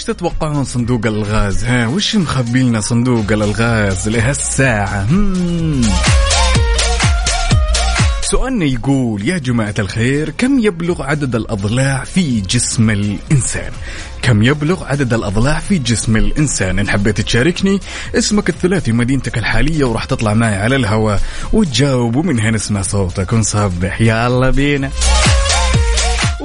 وش 0.05 0.11
تتوقعون 0.11 0.65
صندوق 0.65 1.07
الغاز 1.07 1.65
ها 1.65 1.87
وش 1.87 2.17
مخبي 2.17 2.63
لنا 2.63 2.81
صندوق 2.81 3.33
الألغاز 3.33 4.09
لهالساعة. 4.09 5.07
سؤالنا 8.23 8.65
يقول 8.65 9.29
يا 9.29 9.39
جماعة 9.39 9.75
الخير 9.79 10.31
كم 10.31 10.59
يبلغ 10.59 11.03
عدد 11.03 11.35
الأضلاع 11.35 12.05
في 12.05 12.41
جسم 12.41 12.91
الإنسان؟ 12.91 13.73
كم 14.23 14.43
يبلغ 14.43 14.85
عدد 14.85 15.15
الأضلاع 15.15 15.61
في 15.61 15.79
جسم 15.79 16.17
الإنسان؟ 16.17 16.79
إن 16.79 16.89
حبيت 16.89 17.21
تشاركني 17.21 17.81
اسمك 18.15 18.49
الثلاثي 18.49 18.91
ومدينتك 18.93 19.39
الحالية 19.39 19.85
وراح 19.85 20.05
تطلع 20.05 20.35
معي 20.35 20.57
على 20.57 20.77
الهواء 20.77 21.21
وتجاوب 21.53 22.17
ومنها 22.17 22.51
نسمع 22.51 22.83
صوتك 22.83 23.33
ونصبح 23.33 24.01
يلا 24.01 24.51
بينا. 24.51 24.91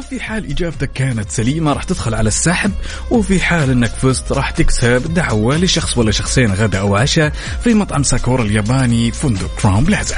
وفي 0.10 0.20
حال 0.20 0.52
إجابتك 0.52 0.92
كانت 0.94 1.30
سليمة 1.30 1.74
راح 1.74 1.84
تدخل 1.84 2.14
على 2.14 2.28
السحب 2.28 2.72
وفي 3.12 3.40
حال 3.40 3.70
إنك 3.70 3.90
فزت 3.90 4.32
راح 4.32 4.52
تكسب 4.52 5.14
دعوة 5.14 5.58
لشخص 5.58 5.98
ولا 5.98 6.12
شخصين 6.12 6.54
غدا 6.54 6.80
أو 6.80 6.96
عشاء 6.96 7.34
في 7.64 7.74
مطعم 7.74 8.04
ساكورا 8.04 8.44
الياباني 8.44 9.12
فندق 9.12 9.56
Crowne 9.62 9.84
Plaza 9.84 10.16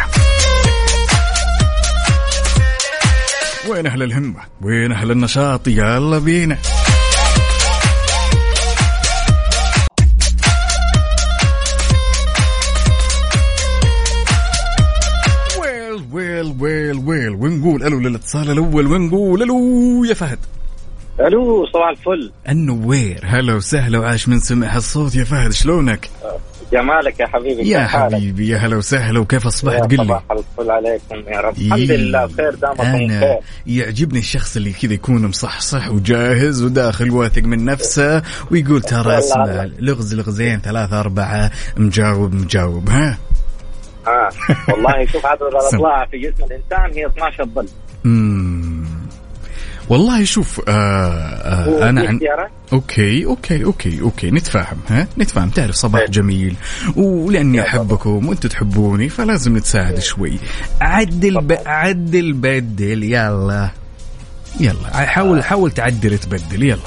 وين 3.69 3.87
أهل 3.87 4.03
الهمة؟ 4.03 4.39
وين 4.61 4.91
أهل 4.91 5.11
النشاط؟ 5.11 5.67
يلا 5.67 6.17
بينا. 6.19 6.57
well 16.61 16.97
well 16.97 17.29
ونقول 17.29 17.83
ألو 17.83 17.99
للاتصال 17.99 18.51
الأول 18.51 18.87
ونقول 18.87 19.43
ألو 19.43 20.03
يا 20.03 20.13
فهد 20.13 20.39
ألو 21.19 21.65
صباح 21.65 21.89
الفل 21.89 22.31
النوير 22.49 23.19
هلا 23.23 23.53
وسهلا 23.53 23.99
وعاش 23.99 24.27
من 24.29 24.39
سمع 24.39 24.75
الصوت 24.75 25.15
يا 25.15 25.23
فهد 25.23 25.51
شلونك؟ 25.51 26.09
جمالك 26.73 27.19
يا 27.19 27.27
حبيبي 27.27 27.69
يا؟ 27.69 27.87
حبيبي 27.87 28.47
يا 28.47 28.57
هلا 28.57 28.75
وسهلا 28.77 29.19
وكيف 29.19 29.47
أصبحت 29.47 29.81
قل 29.81 29.89
لي 29.89 29.97
صباح 30.03 30.23
الفل 30.31 30.71
عليكم 30.71 31.15
يا 31.33 31.39
رب. 31.41 31.57
الحمد 31.57 31.91
لله 31.91 32.25
بخير 32.25 32.55
دامكم 32.55 33.07
بخير 33.07 33.39
يعجبني 33.67 34.19
الشخص 34.19 34.55
اللي 34.55 34.71
كذا 34.73 34.93
يكون 34.93 35.25
مصحصح 35.27 35.91
وجاهز 35.91 36.63
وداخل 36.63 37.11
واثق 37.11 37.43
من 37.43 37.65
نفسه 37.65 38.21
ويقول 38.51 38.81
ترى 38.81 39.17
اسمع. 39.17 39.69
لغز 39.79 40.15
لغزين 40.15 40.59
ثلاثة 40.59 40.99
أربعة 40.99 41.51
مجاوب 41.77 42.33
مجاوب 42.33 42.89
ها 42.89 43.17
والله 44.69 45.05
شوف 45.05 45.25
عدد 45.25 45.41
الاضلاع 45.41 46.05
في 46.05 46.17
جسم 46.17 46.43
الإنسان 46.43 46.97
هي 46.97 47.05
12 47.05 47.45
ظل. 47.45 47.67
والله 49.89 50.23
شوف 50.23 50.61
آه 50.67 50.71
آه 50.71 51.89
أنا 51.89 52.01
عن... 52.07 52.19
okay 52.73 53.25
okay 53.25 53.63
okay 53.63 54.01
okay 54.01 54.31
نتفاهم 54.31 54.77
ها؟ 54.89 55.07
نتفاهم. 55.17 55.49
تعرف 55.49 55.75
صباح 55.75 56.01
طيب. 56.01 56.11
جميل. 56.11 56.55
ولأني 56.95 57.61
أحبكم 57.61 58.27
وأنتم 58.27 58.49
تحبوني 58.49 59.09
فلازم 59.09 59.57
نتساعد 59.57 59.99
شوي. 59.99 60.33
عدل 60.81 61.41
ب... 61.41 61.57
عدل 61.65 62.33
بدل 62.33 63.03
يلا. 63.03 63.69
يلا. 64.59 65.05
حاول 65.05 65.43
حاول 65.43 65.71
تعدل 65.71 66.17
تبدل 66.17 66.63
يلا. 66.63 66.79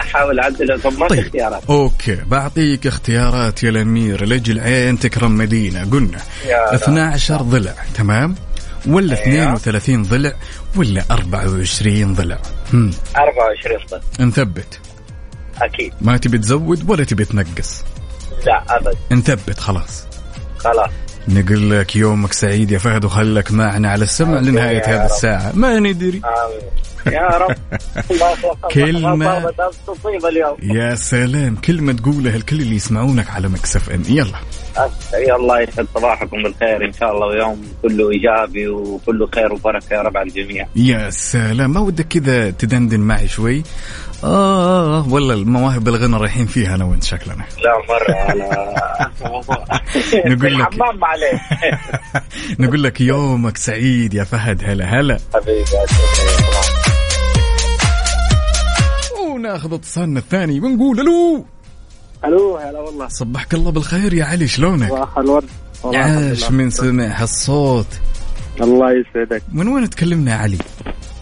أحاول 0.00 0.40
اعدل 0.40 0.80
طب 0.82 0.92
ما 0.92 1.08
في 1.08 1.14
طيب. 1.14 1.18
اختيارات 1.24 1.62
okay. 1.70 2.14
بعطيك 2.26 2.86
اختيارات 2.86 3.62
يا 3.62 3.70
الأمير. 3.70 4.24
لاجل 4.24 4.60
عين 4.60 4.98
تكرم 4.98 5.36
مدينة. 5.38 5.90
قلنا 5.90 6.18
يا 6.46 6.74
12 6.74 7.42
ضلع. 7.42 7.74
تمام؟ 7.94 8.34
ولا 8.86 9.26
أيوه. 9.26 9.52
32 9.54 10.02
ضلع 10.02 10.32
ولا 10.76 11.04
24 11.10 12.14
ضلع؟ 12.14 12.38
هم. 12.72 12.90
24 13.16 13.78
ظل 13.90 14.26
نثبت 14.26 14.80
أكيد. 15.62 15.92
ما 16.00 16.16
تبي 16.16 16.38
تزود 16.38 16.90
ولا 16.90 17.04
تبي 17.04 17.24
تنقص؟ 17.24 17.82
لا 18.46 18.76
أبد. 18.76 18.96
نثبت 19.12 19.58
خلاص. 19.58 20.06
خلاص. 20.58 20.90
نقول 21.28 21.70
لك 21.70 21.96
يومك 21.96 22.32
سعيد 22.32 22.70
يا 22.70 22.78
فهد 22.78 23.04
وخلك 23.04 23.52
معنا 23.52 23.90
على 23.90 24.04
السمع 24.04 24.38
لنهاية 24.40 24.82
هذه. 24.86 25.04
الساعة. 25.04 25.52
ما 25.54 25.78
ندري. 25.78 26.20
يا 27.06 27.28
رب. 27.28 27.56
كلمة. 28.72 29.50
تصيب 29.86 30.26
اليوم. 30.26 30.56
يا 30.62 30.94
سلام. 30.94 31.56
كلمة 31.56 31.92
تقولها 31.92 32.36
الكل 32.36 32.60
اللي 32.60 32.76
يسمعونك 32.76 33.30
على 33.30 33.48
مكسف 33.48 33.90
ام. 33.90 34.02
يلا. 34.08 34.38
الله 35.36 35.60
يسعد 35.60 35.86
صباحكم 35.94 36.42
بالخير 36.42 36.84
إن 36.84 36.92
شاء 36.92 37.12
الله. 37.12 37.26
ويوم 37.26 37.62
كله 37.82 38.10
إيجابي 38.10 38.68
وكله 38.68 39.28
خير 39.34 39.52
وبركة 39.52 39.94
يا 39.94 40.02
رب 40.02 40.16
على 40.16 40.28
الجميع. 40.28 40.66
يا 40.76 41.10
سلام. 41.10 41.70
ما 41.72 41.80
ودك 41.80 42.08
كذا 42.08 42.50
تدندن 42.50 43.00
معي 43.00 43.28
شوي؟ 43.28 43.62
آه 44.24 45.08
والله 45.08 45.34
المواهب 45.34 45.88
الغنى 45.88 46.16
رايحين 46.16 46.46
فيها 46.46 46.74
أنا 46.74 46.84
وأنت 46.84 47.04
شكلنا 47.04 47.44
لا 47.64 47.72
مرة 47.88 48.14
على 48.14 48.74
نقول 50.34 50.58
لك 50.58 50.68
الحمام 50.68 50.96
معلش 50.98 51.40
نقول 52.60 52.82
لك 52.82 53.00
يومك 53.00 53.56
سعيد 53.56 54.14
يا 54.14 54.24
فهد 54.24 54.62
هلا 54.64 54.84
هلا. 54.84 55.18
حبيبي 55.34 55.64
وناخذ 59.30 59.74
اتصالنا 59.74 60.18
الثاني 60.18 60.60
ونقول 60.60 61.00
ألو. 61.00 61.44
ألو 62.24 62.56
هلا 62.56 62.80
والله. 62.80 63.08
صبحك 63.08 63.54
الله 63.54 63.70
بالخير 63.70 64.14
يا 64.14 64.24
علي 64.24 64.48
شلونك؟ 64.48 64.88
صباح 64.88 65.18
الورد. 65.18 65.44
عاش. 65.84 66.50
من 66.50 66.70
سمع 66.70 67.04
هالصوت؟ 67.22 67.86
الله 68.60 68.86
يسعدك. 68.92 69.42
من 69.52 69.68
وين 69.68 69.90
تكلمنا 69.90 70.30
يا 70.30 70.36
علي؟ 70.36 70.58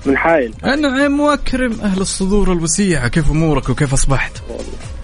من 0.07 0.17
حايل 0.17 0.55
انعم 0.65 1.21
واكرم 1.21 1.81
أهل 1.81 2.01
الصدور 2.01 2.53
الوسيعة 2.53 3.09
كيف 3.09 3.31
أمورك 3.31 3.69
وكيف 3.69 3.93
أصبحت؟ 3.93 4.33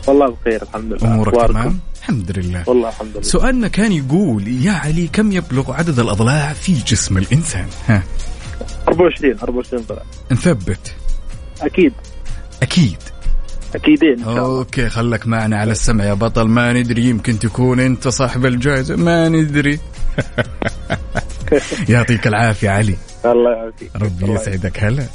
والله 0.07 0.37
بخير 0.41 0.63
الحمد 0.63 0.93
لله. 0.93 1.15
أمورك؟ 1.15 1.49
تمام؟ 1.49 1.79
الحمد 1.99 2.39
لله. 2.39 2.65
والله 2.67 2.89
الحمد 2.89 3.11
لله. 3.13 3.23
سؤالنا 3.23 3.69
كان 3.69 3.93
يقول 3.93 4.49
يا 4.49 4.73
علي 4.73 5.09
كم 5.13 5.33
يبلغ 5.33 5.73
عدد 5.73 5.99
الأضلاع 5.99 6.53
في 6.53 6.73
جسم 6.73 7.19
الإنسان؟ 7.19 7.67
ها. 7.87 8.03
24 8.89 9.39
24 9.43 9.83
طلع. 9.85 10.03
نثبت. 10.33 10.95
أكيد. 11.63 11.93
أكيد. 12.63 12.97
أكيدين 13.75 14.23
أوكي 14.25 14.89
خلك 14.89 15.27
معنا 15.27 15.59
على 15.59 15.73
السمع 15.73 16.05
يا 16.05 16.15
بطل. 16.15 16.49
ما 16.49 16.73
ندري 16.73 17.05
يمكن 17.05 17.39
تكون 17.39 17.81
أنت 17.81 18.09
صاحب 18.09 18.47
الجائزة. 18.47 18.97
ما 18.97 19.29
ندري. 19.29 19.79
يعطيك 21.89 22.27
العافية 22.27 22.71
علي. 22.71 22.97
الله 23.25 23.51
يعافيك. 23.51 23.91
ربي 23.97 24.33
يسعدك. 24.33 24.85
هلا. 24.85 25.07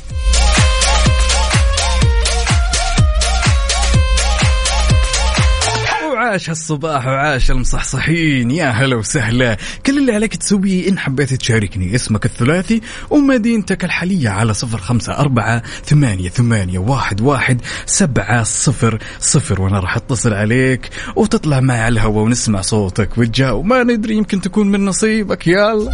وعاش 6.13 6.49
هالصباح 6.49 7.07
وعاش 7.07 7.51
المصحصحين. 7.51 8.51
يا 8.51 8.69
هلا 8.69 8.95
وسهلا. 8.95 9.57
كل 9.85 9.97
اللي 9.97 10.13
عليك 10.13 10.35
تسويه 10.35 10.89
إن 10.89 10.99
حبيت 10.99 11.33
تشاركني. 11.33 11.95
اسمك 11.95 12.25
الثلاثي 12.25 12.81
ومدينتك 13.09 13.83
الحالية 13.83 14.29
على 14.29 14.53
صفر 14.53 14.77
خمسة 14.77 15.17
أربعة 15.17 15.63
ثمانية 15.85 16.29
ثمانية 16.29 16.79
واحد 16.79 17.21
واحد 17.21 17.61
سبعة 17.85 18.43
صفر 18.43 18.99
صفر. 19.19 19.61
وأنا 19.61 19.79
راح 19.79 19.95
أتصل 19.95 20.33
عليك 20.33 20.89
وتطلع 21.15 21.59
معي 21.59 21.81
على 21.81 21.93
الهواء 21.93 22.23
ونسمع 22.23 22.61
صوتك. 22.61 23.17
وتجاوب. 23.17 23.65
ما 23.65 23.83
ندري 23.83 24.15
يمكن 24.15 24.41
تكون 24.41 24.71
من 24.71 24.85
نصيبك. 24.85 25.47
يلا. 25.47 25.89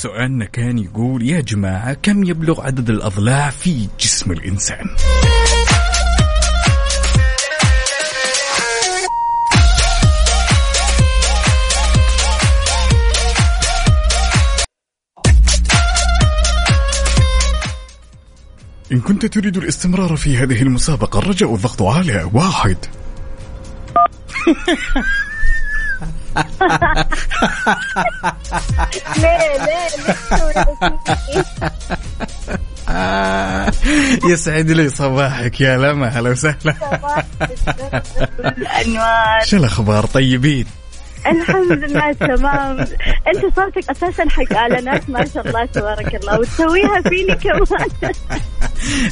سؤالنا 0.00 0.44
كان 0.44 0.78
يقول 0.78 1.28
يا 1.28 1.40
جماعة 1.40 1.92
كم 1.94 2.24
يبلغ 2.24 2.60
عدد 2.60 2.90
الأضلاع 2.90 3.50
في 3.50 3.88
جسم 4.00 4.32
الإنسان؟ 4.32 4.86
إن 18.92 19.00
كنت 19.00 19.26
تريد 19.26 19.56
الاستمرار 19.56 20.16
في 20.16 20.36
هذه 20.36 20.62
المسابقة 20.62 21.18
الرجاء 21.18 21.54
الضغط 21.54 21.82
على 21.82 22.30
واحد. 22.32 22.76
ليه 29.16 29.56
ليه 29.58 29.88
ليه 30.06 30.90
يسعد 34.24 34.70
لي 34.70 34.88
صباحك 34.88 35.60
يا 35.60 35.76
لما 35.76 36.08
هلا 36.08 36.30
وسهلا. 36.30 36.74
شو 39.44 39.56
الأخبار؟ 39.56 40.06
طيبين؟ 40.06 40.66
الحمد 41.26 41.72
لله 41.72 42.12
تمام. 42.12 42.80
أنت 43.28 43.54
صوتك 43.56 43.90
أساسا 43.90 44.28
حق 44.28 44.52
إعلانات 44.56 45.10
ما 45.10 45.26
شاء 45.34 45.48
الله 45.48 45.64
تبارك 45.64 46.14
الله 46.14 46.40
وتسويها 46.40 47.00
فيني 47.00 47.34
كمان. 47.34 48.12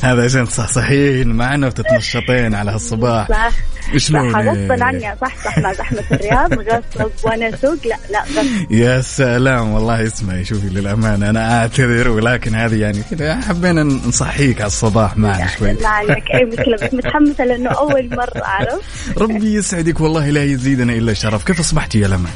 هذا 0.02 0.24
عشان 0.24 0.44
تصحصحين 0.48 1.28
معنا 1.28 1.66
وتتنشطين 1.66 2.54
على 2.54 2.70
هالصباح. 2.70 3.28
صح؟ 3.28 3.52
صح 3.98 4.20
غصبا 4.20 4.84
عني. 4.84 5.14
صح 5.20 5.44
صح 5.44 5.58
مع 5.58 5.72
زحمة 5.72 6.02
الرياض 6.12 6.52
غصب 6.52 7.10
وأنا 7.24 7.48
أسوق 7.48 7.86
لا 7.86 7.96
لا 8.10 8.22
غصب 8.22 8.72
يا 8.72 9.00
سلام 9.00 9.72
والله 9.72 10.06
اسمعي 10.06 10.44
شوفي 10.44 10.68
للأمانة 10.68 11.30
أنا 11.30 11.60
أعتذر 11.60 12.08
ولكن 12.08 12.54
هذه 12.54 12.80
يعني 12.80 13.02
كذا 13.10 13.40
حبينا 13.40 13.82
نصحيك 13.82 14.60
على 14.60 14.66
الصباح 14.66 15.16
معنا 15.16 15.46
شوي. 15.58 15.72
ما 15.72 15.88
عندك 15.88 16.24
أي 16.34 16.44
مشكلة 16.44 16.76
بس 16.76 16.94
متحمسة 16.94 17.44
لأنه 17.44 17.70
أول 17.70 18.08
مرة 18.10 18.42
اعرف 18.44 19.12
ربي 19.18 19.54
يسعدك 19.54 20.00
والله 20.00 20.30
لا 20.30 20.44
يزيدنا 20.44 20.92
إلا 20.92 21.14
شرف 21.14 21.44
كيف 21.44 21.60
أصبحتي؟ 21.60 21.97
يا 21.98 22.08
لما؟ 22.08 22.28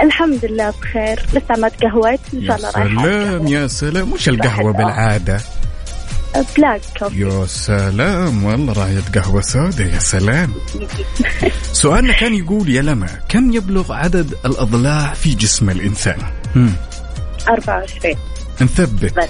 الحمد 0.00 0.44
لله 0.44 0.70
بخير. 0.70 1.26
لسه 1.32 1.60
ما 1.60 1.68
تقهويت؟ 1.68 2.20
إن 2.34 2.42
يا 2.42 2.46
شاء 2.46 2.56
الله 2.56 2.70
رايحة 2.70 3.02
سلام 3.02 3.46
يا 3.46 3.66
سلام. 3.66 4.12
وش 4.12 4.28
القهوة 4.28 4.72
صح. 4.72 4.78
بالعادة؟ 4.78 5.40
بلاك 6.56 6.80
كوفي. 6.98 7.20
يا 7.20 7.46
سلام. 7.46 8.44
والله 8.44 8.72
راية 8.72 9.00
قهوة 9.14 9.40
سوداء 9.40 9.86
يا 9.86 9.98
سلام. 9.98 10.52
سؤالنا 11.72 12.12
كان 12.12 12.34
يقول 12.34 12.68
يا 12.68 12.82
لما 12.82 13.08
كم 13.28 13.52
يبلغ 13.52 13.92
عدد 13.92 14.34
الأضلاع 14.46 15.14
في 15.14 15.34
جسم 15.34 15.70
الإنسان؟ 15.70 16.18
هم. 16.56 16.72
24 17.48 18.14
نثبت. 18.60 19.16
بس. 19.18 19.28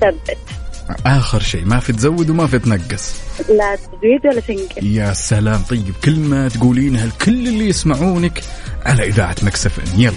ثبت. 0.00 0.38
آخر 1.06 1.40
شيء 1.40 1.64
ما 1.64 1.80
في 1.80 1.92
تزود 1.92 2.30
وما 2.30 2.46
في 2.46 2.58
تنقص. 2.58 3.14
لا 3.48 3.76
تزيد 3.76 4.26
ولا 4.26 4.40
تنقص. 4.40 4.82
يا 4.82 5.12
سلام 5.12 5.62
طيب 5.62 5.94
كلمة 6.04 6.48
تقولينها 6.48 7.06
لكل 7.06 7.48
اللي 7.48 7.68
يسمعونك 7.68 8.40
على 8.86 9.02
إذاعة 9.06 9.36
Mix 9.42 9.64
FM 9.64 9.78
يلا. 9.96 10.12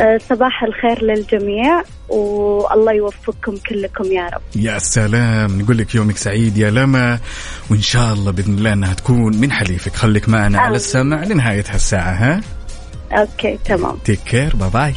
أه، 0.00 0.18
صباح 0.30 0.64
الخير 0.64 1.04
للجميع 1.04 1.82
والله 2.08 2.92
يوفقكم 2.92 3.56
كلكم 3.68 4.04
يا 4.12 4.26
رب. 4.34 4.40
يا 4.56 4.78
سلام 4.78 5.60
نقول 5.60 5.78
لك 5.78 5.94
يومك 5.94 6.16
سعيد 6.16 6.58
يا 6.58 6.70
لما 6.70 7.18
وإن 7.70 7.82
شاء 7.82 8.12
الله 8.12 8.32
بإذن 8.32 8.54
الله 8.58 8.72
أنها 8.72 8.94
تكون 8.94 9.36
من 9.36 9.52
حليفك. 9.52 9.96
خليك 9.96 10.28
معنا 10.28 10.58
على 10.58 10.66
آمين. 10.66 10.76
السمع 10.76 11.24
لنهاية 11.24 11.64
هالساعة 11.68 12.12
ها؟ 12.12 12.40
okay 13.12 13.58
تمام. 13.64 13.96
take 14.04 14.20
care 14.20 14.56
bye 14.56 14.70
bye 14.70 14.94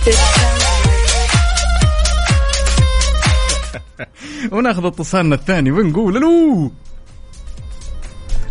وناخذ 4.53 4.85
اتصالنا 4.85 5.35
الثاني 5.35 5.71
ونقول 5.71 6.17
ألو. 6.17 6.71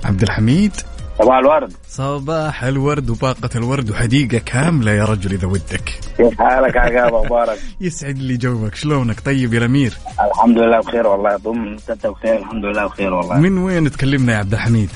عبد 0.04 0.22
الحميد. 0.22 0.72
صباح 1.18 1.36
الورد. 1.38 1.72
صباح 1.88 2.64
الورد 2.64 3.10
وباقة 3.10 3.50
الورد 3.56 3.90
وحديقة 3.90 4.38
كاملة 4.38 4.90
يا 4.90 5.04
رجل 5.04 5.32
إذا 5.32 5.46
ودك. 5.46 6.00
كيف 6.16 6.38
حالك 6.38 6.76
عقاب 6.76 7.14
أخبارك؟ 7.14 7.58
يسعد 7.80 8.18
لي 8.18 8.36
جوك. 8.36 8.74
شلونك؟ 8.74 9.20
طيب 9.20 9.54
يا 9.54 9.58
الأمير؟ 9.58 9.92
الحمد 10.30 10.58
لله 10.58 10.80
بخير 10.80 11.06
والله. 11.06 11.36
ضم 11.36 11.76
انت 11.90 12.06
بخير 12.06 12.36
الحمد 12.38 12.64
لله 12.64 12.86
بخير 12.86 13.14
والله. 13.14 13.36
من 13.36 13.58
وين 13.58 13.90
تكلمنا 13.90 14.32
يا 14.32 14.38
عبد 14.38 14.52
الحميد؟ 14.52 14.90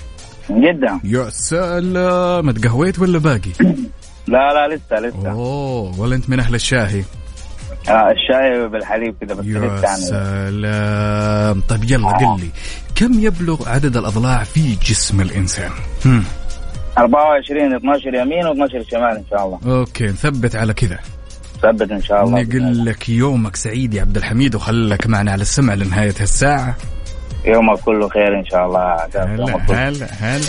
جدا 0.51 1.01
يا 1.05 1.31
سلام. 1.31 2.51
تقهويت 2.51 2.99
ولا 2.99 3.19
باقي؟ 3.19 3.51
لا 4.29 4.53
لا 4.69 4.75
لسه 4.75 5.01
لسه. 5.01 5.31
أوه 5.31 6.01
ولا 6.01 6.17
أنت 6.17 6.31
من 6.31 6.41
أهل 6.41 6.55
الشاهي؟ 6.55 7.05
آه 7.89 8.11
الشاي 8.11 8.69
بالحليب 8.69 9.15
كده 9.21 9.35
بس 9.35 9.47
يا 9.47 9.97
سلام. 9.97 11.61
طيب 11.69 11.85
يلا 11.91 12.09
قل 12.09 12.41
لي 12.41 12.49
كم 12.95 13.21
يبلغ 13.21 13.69
عدد 13.69 13.97
الأضلاع 13.97 14.45
في 14.45 14.75
جسم 14.75 15.21
الإنسان؟ 15.21 15.71
هم. 16.07 16.25
24 16.99 17.75
12 17.75 18.15
يمين 18.15 18.45
و12 18.45 18.91
شمال 18.91 19.17
إن 19.17 19.25
شاء 19.31 19.47
الله. 19.47 19.59
أوكي 19.67 20.05
نثبت 20.05 20.57
على 20.57 20.75
كذا. 20.75 20.99
ثبت 21.63 21.91
إن 21.91 22.03
شاء 22.03 22.25
الله. 22.25 22.43
نقول 22.43 22.87
لك 22.87 23.09
يومك 23.09 23.57
سعيد 23.57 23.95
يا 23.95 24.01
عبد 24.01 24.17
الحميد 24.17 24.55
وخلك 24.55 25.07
معنا 25.07 25.33
على 25.33 25.43
السمع 25.43 25.75
لنهاية 25.75 26.15
الساعة. 26.21 26.77
يومك 27.45 27.81
كله 27.81 28.09
خير 28.09 28.39
إن 28.39 28.45
شاء 28.45 28.67
الله. 28.67 28.97
هلا 29.15 29.57
هلا 29.71 30.07
هلا. 30.21 30.45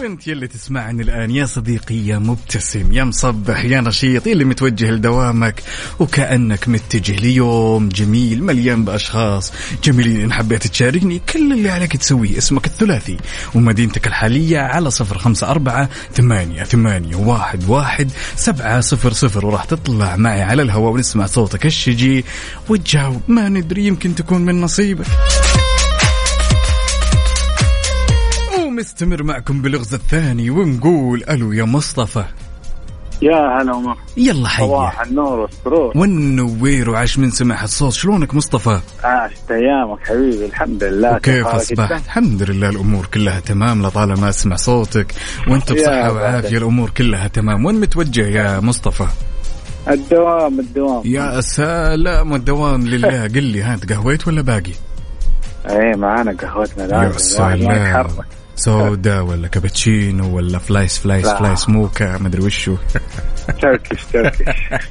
وانت 0.00 0.28
يلي 0.28 0.46
تسمعني 0.46 1.02
الآن. 1.02 1.30
يا 1.30 1.46
صديقي 1.46 1.94
يا 1.94 2.18
مبتسم 2.18 2.92
يا 2.92 3.04
مصبح 3.04 3.64
يا 3.64 3.80
نشيط 3.80 4.26
يلي 4.26 4.44
متوجه 4.44 4.90
لدوامك. 4.90 5.62
وكأنك 5.98 6.68
متجه 6.68 7.16
ليوم 7.16 7.88
جميل 7.88 8.44
مليان 8.44 8.84
بأشخاص 8.84 9.52
جميلين. 9.84 10.20
إن 10.20 10.32
حبيت 10.32 10.66
تشاركني 10.66 11.20
كل 11.32 11.52
اللي 11.52 11.70
عليك 11.70 11.96
تسويه 11.96 12.38
اسمك 12.38 12.66
الثلاثي 12.66 13.16
ومدينتك 13.54 14.06
الحالية 14.06 14.58
على 14.58 14.90
صفر 14.90 15.18
خمسة 15.18 15.50
أربعة 15.50 15.88
ثمانية 16.14 16.62
ثمانية 16.62 17.16
واحد 17.16 17.68
واحد 17.68 18.10
سبعة 18.36 18.80
صفر 18.80 19.12
صفر. 19.12 19.46
وراح 19.46 19.64
تطلع 19.64 20.16
معي 20.16 20.42
على 20.42 20.62
الهواء 20.62 20.92
ونسمع 20.92 21.26
صوتك 21.26 21.66
الشجي. 21.66 22.24
وتجاوب 22.68 23.22
ما 23.28 23.48
ندري 23.48 23.86
يمكن 23.86 24.14
تكون 24.14 24.44
من 24.44 24.60
نصيبك. 24.60 25.06
ونستمر 28.80 29.22
معكم 29.22 29.62
باللغز 29.62 29.94
الثاني 29.94 30.50
ونقول 30.50 31.24
ألو 31.30 31.52
يا 31.52 31.64
مصطفى. 31.64 32.24
يا 33.22 33.62
هلا 33.62 33.72
ومرحبا. 33.72 34.00
يلا 34.16 34.48
حيا 34.48 34.66
صباح 34.66 35.00
النور 35.00 35.38
والسرور. 35.38 35.92
والنوير 35.98 36.90
وعاش 36.90 37.18
من 37.18 37.30
سمع 37.30 37.64
الصوت. 37.64 37.92
شلونك 37.92 38.34
مصطفى؟ 38.34 38.80
عاشت 39.04 39.50
أيامك 39.50 40.06
حبيبي. 40.06 40.46
الحمد 40.46 40.84
لله. 40.84 41.18
كيف 41.18 41.46
أصبحت؟ 41.46 42.04
الحمد 42.04 42.42
لله 42.42 42.68
الأمور 42.68 43.06
كلها 43.06 43.40
تمام 43.40 43.86
لطالما 43.86 44.28
أسمع 44.28 44.56
صوتك. 44.56 45.14
وأنت 45.48 45.70
يا 45.70 45.74
بصحة. 45.74 46.12
وعافية 46.12 46.58
الأمور 46.58 46.90
كلها 46.90 47.28
تمام. 47.28 47.64
وين 47.64 47.80
متوجه 47.80 48.26
يا 48.26 48.60
مصطفى؟ 48.60 49.06
الدوام 49.88 50.60
الدوام. 50.60 51.02
يا 51.04 51.40
سلام 51.40 52.32
والدوام 52.32 52.86
لله. 52.86 53.22
قل 53.22 53.42
لي 53.42 53.62
ها 53.62 53.76
تقهويت 53.76 54.28
ولا 54.28 54.42
باقي؟ 54.42 54.72
إيه 55.68 55.96
معانا 55.96 56.32
قهوتنا 56.32 56.84
يا 56.84 56.88
لازم 56.88 57.36
الواحد 57.36 57.62
ما 57.62 58.02
سلام 58.02 58.39
سودا 58.64 59.20
ولا 59.20 59.48
كابتشينو 59.48 60.36
ولا 60.36 60.58
فلايس 60.58 60.98
فلايس 60.98 61.26
لا. 61.26 61.38
فلايس 61.38 61.68
موكا 61.68 62.18
مدري 62.18 62.42
وشو. 62.44 62.76
تركش 63.62 64.04
تركش 64.12 64.46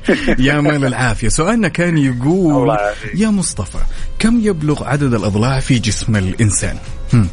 يا 0.48 0.62
مال 0.62 0.86
العافية. 0.86 1.30
سؤالنا 1.30 1.68
كان 1.68 1.98
يقول. 1.98 2.78
يا 3.16 3.28
مصطفى 3.30 3.78
كم 4.20 4.40
يبلغ 4.42 4.84
عدد 4.84 5.14
الأضلاع 5.14 5.60
في 5.60 5.80
جسم 5.80 6.16
الإنسان؟ 6.16 6.78
هم. 7.14 7.28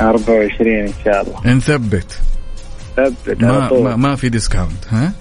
24 0.00 0.68
إن 0.68 0.92
شاء 1.04 1.22
الله. 1.22 1.54
نثبت. 1.56 2.18
ثبت 2.96 3.42
ما, 3.42 3.72
ما, 3.72 3.96
ما 3.96 4.16
في 4.16 4.28
ديسكاونت 4.28 4.84
ها؟ 4.90 5.12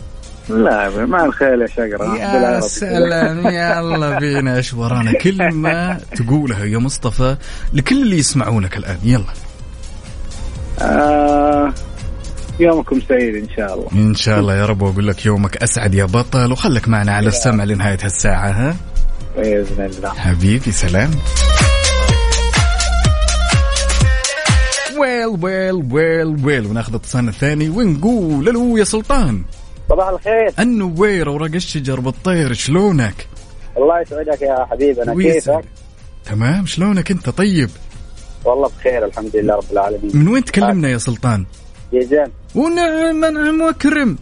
لا 0.49 1.05
ما 1.05 1.25
الخيل 1.25 1.61
يا 1.61 1.67
شقرة 1.67 2.17
يا. 2.17 2.59
سلام 2.59 3.47
يلا 3.47 4.19
بينا 4.19 4.57
إيش 4.57 4.73
ورانا 4.73 5.13
كلمة 5.13 5.93
تقولها 6.15 6.65
يا 6.65 6.77
مصطفى 6.77 7.35
لكل 7.73 8.01
اللي 8.01 8.17
يسمعونك 8.17 8.77
الآن. 8.77 8.97
يلا. 9.03 9.23
آه 10.81 11.73
يومكم 12.59 13.01
سعيد 13.09 13.35
إن 13.35 13.47
شاء 13.55 13.73
الله. 13.73 13.87
إن 13.93 14.15
شاء 14.15 14.39
الله 14.39 14.55
يا 14.55 14.65
رب 14.65 14.81
وأقول 14.81 15.07
لك 15.07 15.25
يومك 15.25 15.57
أسعد 15.57 15.93
يا 15.93 16.05
بطل 16.05 16.51
وخلك 16.51 16.87
معنا 16.87 17.11
على 17.11 17.27
السمع 17.27 17.63
لنهاية 17.63 17.97
هالساعة 18.03 18.49
ها؟ 18.49 18.75
بإذن 19.37 19.85
الله. 19.85 20.09
حبيبي 20.09 20.71
سلام. 20.71 21.11
ويل 24.97 25.37
ويل 25.41 25.87
ويل 25.91 26.45
ويل 26.45 26.65
وناخذ 26.65 26.95
اتصالنا 26.95 27.31
الثاني 27.31 27.69
ونقول 27.69 28.49
ألو 28.49 28.77
يا 28.77 28.83
سلطان. 28.83 29.43
صباح 29.89 30.07
الخير. 30.07 30.53
النوير 30.59 31.29
أوراق 31.29 31.51
الشجر 31.55 31.99
بالطير 31.99 32.53
شلونك؟ 32.53 33.27
الله 33.77 34.01
يسعدك 34.01 34.41
يا 34.41 34.65
حبيبنا 34.71 35.13
ويسعد. 35.13 35.65
تمام 36.25 36.65
شلونك 36.65 37.11
أنت 37.11 37.29
طيب؟ 37.29 37.69
والله 38.45 38.69
بخير 38.79 39.05
الحمد 39.05 39.35
لله 39.35 39.55
رب 39.55 39.71
العالمين. 39.71 40.11
من 40.13 40.27
وين 40.27 40.45
تكلمنا 40.45 40.89
يا 40.89 40.97
سلطان؟ 40.97 41.45
جيزان. 41.93 42.31
ونعم 42.55 43.23
انعم 43.23 43.61
وأكرم. 43.61 44.17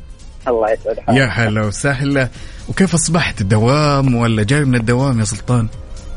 الله 0.48 0.72
يسعد 0.72 1.00
حالك 1.00 1.18
يا 1.18 1.26
هلا 1.26 1.66
وسهلا. 1.66 2.30
وكيف 2.70 2.94
أصبحت؟ 2.94 3.42
الدوام 3.42 4.16
ولا 4.16 4.44
جاي 4.44 4.66
من 4.66 4.76
الدوام 4.76 5.20
يا 5.20 5.24
سلطان؟ 5.24 5.68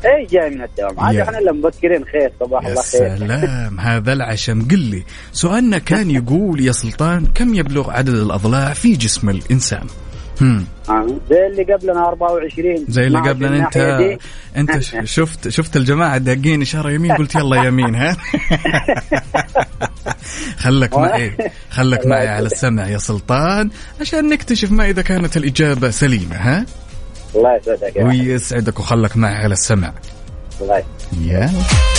إيه 0.05 0.27
جاي 0.27 0.49
من 0.49 0.63
الدوام. 0.63 0.99
عاد 0.99 1.15
يا. 1.15 1.23
إحنا 1.23 1.39
اللي 1.39 1.51
مبكرين. 1.51 2.05
خير 2.05 2.31
صباح 2.39 2.63
يا 2.63 2.69
الله 2.69 2.81
خير. 2.81 3.17
سلام. 3.17 3.79
هذا 3.79 4.13
العشم. 4.13 4.67
قل 4.67 4.79
لي 4.79 5.03
سؤالنا 5.31 5.77
كان 5.77 6.11
يقول 6.11 6.61
يا 6.61 6.71
سلطان 6.71 7.25
كم 7.35 7.55
يبلغ 7.55 7.91
عدد 7.91 8.09
الأضلاع 8.09 8.73
في 8.73 8.95
جسم 8.95 9.29
الإنسان؟ 9.29 9.81
هم. 9.81 10.04
آه. 10.41 11.07
زي 11.29 11.47
اللي 11.47 11.73
قبلنا 11.73 12.07
24 12.07 12.85
زي 12.89 13.07
اللي 13.07 13.21
ما 13.21 13.29
قبل 13.29 13.47
في 13.49 13.55
انت 13.63 13.77
دي. 13.77 14.17
أنت 14.59 14.79
شفت 15.15 15.49
شفت 15.49 15.75
الجماعة 15.77 16.17
داقين 16.17 16.61
إشارة 16.61 16.91
يمين؟ 16.91 17.11
قلت 17.15 17.35
يلا 17.35 17.63
يمين 17.63 17.95
ها؟ 17.95 18.17
خلك 20.59 20.97
معي. 20.97 21.37
خلك 21.69 22.05
معي 22.07 22.27
على 22.27 22.45
السمع 22.45 22.87
يا 22.87 22.97
سلطان 22.97 23.69
عشان 24.01 24.29
نكتشف 24.29 24.71
ما 24.71 24.89
اذا 24.89 25.01
كانت 25.01 25.37
الإجابة. 25.37 25.89
سليمة 25.89 26.35
ها؟ 26.35 26.65
الله 27.35 27.55
يسعدك 27.55 27.93
ويسعدك 27.97 28.79
وخلك 28.79 29.17
معي 29.17 29.35
على 29.35 29.53
السمع. 29.53 29.93
الله 30.61 30.83
يسعدك. 31.21 31.94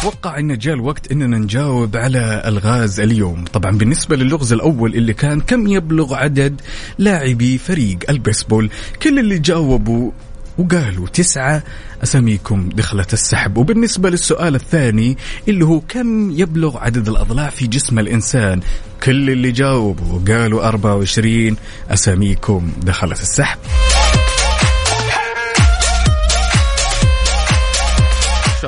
أتوقع 0.00 0.38
إن 0.38 0.58
جاء 0.58 0.74
الوقت 0.74 1.12
إننا 1.12 1.38
نجاوب 1.38 1.96
على 1.96 2.42
ألغاز 2.46 3.00
اليوم. 3.00 3.44
طبعا 3.44 3.78
بالنسبة 3.78 4.16
للغز 4.16 4.52
الأول 4.52 4.94
اللي 4.94 5.12
كان 5.12 5.40
كم 5.40 5.66
يبلغ 5.66 6.14
عدد 6.14 6.60
لاعبي 6.98 7.58
فريق 7.58 7.98
البيسبول؟ 8.08 8.70
كل 9.02 9.18
اللي 9.18 9.38
جاوبوا 9.38 10.10
وقالوا 10.58 11.08
تسعة 11.08 11.62
أساميكم 12.02 12.68
دخلت 12.68 13.12
السحب. 13.12 13.56
وبالنسبة 13.56 14.10
للسؤال 14.10 14.54
الثاني 14.54 15.16
اللي 15.48 15.64
هو 15.64 15.80
كم 15.80 16.30
يبلغ 16.30 16.78
عدد 16.78 17.08
الأضلاع 17.08 17.50
في 17.50 17.66
جسم 17.66 17.98
الإنسان؟ 17.98 18.60
كل 19.02 19.30
اللي 19.30 19.52
جاوبوا 19.52 20.18
وقالوا 20.18 20.68
24 20.68 21.56
أساميكم 21.90 22.72
دخلت 22.82 23.22
السحب. 23.22 23.58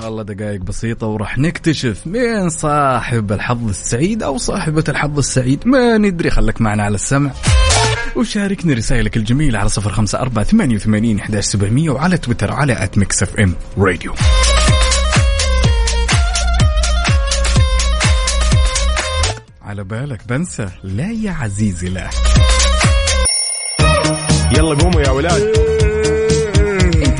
الله 0.09 0.23
دقائق 0.23 0.61
بسيطة 0.61 1.07
وراح 1.07 1.39
نكتشف 1.39 2.07
مين 2.07 2.51
صاحب 2.51 3.33
الحظ 3.33 3.69
السعيد 3.69 4.23
أو 4.23 4.39
صاحبة 4.39 4.85
الحظ 4.89 5.19
السعيد. 5.19 5.67
ما 5.67 5.99
ندري 5.99 6.31
خلك 6.31 6.61
معنا 6.61 6.83
على 6.83 6.95
السمع. 6.95 7.31
وشاركني 8.17 8.75
رسائلك 8.75 9.17
الجميلة 9.17 9.59
على 9.59 9.69
صفر 9.69 9.93
خمسة 9.93 10.19
أربعة 10.19 10.45
ثمانية 10.45 10.77
وثمانين 10.77 11.19
إحداش 11.19 11.45
سبعمية 11.45 11.91
وعلى 11.91 12.19
تويتر 12.19 12.53
على 12.53 12.85
at 12.85 12.99
Mix 12.99 13.23
FM 13.23 13.55
Radio 13.79 14.15
على 19.63 19.85
بالك 19.85 20.21
بنسى. 20.29 20.69
لا 20.83 21.11
يا 21.11 21.31
عزيزي 21.31 21.89
لا. 21.89 22.11
يلا 24.53 24.75
قوموا 24.75 25.01
يا 25.01 25.11
ولاد. 25.11 25.72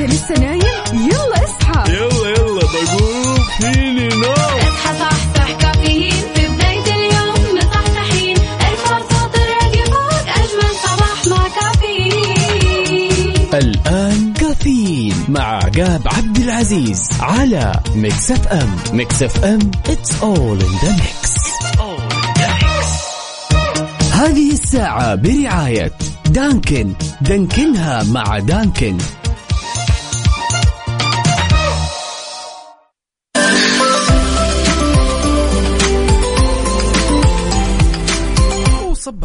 انت 0.03 0.11
لسه 0.11 0.35
نايم 0.39 0.59
يلا 0.93 1.43
اصحى. 1.43 1.93
يلا 1.93 2.29
يلا 2.29 2.61
بقوم 2.61 3.37
فيني 3.57 4.07
نوم 4.07 4.33
اصحى 4.59 4.99
صحصح 4.99 5.51
كافيين. 5.51 6.23
في 6.35 6.47
بداية 6.47 6.95
اليوم 6.95 7.57
مصحصحين. 7.57 8.37
الفرصة 8.37 9.27
تراك 9.33 9.75
فوق 9.87 10.27
أجمل 10.35 10.71
صباح 10.83 11.27
مع 11.27 11.47
كافيين. 11.61 13.35
الآن 13.53 14.33
كافيين 14.33 15.15
مع 15.29 15.55
عقاب 15.55 16.01
عبد 16.05 16.37
العزيز 16.37 17.09
على 17.19 17.79
Mix 17.95 18.31
FM. 18.31 18.75
Mix 18.93 19.23
FM 19.23 19.59
it's 19.87 20.11
all 20.21 20.59
in 20.63 20.73
the 20.83 20.91
mix. 21.01 21.33
هذه 24.13 24.51
الساعة 24.51 25.15
برعاية 25.15 25.91
Dunkin. 26.25 26.93
دانكنها 27.21 28.03
مع 28.03 28.39
Dunkin. 28.39 28.97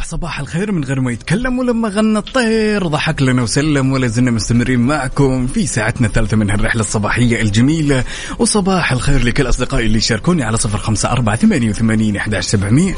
صباح 0.08 0.40
الخير 0.40 0.72
من 0.72 0.84
غير 0.84 1.00
ما 1.00 1.12
يتكلم 1.12 1.58
ولما 1.58 1.88
غنى 1.88 2.18
الطير. 2.18 2.86
ضحك 2.86 3.22
لنا 3.22 3.42
وسلم 3.42 3.92
ولا 3.92 4.06
زلنا 4.06 4.30
مستمرين 4.30 4.80
معكم 4.80 5.46
في 5.46 5.66
ساعتنا 5.66 6.06
الثالثة 6.06 6.36
من 6.36 6.50
هالرحلة 6.50 6.80
الصباحية 6.80 7.42
الجميلة. 7.42 8.04
وصباح 8.38 8.92
الخير 8.92 9.24
لكل 9.24 9.48
أصدقائي 9.48 9.86
اللي 9.86 9.98
يشاركوني 9.98 10.42
على 10.42 10.56
صفر 10.56 10.78
خمسة 10.78 11.12
أربعة 11.12 11.36
ثمانية 11.36 11.70
وثمانين 11.70 12.16
إحداش 12.16 12.46
سبعمية. 12.46 12.94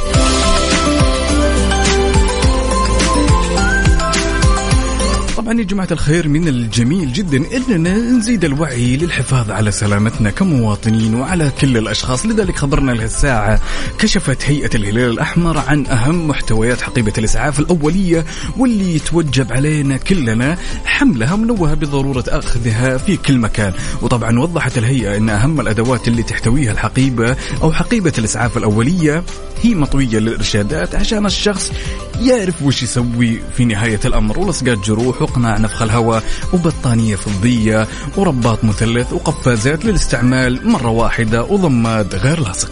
طبعا 5.50 5.60
يا 5.60 5.66
جماعة 5.66 5.88
الخير 5.90 6.28
من 6.28 6.48
الجميل 6.48 7.12
جدا 7.12 7.56
إننا 7.56 7.94
نزيد 7.96 8.44
الوعي 8.44 8.96
للحفاظ 8.96 9.50
على 9.50 9.70
سلامتنا 9.70 10.30
كمواطنين 10.30 11.14
وعلى 11.14 11.50
كل 11.60 11.76
الأشخاص. 11.76 12.26
لذلك 12.26 12.56
خبرنا 12.56 12.92
لهالساعة 12.92 13.60
كشفت 13.98 14.44
هيئة 14.44 14.70
الهلال 14.74 15.10
الأحمر 15.10 15.58
عن 15.58 15.86
أهم 15.86 16.28
محتويات 16.28 16.80
حقيبة 16.80 17.12
الإسعاف 17.18 17.60
الأولية 17.60 18.24
واللي 18.56 18.94
يتوجب 18.94 19.52
علينا 19.52 19.96
كلنا 19.96 20.58
حملها 20.84 21.36
منوهة 21.36 21.74
بضرورة 21.74 22.24
أخذها 22.28 22.96
في 22.96 23.16
كل 23.16 23.38
مكان. 23.38 23.72
وطبعا 24.02 24.38
وضحت 24.38 24.78
الهيئة 24.78 25.16
إن 25.16 25.28
أهم 25.28 25.60
الأدوات 25.60 26.08
اللي 26.08 26.22
تحتويها 26.22 26.72
الحقيبة 26.72 27.36
أو 27.62 27.72
حقيبة 27.72 28.12
الإسعاف 28.18 28.56
الأولية 28.56 29.24
هي 29.62 29.74
مطوية 29.74 30.18
للإرشادات 30.18 30.94
عشان 30.94 31.26
الشخص 31.26 31.72
يعرف 32.20 32.62
وش 32.62 32.82
يسوي 32.82 33.40
في 33.56 33.64
نهاية 33.64 34.00
الأمر. 34.04 34.38
ولصقات 34.38 34.78
جروح 34.78 35.22
وقناع 35.40 35.58
نفخ 35.58 35.82
الهواء 35.82 36.22
وبطانية 36.52 37.16
فضية 37.16 37.88
ورباط 38.16 38.64
مثلث 38.64 39.12
وقفازات 39.12 39.84
للاستعمال 39.84 40.68
مرة 40.68 40.88
واحدة 40.88 41.44
وضماد 41.44 42.14
غير 42.14 42.40
لاصق. 42.40 42.70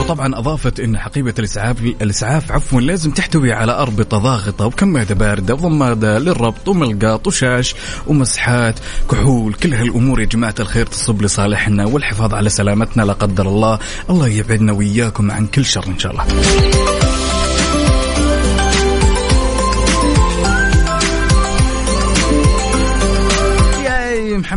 وطبعا 0.00 0.38
أضافت 0.38 0.80
إن 0.80 0.98
حقيبة 0.98 1.34
الاسعاف 1.38 1.80
الإسعاف 1.80 2.52
عفوا 2.52 2.80
لازم 2.80 3.10
تحتوي 3.10 3.52
على 3.52 3.72
أربطة 3.72 4.18
ضاغطة 4.18 4.66
وكمادة 4.66 5.14
باردة 5.14 5.54
وضمادة 5.54 6.18
للربط 6.18 6.68
وملقاط 6.68 7.26
وشاش 7.26 7.74
ومسحات. 8.06 8.74
كحول 9.10 9.54
كل 9.54 9.74
هالأمور 9.74 10.20
يا 10.20 10.26
جماعة 10.26 10.54
الخير 10.60 10.86
تصب 10.86 11.22
لصالحنا 11.22 11.86
والحفاظ 11.86 12.34
على 12.34 12.48
سلامتنا 12.48 13.02
لا 13.02 13.12
قدر 13.12 13.48
الله. 13.48 13.78
الله 14.10 14.28
يبعدنا 14.28 14.72
وإياكم 14.72 15.30
عن 15.30 15.46
كل 15.46 15.64
شر 15.64 15.86
إن 15.86 15.98
شاء 15.98 16.12
الله. 16.12 16.24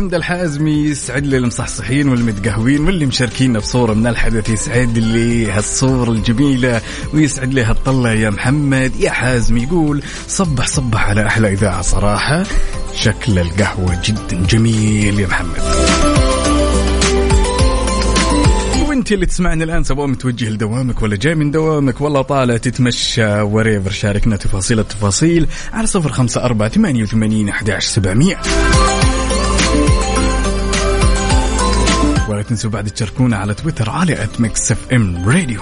محمد 0.02 0.14
الحازمي 0.14 0.84
يسعد 0.84 1.26
لي 1.26 1.36
المصحصحين 1.36 2.08
والمتقهوين 2.08 2.84
واللي 2.84 3.06
مشاركينا 3.06 3.58
بصورة 3.58 3.94
من 3.94 4.06
الحدث 4.06 4.48
يسعد 4.48 4.98
لي 4.98 5.50
هالصورة 5.50 6.10
الجميلة 6.10 6.80
ويسعد 7.14 7.54
لي 7.54 7.62
هالطلة 7.62 8.12
يا 8.12 8.30
محمد. 8.30 8.92
يا 9.00 9.10
حازم 9.10 9.56
يقول 9.56 10.02
صبح 10.28 10.66
صبح 10.66 11.08
على 11.08 11.26
أحلى 11.26 11.52
إذاعة. 11.52 11.82
صراحة 11.82 12.42
شكل 12.94 13.38
القهوة 13.38 14.02
جدا 14.04 14.46
جميل 14.46 15.20
يا 15.20 15.26
محمد. 15.26 15.62
وانت 18.88 19.12
اللي 19.12 19.26
تسمعني 19.26 19.64
الآن 19.64 19.84
سواء 19.84 20.06
متوجه 20.06 20.48
لدوامك 20.48 21.02
ولا 21.02 21.16
جاي 21.16 21.34
من 21.34 21.50
دوامك 21.50 22.00
ولا 22.00 22.22
طالع 22.22 22.56
تتمشى 22.56 23.40
وريفر 23.40 23.90
شاركنا 23.90 24.36
تفاصيل 24.36 24.78
التفاصيل 24.78 25.46
على 25.72 25.86
صفر 25.86 26.12
خمسة 26.12 26.44
أربعة 26.44 26.68
ثمانية 26.68 27.02
وثمانين 27.02 27.48
أحداش 27.48 27.84
سبعمية. 27.84 28.40
ولا 32.32 32.42
تنسوا 32.42 32.70
بعد 32.70 32.90
تشاركونا 32.90 33.36
على 33.36 33.54
تويتر 33.54 33.90
على 33.90 34.24
at 34.24 34.40
Mix 34.40 34.72
FM 34.72 35.28
Radio 35.28 35.60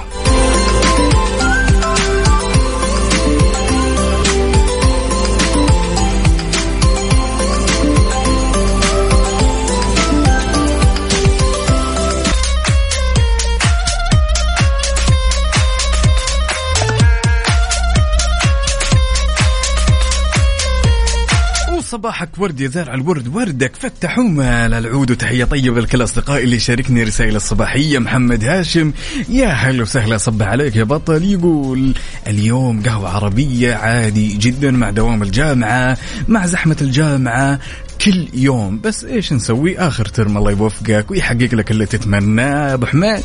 صباحك 21.91 22.29
ورد 22.39 22.61
يا 22.61 22.69
زارع 22.69 22.95
الورد 22.95 23.29
وردك 23.29 23.77
فتح 23.77 24.19
ومال 24.19 24.75
العود. 24.75 25.11
وتحية 25.11 25.45
طيبة 25.45 25.81
لكل 25.81 26.03
أصدقائي 26.03 26.45
اللي 26.45 26.59
شاركني 26.59 27.03
رسائل 27.03 27.37
الصباحية. 27.37 27.99
محمد 27.99 28.45
هاشم 28.45 28.93
يا 29.29 29.47
هلا 29.47 29.83
وسهلا 29.83 30.17
صبح 30.17 30.47
عليك 30.47 30.77
يا 30.77 30.85
بطل. 30.85 31.25
يقول 31.25 31.95
اليوم 32.27 32.83
قهوة 32.83 33.09
عربية 33.09 33.75
عادي 33.75 34.37
جدا 34.37 34.71
مع 34.71 34.91
دوام 34.91 35.23
الجامعة 35.23 35.99
مع 36.29 36.47
زحمة 36.47 36.77
الجامعة 36.81 37.59
كل 38.05 38.29
يوم. 38.35 38.81
بس 38.81 39.05
إيش 39.05 39.33
نسوي؟ 39.33 39.79
آخر 39.79 40.05
ترم 40.05 40.39
الله 40.39 40.51
يوفقك 40.51 41.11
ويحقق 41.11 41.55
لك 41.55 41.71
اللي 41.71 41.87
تتمناه. 41.87 42.75
أبو 42.75 42.87
حماد 42.87 43.23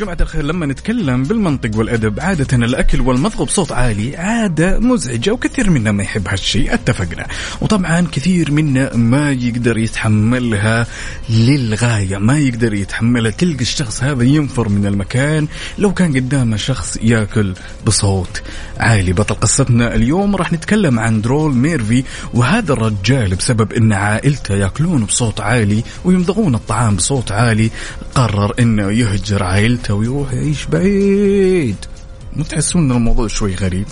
جماعة 0.00 0.16
الخير 0.20 0.42
لما 0.42 0.66
نتكلم 0.66 1.22
بالمنطق 1.22 1.78
والأدب 1.78 2.20
عادة 2.20 2.56
الأكل 2.56 3.00
والمضغ 3.00 3.44
بصوت 3.44 3.72
عالي 3.72 4.16
عادة 4.16 4.78
مزعجة 4.78 5.30
وكثير 5.30 5.70
منا 5.70 5.92
ما 5.92 6.02
يحب 6.02 6.28
هالشيء 6.28 6.74
اتفقنا. 6.74 7.26
وطبعا 7.60 8.06
كثير 8.12 8.50
منا 8.50 8.96
ما 8.96 9.30
يقدر 9.30 9.78
يتحملها 9.78 10.86
للغاية 11.30 12.18
ما 12.18 12.38
يقدر 12.38 12.74
يتحملها. 12.74 13.30
تلقى 13.30 13.60
الشخص 13.60 14.02
هذا 14.02 14.24
ينفر 14.24 14.68
من 14.68 14.86
المكان 14.86 15.48
لو 15.78 15.94
كان 15.94 16.16
قدامه 16.16 16.56
شخص 16.56 16.98
ياكل 17.02 17.54
بصوت 17.86 18.42
عالي. 18.78 19.12
بطل 19.12 19.34
قصتنا 19.34 19.94
اليوم 19.94 20.36
راح 20.36 20.52
نتكلم 20.52 20.98
عن 20.98 21.20
درول 21.20 21.54
ميرفي 21.54 22.04
وهذا 22.34 22.72
الرجال 22.72 23.34
بسبب 23.34 23.72
إن 23.72 23.92
عائلته 23.92 24.54
ياكلون 24.54 25.04
بصوت 25.04 25.40
عالي 25.40 25.82
ويمضغون 26.04 26.54
الطعام 26.54 26.96
بصوت 26.96 27.32
عالي 27.32 27.70
قرر 28.14 28.54
إنه 28.58 28.90
يهجر 28.90 29.42
عائلته. 29.42 29.89
ويروح 29.92 30.32
يعيش 30.32 30.66
بعيد. 30.66 31.76
مو 32.36 32.44
تحسون 32.44 32.90
إن 32.90 32.96
الموضوع 32.96 33.26
شوي 33.26 33.54
غريب. 33.54 33.86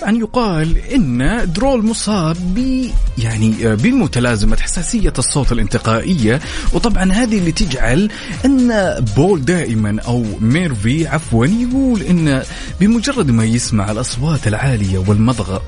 طبعا 0.00 0.18
يقال 0.18 0.78
إن 0.78 1.52
درول 1.52 1.86
مصاب 1.86 2.36
ب 2.54 2.86
يعني 3.18 3.76
بمتلازمه 3.76 4.56
حساسية 4.56 5.12
الصوت 5.18 5.52
الانتقائية. 5.52 6.40
وطبعا 6.72 7.12
هذه 7.12 7.38
اللي 7.38 7.52
تجعل 7.52 8.10
إن 8.44 8.94
بول 9.16 9.44
دائما 9.44 10.00
أو 10.06 10.24
ميرفي 10.40 11.06
عفوا 11.06 11.46
يقول 11.46 12.02
إن 12.02 12.42
بمجرد 12.80 13.30
ما 13.30 13.44
يسمع 13.44 13.90
الأصوات 13.90 14.46
العالية 14.48 14.98
والمضغ 14.98 15.58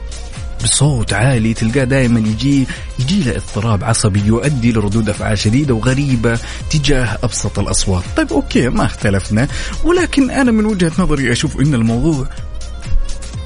بصوت 0.65 1.13
عالي 1.13 1.55
تلقاه 1.55 1.85
دائما 1.85 2.21
يجي 2.21 2.67
يجي 2.99 3.23
له 3.23 3.37
اضطراب 3.37 3.85
عصبي 3.85 4.21
يؤدي 4.21 4.73
لردود 4.73 5.09
أفعال 5.09 5.39
شديدة 5.39 5.75
وغريبة 5.75 6.39
تجاه 6.71 7.19
أبسط 7.23 7.59
الأصوات، 7.59 8.05
طيب 8.17 8.33
okay 8.33 8.69
ما 8.69 8.85
اختلفنا 8.85 9.49
ولكن 9.85 10.31
أنا 10.31 10.51
من 10.51 10.67
وجهة 10.67 10.93
نظري 10.99 11.33
أشوف 11.33 11.61
إن 11.61 11.75
الموضوع 11.75 12.27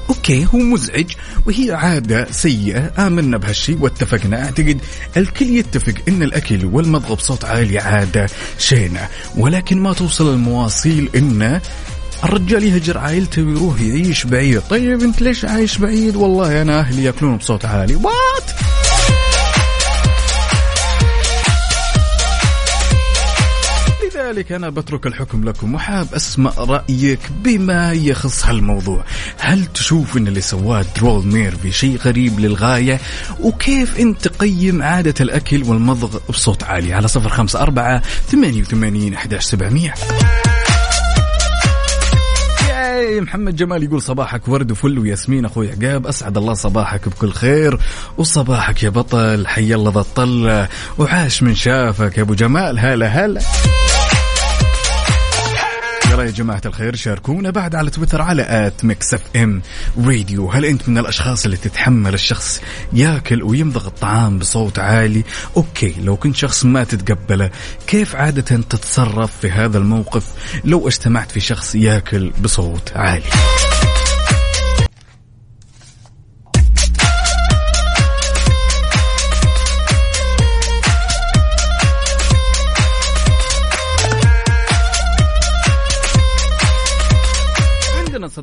okay 0.09 0.45
هو 0.45 0.57
مزعج 0.57 1.11
وهي 1.45 1.71
عادة 1.71 2.31
سيئة 2.31 3.07
آمنا 3.07 3.37
بهالشيء 3.37 3.77
واتفقنا. 3.79 4.45
أعتقد 4.45 4.81
الكل 5.17 5.45
يتفق 5.45 5.93
إن 6.07 6.23
الأكل 6.23 6.65
والمضغ 6.65 7.13
بصوت 7.13 7.45
عالي 7.45 7.79
عادة 7.79 8.29
شينة 8.59 9.07
ولكن 9.37 9.79
ما 9.79 9.93
توصل 9.93 10.33
المواصيل 10.33 11.09
انه 11.15 11.61
الرجال 12.23 12.63
يهجر 12.63 12.97
عائلته 12.97 13.41
ويروح 13.41 13.81
يعيش 13.81 14.23
بعيد. 14.23 14.61
طيب 14.61 15.01
انت 15.01 15.21
ليش 15.21 15.45
عايش 15.45 15.77
بعيد؟ 15.77 16.15
والله 16.15 16.61
أنا 16.61 16.79
أهلي 16.79 17.03
ياكلون 17.03 17.37
بصوت 17.37 17.65
عالي. 17.65 17.95
what 17.95 18.49
لذلك 24.15 24.51
أنا 24.51 24.69
بترك 24.69 25.07
الحكم 25.07 25.43
لكم 25.43 25.75
وحاب 25.75 26.07
أسمع 26.13 26.51
رأيك 26.57 27.19
بما 27.43 27.93
يخص 27.93 28.45
هالموضوع. 28.45 29.03
هل 29.37 29.65
تشوف 29.65 30.17
أن 30.17 30.27
اللي 30.27 30.41
سواه 30.41 30.85
درول 30.97 31.27
ميرفي 31.27 31.71
شيء 31.71 31.97
غريب 31.97 32.39
للغاية؟ 32.39 32.99
وكيف 33.39 33.99
أنت 33.99 34.27
تقيم 34.27 34.83
عادة 34.83 35.13
الأكل 35.21 35.63
والمضغ 35.63 36.19
بصوت 36.29 36.63
عالي؟ 36.63 36.93
على 36.93 37.07
صفر 37.07 37.29
خمسة 37.29 37.61
أربعة 37.61 38.01
ثمانية 38.31 38.61
وثمانين 38.61 39.13
أحداش 39.13 39.43
سبعمية. 39.43 39.93
ياي 42.79 43.21
محمد 43.21 43.55
جمال 43.55 43.83
يقول 43.83 44.01
صباحك 44.01 44.47
ورد 44.47 44.71
وفل 44.71 44.99
وياسمين 44.99 45.45
أخوي 45.45 45.71
عقاب. 45.71 46.07
أسعد 46.07 46.37
الله 46.37 46.53
صباحك 46.53 47.09
بكل 47.09 47.31
خير. 47.31 47.79
وصباحك 48.17 48.83
يا 48.83 48.89
بطل 48.89 49.47
حي 49.47 49.73
الله 49.73 49.91
ذا 49.91 49.99
الطلة 49.99 50.67
وعاش 50.97 51.43
من 51.43 51.55
شافك 51.55 52.17
يا 52.17 52.23
أبو 52.23 52.33
جمال. 52.33 52.79
هلا 52.79 53.07
هلا. 53.07 53.41
يلا 56.09 56.23
يا 56.23 56.31
جماعة 56.31 56.61
الخير 56.65 56.95
شاركونا 56.95 57.49
بعد 57.49 57.75
على 57.75 57.89
تويتر 57.89 58.21
على 58.21 58.45
at 58.67 58.85
Mix 58.85 59.13
FM 59.13 59.61
Radio. 59.97 60.49
هل 60.51 60.65
أنت 60.65 60.89
من 60.89 60.97
الأشخاص 60.97 61.45
اللي 61.45 61.57
تتحمل 61.57 62.13
الشخص 62.13 62.61
ياكل 62.93 63.43
ويمضغ 63.43 63.87
الطعام 63.87 64.39
بصوت 64.39 64.79
عالي؟ 64.79 65.23
أوكي 65.57 65.95
لو 66.03 66.17
كنت 66.17 66.35
شخص 66.35 66.65
ما 66.65 66.83
تتقبله 66.83 67.49
كيف 67.87 68.15
عادة 68.15 68.41
تتصرف 68.41 69.31
في 69.41 69.51
هذا 69.51 69.77
الموقف 69.77 70.25
لو 70.65 70.87
اجتمعت 70.87 71.31
في 71.31 71.39
شخص 71.39 71.75
ياكل 71.75 72.31
بصوت 72.41 72.91
عالي؟ 72.95 73.23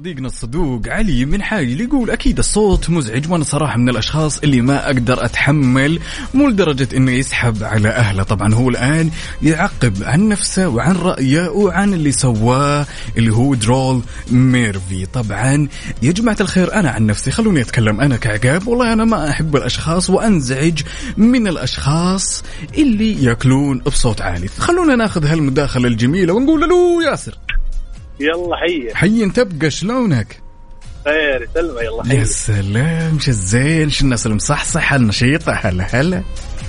صديقنا 0.06 0.26
الصدوق 0.26 0.88
علي 0.88 1.24
من 1.24 1.42
حايل 1.42 1.80
يقول 1.80 2.10
أكيد 2.10 2.38
الصوت 2.38 2.90
مزعج 2.90 3.30
وأنا 3.30 3.44
صراحة 3.44 3.78
من 3.78 3.88
الأشخاص 3.88 4.38
اللي 4.38 4.60
ما 4.60 4.86
أقدر 4.86 5.24
أتحمل 5.24 5.98
مو 6.34 6.48
لدرجة 6.48 6.88
إنه 6.96 7.12
يسحب 7.12 7.64
على 7.64 7.88
أهله. 7.88 8.22
طبعا 8.22 8.54
هو 8.54 8.68
الآن 8.68 9.10
يعقب 9.42 10.02
عن 10.02 10.28
نفسه 10.28 10.68
وعن 10.68 10.96
رأيه 10.96 11.48
وعن 11.48 11.94
اللي 11.94 12.12
سواه 12.12 12.86
اللي 13.18 13.32
هو 13.32 13.54
درول 13.54 14.02
ميرفي. 14.30 15.06
طبعا 15.06 15.68
يا 16.02 16.12
جماعة 16.12 16.36
الخير 16.40 16.74
أنا 16.74 16.90
عن 16.90 17.06
نفسي 17.06 17.30
خلوني 17.30 17.60
أتكلم 17.60 18.00
أنا 18.00 18.16
كعقاب. 18.16 18.68
والله 18.68 18.92
أنا 18.92 19.04
ما 19.04 19.30
أحب 19.30 19.56
الأشخاص 19.56 20.10
وأنزعج 20.10 20.80
من 21.16 21.48
الأشخاص 21.48 22.44
اللي 22.78 23.24
يأكلون 23.24 23.78
بصوت 23.78 24.20
عالي. 24.20 24.48
خلونا 24.48 24.96
ناخذ 24.96 25.26
هالمداخلة 25.26 25.88
الجميلة 25.88 26.32
ونقول 26.32 26.60
له 26.60 27.04
ياسر. 27.10 27.38
يلا 28.20 28.56
حي. 28.56 28.94
حي 28.94 29.30
تبقى 29.30 29.70
شلونك؟ 29.70 30.40
خير 31.04 31.42
يسلمك 31.42 31.82
يلا 31.82 32.14
يا 32.14 32.18
حي 32.18 32.24
سلام 32.24 33.18
شو 33.18 33.30
الزين؟ 33.30 33.90
شو 33.90 34.04
الناس 34.04 34.26
المصحصحة 34.26 34.96
النشيطة 34.96 35.52
هلا 35.52 35.86
هلا. 35.90 36.22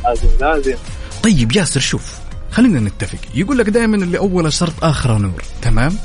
لازم 0.05 0.27
لازم. 0.41 0.75
طيب 1.23 1.55
ياسر 1.55 1.79
شوف 1.79 2.15
خلينا 2.51 2.79
نتفق. 2.79 3.19
يقول 3.35 3.57
لك 3.57 3.69
دائما 3.69 3.97
اللي 3.97 4.17
أول 4.17 4.53
شرط 4.53 4.83
آخره 4.83 5.17
نور 5.17 5.43
تمام؟ 5.61 5.95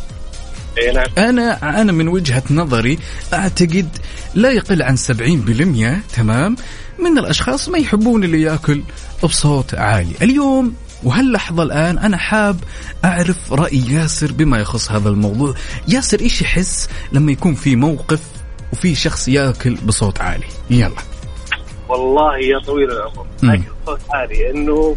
اي 0.78 0.92
نعم. 0.92 1.06
أنا 1.18 1.80
أنا 1.80 1.92
من 1.92 2.08
وجهة 2.08 2.42
نظري 2.50 2.98
أعتقد 3.32 3.88
لا 4.34 4.50
يقل 4.50 4.82
عن 4.82 4.96
70% 4.96 6.14
تمام؟ 6.16 6.56
من 6.98 7.18
الأشخاص 7.18 7.68
ما 7.68 7.78
يحبون 7.78 8.24
اللي 8.24 8.42
يأكل 8.42 8.82
بصوت 9.24 9.74
عالي. 9.74 10.12
اليوم 10.22 10.74
وهاللحظة 11.04 11.62
الآن 11.62 11.98
أنا 11.98 12.16
حاب 12.16 12.56
أعرف 13.04 13.52
رأي 13.52 13.84
ياسر 13.90 14.32
بما 14.32 14.58
يخص 14.58 14.90
هذا 14.90 15.08
الموضوع. 15.08 15.54
ياسر 15.88 16.20
إيش 16.20 16.42
يحس 16.42 16.88
لما 17.12 17.32
يكون 17.32 17.54
في 17.54 17.76
موقف 17.76 18.20
وفي 18.72 18.94
شخص 18.94 19.28
يأكل 19.28 19.74
بصوت 19.74 20.20
عالي؟ 20.20 20.46
يلا. 20.70 21.02
والله 21.88 22.38
يا 22.38 22.58
طويل 22.66 22.90
العمر. 22.90 23.26
مم. 23.42 23.50
لكن 23.52 23.62
صوت 23.86 24.00
عالي 24.10 24.50
إنه 24.50 24.96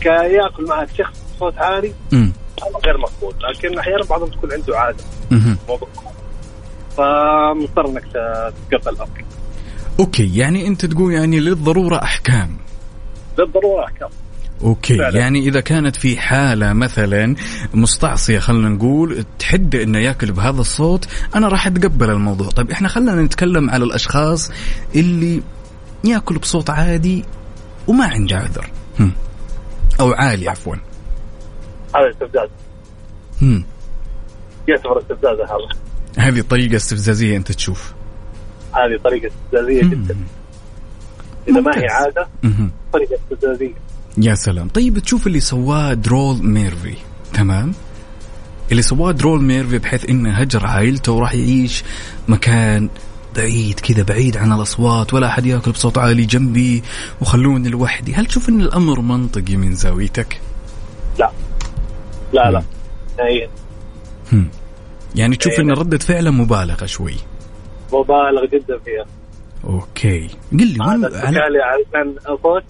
كيأكل 0.00 0.66
معك 0.68 0.88
شخص 0.98 1.16
صوت 1.40 1.58
عالي 1.58 1.92
امم 2.12 2.32
هذا 2.62 2.78
غير 2.86 2.98
مقبول 2.98 3.34
لكن 3.50 3.78
أحيانا 3.78 4.04
بعضهم 4.10 4.28
تكون 4.28 4.52
عنده 4.52 4.78
عادة. 4.78 5.04
فمضطر 6.96 7.88
إنك 7.88 8.04
تتقبل 8.04 8.94
الأمر. 8.94 9.24
أوكي 10.00 10.36
يعني 10.36 10.66
أنت 10.66 10.86
تقول 10.86 11.12
يعني 11.12 11.40
للضرورة 11.40 12.02
أحكام. 12.02 12.56
بالضروره 13.38 13.84
أحكام. 13.84 14.08
أوكي 14.62 14.98
فعلا. 14.98 15.18
يعني 15.18 15.38
إذا 15.38 15.60
كانت 15.60 15.96
في 15.96 16.16
حالة 16.16 16.72
مثلا 16.72 17.34
مستعصية 17.74 18.38
خلينا 18.38 18.68
نقول 18.68 19.24
تحد 19.38 19.74
انه 19.74 19.98
يأكل 19.98 20.32
بهذا 20.32 20.60
الصوت 20.60 21.08
أنا 21.34 21.48
راح 21.48 21.66
أتقبل 21.66 22.10
الموضوع 22.10 22.48
طيب 22.48 22.70
إحنا 22.70 22.88
خلينا 22.88 23.22
نتكلم 23.22 23.70
على 23.70 23.84
الأشخاص 23.84 24.50
اللي 24.94 25.42
يأكل 26.04 26.38
بصوت 26.38 26.70
عادي 26.70 27.24
وما 27.86 28.04
عنده 28.04 28.36
عذر 28.36 28.70
هم. 29.00 29.12
أو 30.00 30.12
عالي 30.12 30.48
عفوا 30.48 30.76
هذا 31.96 32.10
استفزاز 32.10 32.48
هم. 33.42 33.64
يعتبر 34.68 34.98
استفزاز 34.98 35.38
هذا 35.40 35.86
هذه 36.18 36.40
طريقة 36.40 36.76
استفزازية 36.76 37.36
أنت 37.36 37.52
تشوف 37.52 37.94
هذه 38.72 39.00
طريقة 39.04 39.26
استفزازية 39.26 39.82
جدا. 39.82 40.16
إذا 41.48 41.60
ما 41.60 41.78
هي. 41.78 41.86
عادة. 41.88 42.28
طريقة 42.92 43.14
استفزازية 43.14 43.74
يا 44.18 44.34
سلام. 44.34 44.68
طيب 44.68 44.98
تشوف 44.98 45.26
اللي 45.26 45.40
سواه 45.40 45.94
درول 45.94 46.46
ميرفي 46.46 46.94
تمام؟ 47.32 47.74
اللي 48.70 48.82
سواه 48.82 49.12
درول 49.12 49.42
ميرفي 49.42 49.78
بحيث 49.78 50.10
إنه 50.10 50.30
هجر 50.30 50.66
عائلته 50.66 51.12
وراح 51.12 51.34
يعيش 51.34 51.84
مكان 52.28 52.88
بعيد 53.36 53.80
كذا 53.80 54.02
بعيد 54.02 54.36
عن 54.36 54.52
الأصوات 54.52 55.14
ولا 55.14 55.26
أحد 55.26 55.46
يأكل 55.46 55.70
بصوت 55.70 55.98
عالي 55.98 56.24
جنبي 56.24 56.82
وخلوني 57.20 57.68
لوحدي. 57.68 58.14
هل 58.14 58.26
تشوف 58.26 58.48
إن 58.48 58.60
الأمر 58.60 59.00
منطقي 59.00 59.56
من 59.56 59.74
زاويتك؟ 59.74 60.40
لا. 61.18 61.30
لا 62.32 62.50
لا. 62.50 62.62
نهائيا. 63.18 63.48
هم. 64.32 64.48
يعني 65.14 65.36
تشوف. 65.36 65.60
إن 65.60 65.70
ردة 65.70 65.98
فعله 65.98 66.30
مبالغة 66.30 66.86
شوي. 66.86 67.16
مبالغ 67.92 68.44
جدا 68.44 68.78
فيها. 68.84 69.06
okay. 69.64 70.28
قل 70.52 70.66
لي 70.66 70.80
وين 70.80 71.04
على... 71.04 71.58
علشان 71.62 72.14
صوت 72.42 72.64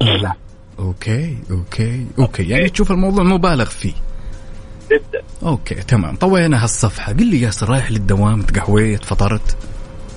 لا. 0.00 0.32
okay 0.80 1.36
okay 1.50 2.06
okay. 2.18 2.48
يعني 2.48 2.68
تشوف 2.68 2.90
الموضوع 2.92 3.24
مبالغ 3.24 3.64
فيه. 3.64 3.92
جدا. 4.90 5.22
okay 5.42 5.74
تمام. 5.74 6.16
طوينا 6.16 6.64
هالصفحة. 6.64 7.12
قل 7.12 7.26
لي 7.26 7.40
ياسر 7.40 7.68
رايح 7.68 7.90
للدوام 7.90 8.42
تقهويت 8.42 9.04
فطرت؟ 9.04 9.56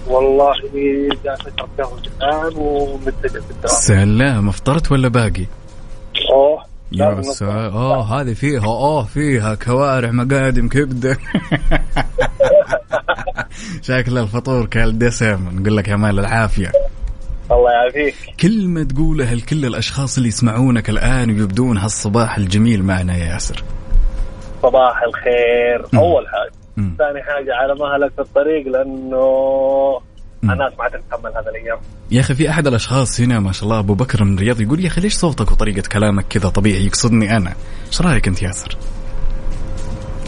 والله 0.08 0.52
اشرب 0.52 1.70
قهوه 1.78 2.02
الآن 2.18 2.54
ومتجه 2.56 3.30
في 3.30 3.52
الدوام. 3.52 3.76
سلام. 3.82 4.50
أفطرت 4.50 4.92
ولا 4.92 5.08
باقي؟ 5.08 5.46
أوه. 6.32 6.64
يا 6.92 7.22
سلام. 7.22 7.74
آه 7.74 8.22
هذه 8.22 8.34
فيها 8.34 8.68
آه 8.68 9.04
فيها 9.04 9.56
كوارع 9.56 10.12
مقادم 10.12 10.68
كبدة. 10.68 11.18
شكل 13.82 14.18
الفطور 14.18 14.66
كالدسم. 14.66 15.60
نقول 15.60 15.78
لك 15.78 15.88
يا 15.88 15.96
مال 15.96 16.20
العافية. 16.20 16.72
الله 17.54 17.72
يعافيك. 17.72 18.16
كلمة 18.40 18.84
تقولها 18.84 19.36
لكل 19.36 19.66
الأشخاص 19.66 20.18
اللي 20.18 20.30
يسمعونك 20.30 20.90
الآن 20.90 21.30
ويبدون 21.30 21.78
هالصباح 21.78 22.38
الجميل 22.38 22.84
معنا 22.84 23.18
يا 23.18 23.26
ياسر. 23.26 23.64
صباح 24.64 25.04
الخير. 25.04 25.88
مم. 25.94 26.00
أول 26.00 26.28
حاجة. 26.28 26.54
مم. 26.78 26.96
ثاني 26.98 27.24
حاجة 27.24 27.56
على 27.56 27.76
مهلك 27.76 28.14
في 28.16 28.22
الطريق 28.22 28.68
لأنه 28.68 29.18
مم. 30.44 30.52
الناس 30.52 30.74
ما 30.80 30.88
تتحمل 30.88 31.32
هذا 31.38 31.50
الأيام. 31.50 31.78
يا 32.12 32.20
أخي 32.22 32.36
في 32.36 32.50
أحد 32.50 32.68
الأشخاص 32.68 33.22
هنا 33.22 33.40
ما 33.40 33.52
شاء 33.52 33.64
الله 33.64 33.80
أبو 33.80 33.94
بكر 33.94 34.24
من 34.24 34.34
الرياض 34.34 34.62
يقول 34.62 34.80
يا 34.80 34.88
أخي 34.88 35.02
ليش 35.02 35.14
صوتك 35.14 35.52
وطريقة 35.52 35.90
كلامك 35.92 36.26
كذا 36.30 36.50
طبيعي؟ 36.50 36.86
يقصدني 36.86 37.38
أنا. 37.38 37.54
إيش 37.88 38.02
رأيك 38.02 38.28
أنت 38.28 38.42
ياسر؟ 38.42 38.78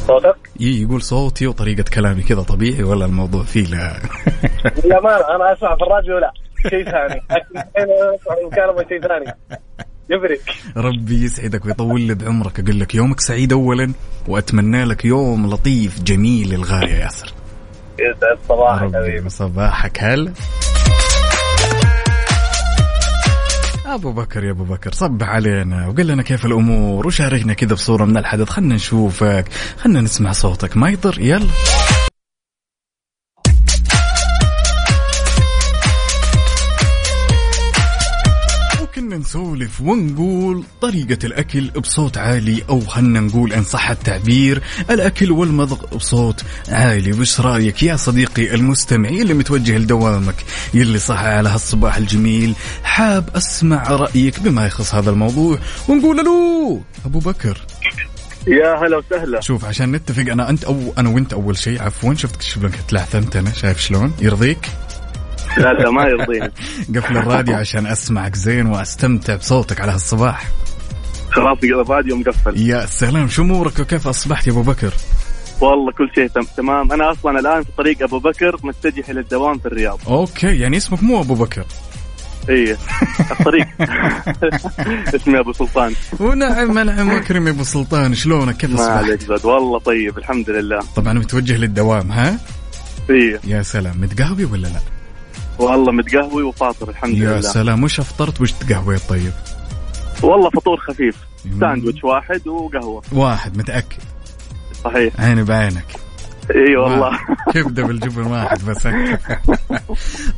صوتك؟ 0.08 0.36
يقول 0.60 1.02
صوتي 1.02 1.48
وطريقة 1.48 1.84
كلامي 1.94 2.22
كذا 2.22 2.42
طبيعي 2.42 2.84
ولا 2.84 3.06
الموضوع 3.06 3.44
فيه 3.44 3.66
لا؟ 3.66 3.94
للامانه 4.84 5.36
أنا 5.36 5.54
أسمع 5.54 5.76
في 5.76 5.84
الراديو 5.84 6.18
لا. 6.18 6.34
شيء 6.70 6.84
ثاني. 6.84 7.22
المكالمه 8.42 8.86
شيء 8.90 9.02
ثاني 9.02 9.38
يفرق. 10.10 10.40
ربي 10.78 11.24
يسعدك 11.24 11.66
ويطول 11.66 12.02
لي 12.02 12.16
بعمرك. 12.16 12.60
أقول 12.60 12.80
لك 12.80 12.96
يومك 12.96 13.20
سعيد 13.20 13.54
اولا 13.54 13.94
وأتمنى 14.28 14.84
لك 14.86 15.06
يوم 15.06 15.50
لطيف 15.50 16.04
جميل 16.04 16.50
للغاية 16.50 16.90
يا 16.90 17.00
ياسر. 17.00 17.34
يسعد 18.00 18.38
صباحك 18.50 18.96
حبيبي. 18.96 19.30
صباحك. 19.30 20.04
هلا 20.04 20.34
أبو 23.86 24.12
بكر 24.12 24.44
يا 24.44 24.52
أبو 24.52 24.64
بكر 24.64 24.92
صبح 24.92 25.30
علينا 25.30 25.88
وقل 25.88 26.08
لنا 26.08 26.24
كيف 26.24 26.46
الأمور 26.46 27.08
وشاركنا 27.08 27.54
كذا 27.54 27.74
بصورة 27.74 28.06
من 28.06 28.18
الحدث. 28.18 28.50
خلنا 28.50 28.76
نشوفك 28.76 29.46
خلنا 29.78 30.02
نسمع 30.02 30.32
صوتك. 30.32 30.78
ما 30.78 30.90
يضر 30.90 31.16
يلا. 31.20 31.50
نسولف 39.36 39.82
ونقول 39.82 40.64
طريقة 40.82 41.26
الأكل 41.26 41.70
بصوت 41.70 42.18
عالي 42.18 42.64
أو 42.70 42.80
خلنا 42.80 43.20
نقول 43.20 43.54
إن 43.54 43.64
صح 43.64 43.90
التعبير 43.90 44.62
الأكل 44.90 45.32
والمضغ 45.32 45.86
بصوت 45.96 46.44
عالي. 46.70 47.14
وش 47.14 47.42
رأيك 47.42 47.84
يا 47.84 47.96
صديقي 47.96 48.56
المستمع 48.56 49.10
اللي 49.10 49.34
متوجه 49.34 49.78
لدوامك 49.78 50.36
يلي 50.74 51.00
صح 51.00 51.20
على 51.24 51.50
هالصباح 51.50 51.98
الجميل 51.98 52.54
حاب 52.84 53.30
أسمع 53.36 53.84
رأيك 53.84 54.40
بما 54.40 54.66
يخص 54.66 54.96
هذا 54.96 55.10
الموضوع 55.10 55.60
ونقول 55.88 56.18
له 56.18 56.82
أبو 57.06 57.20
بكر. 57.20 57.62
يا 58.48 58.76
هلا 58.76 58.98
وسهلا. 58.98 59.42
شوف 59.42 59.66
عشان 59.66 59.92
نتفق 59.92 60.32
أنا 60.32 60.50
أنت 60.50 60.64
أو 60.64 60.94
أنا 60.98 61.10
وأنت 61.10 61.34
أول 61.34 61.58
شيء 61.58 61.82
عفوا 61.82 62.14
شفتك 62.14 62.42
شلون 62.42 62.72
تلعثمت 62.88 63.36
أنا 63.36 63.52
شايف 63.54 63.80
شلون؟ 63.80 64.14
يرضيك؟ 64.22 64.70
لا 65.58 65.74
لا 65.74 65.92
ما 65.92 66.04
يرضيني. 66.04 66.52
قفل 66.96 67.18
الراديو 67.18 67.56
عشان 67.56 67.86
أسمعك 67.88 68.36
زين 68.36 68.66
وأستمتع 68.66 69.36
بصوتك 69.36 69.82
على 69.82 69.92
هالصباح 69.92 70.48
خلاص 71.32 71.58
الراديو 71.64 72.16
مقفل. 72.18 72.58
يا 72.58 72.86
سلام 72.86 73.28
شو 73.28 73.42
أمورك 73.42 73.80
وكيف 73.80 74.08
أصبحت 74.08 74.48
يا 74.48 74.52
أبو 74.52 74.62
بكر؟ 74.62 74.94
والله 75.62 75.92
كل 75.92 76.10
شيء 76.16 76.28
تم- 76.28 76.48
تمام. 76.58 76.92
أنا 76.92 77.12
أصلا 77.12 77.40
الآن 77.40 77.64
في 77.64 77.70
طريق 77.78 78.04
أبو 78.04 78.20
بكر 78.20 78.60
متجه 78.64 79.04
إلى 79.12 79.20
الدوام 79.20 79.58
في 79.58 79.66
الرياض. 79.66 80.00
أوكي 80.08 80.48
يعني 80.60 80.78
اسمك 80.78 81.04
مو 81.04 81.22
أبو 81.22 81.34
بكر. 81.36 81.66
اي 82.50 82.78
الطريق. 83.32 83.68
اسمي 85.16 85.40
أبو 85.40 85.54
سلطان. 85.54 85.94
ونعم 86.20 86.80
نعم 86.80 87.10
أكرم 87.12 87.48
يا 87.48 87.52
أبو 87.52 87.64
سلطان. 87.64 88.14
شلونك؟ 88.14 88.58
كيف 88.58 88.70
ما 88.70 88.76
أصبحت؟ 88.76 89.04
عليك 89.04 89.22
زاد. 89.22 89.46
والله 89.46 89.80
طيب 89.80 90.18
الحمد 90.18 90.50
لله. 90.50 90.80
طبعا 90.96 91.14
متوجه 91.14 91.58
للدوام 91.58 92.12
ها؟ 92.12 92.40
اي 93.10 93.40
يا 93.44 93.62
سلام. 93.62 94.02
متقهوي 94.02 94.46
ولا 94.46 94.68
لا؟ 94.68 94.80
والله 95.60 95.92
متقهوي 95.92 96.44
وفاطر 96.44 96.90
الحمد 96.90 97.18
يا 97.18 97.30
لله. 97.32 97.42
سلام 97.42 97.84
وش 97.84 98.00
أفطرت؟ 98.00 98.42
وش 98.42 98.52
تقهويت 98.52 99.02
طيب؟ 99.10 99.32
والله 100.24 100.50
فطور 100.50 100.78
خفيف. 100.78 101.16
ساندويتش 101.60 102.04
واحد 102.04 102.48
وقهوة. 102.48 103.02
واحد 103.12 103.58
متأكد؟ 103.58 103.98
صحيح. 104.84 105.14
عيني 105.20 105.44
بعينك. 105.44 105.86
إي 106.56 106.76
والله. 106.76 107.20
كبده 107.54 107.84
بالجبن 107.84 108.22
واحد 108.24 108.66
بس؟ 108.66 108.84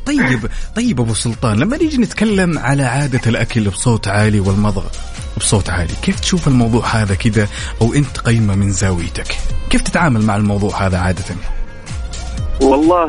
طيب 0.06 0.50
طيب 0.76 1.00
أبو 1.00 1.14
سلطان 1.14 1.58
لما 1.58 1.76
نيجي 1.76 1.98
نتكلم 1.98 2.58
على 2.58 2.82
عادة 2.82 3.20
الأكل 3.26 3.70
بصوت 3.70 4.08
عالي 4.08 4.40
والمضغ 4.40 4.84
بصوت 5.36 5.70
عالي 5.70 5.92
كيف 6.02 6.20
تشوف 6.20 6.48
الموضوع 6.48 6.86
هذا 6.86 7.14
كذا 7.14 7.48
أو 7.82 7.94
أنت 7.94 8.18
قيمة 8.18 8.54
من 8.54 8.72
زاويتك. 8.72 9.36
كيف 9.70 9.82
تتعامل 9.82 10.22
مع 10.22 10.36
الموضوع 10.36 10.86
هذا 10.86 10.98
عادة؟ 10.98 11.24
والله 12.62 13.08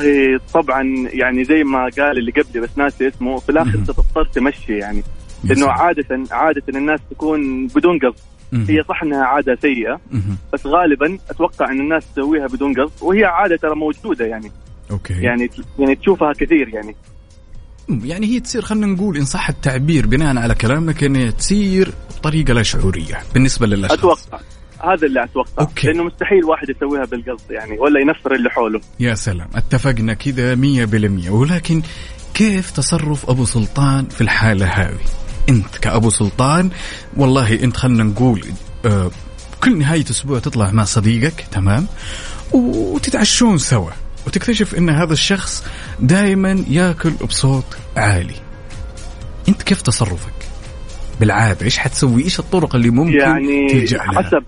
طبعا 0.53 0.83
يعني 1.13 1.43
زي 1.43 1.63
ما 1.63 1.79
قال 1.97 2.17
اللي 2.17 2.31
قبلي 2.31 2.61
بس 2.61 2.69
ناسي 2.77 3.07
اسمه 3.07 3.37
في 3.37 3.49
الآخر. 3.49 3.77
تضطر 3.87 4.25
تمشي 4.25 4.77
يعني 4.77 5.03
لأنه. 5.43 5.67
عاده 5.67 6.23
عادة 6.31 6.63
الناس 6.69 6.99
تكون 7.11 7.67
بدون 7.67 7.99
قصد. 7.99 8.23
هي 8.69 8.83
صح 8.89 9.03
إنها 9.03 9.23
عادة 9.23 9.57
سيئة. 9.61 9.99
بس 10.53 10.65
غالبا 10.65 11.17
أتوقع 11.29 11.71
إن 11.71 11.79
الناس 11.79 12.03
تسويها 12.13 12.47
بدون 12.47 12.73
قصد 12.73 12.93
وهي 13.01 13.25
عادة 13.25 13.55
ترى 13.55 13.75
موجودة 13.75 14.25
يعني 14.25 14.51
okay 14.91 15.13
يعني 15.13 15.49
يعني 15.79 15.95
تشوفها 15.95 16.33
كثير 16.33 16.67
يعني 16.67 16.95
يعني 17.89 18.27
هي 18.27 18.39
تصير 18.39 18.61
خلينا 18.61 18.87
نقول 18.87 19.17
إن 19.17 19.25
صح 19.25 19.49
التعبير 19.49 20.07
بناء 20.07 20.37
على 20.37 20.55
كلامك 20.55 21.03
انها 21.03 21.31
تصير 21.31 21.91
بطريقة 22.17 22.53
لا 22.53 22.63
شعورية 22.63 23.19
بالنسبة 23.33 23.67
للأشخاص 23.67 24.27
أتوقع 24.27 24.43
هذا 24.83 25.07
اللي 25.07 25.23
أتوقع. 25.23 25.49
okay. 25.59 25.87
لأنه 25.87 26.03
مستحيل 26.03 26.45
واحد 26.45 26.69
يسويها 26.69 27.05
بالقصد 27.05 27.51
يعني 27.51 27.79
ولا 27.79 27.99
ينفر 27.99 28.35
اللي 28.35 28.49
حوله. 28.49 28.81
يا 28.99 29.15
سلام 29.15 29.49
اتفقنا 29.55 30.13
كذا 30.13 30.55
مية 30.55 30.85
بالمية. 30.85 31.29
ولكن 31.29 31.81
كيف 32.33 32.71
تصرف 32.71 33.29
أبو 33.29 33.45
سلطان 33.45 34.05
في 34.05 34.21
الحالة 34.21 34.65
هذه؟ 34.65 34.99
أنت 35.49 35.77
كأبو 35.81 36.09
سلطان 36.09 36.69
والله 37.17 37.63
أنت 37.63 37.77
خلنا 37.77 38.03
نقول 38.03 38.45
آه 38.85 39.11
كل 39.63 39.77
نهاية 39.77 40.05
أسبوع 40.09 40.39
تطلع 40.39 40.71
مع 40.71 40.83
صديقك 40.83 41.45
تمام؟ 41.51 41.87
وتتعشون 42.51 43.57
سوا 43.57 43.91
وتكتشف 44.27 44.75
أن 44.75 44.89
هذا 44.89 45.13
الشخص 45.13 45.63
دائما 45.99 46.65
يأكل 46.69 47.11
بصوت 47.11 47.77
عالي. 47.97 48.35
أنت 49.49 49.63
كيف 49.63 49.81
تصرفك؟ 49.81 50.33
بالعادة 51.19 51.65
إيش 51.65 51.77
حتسوي؟ 51.77 52.23
إيش 52.23 52.39
الطرق 52.39 52.75
اللي 52.75 52.89
ممكن 52.89 53.19
يعني 53.19 53.67
تلجأ 53.69 53.97
لها؟ 53.97 54.21
حسب 54.21 54.43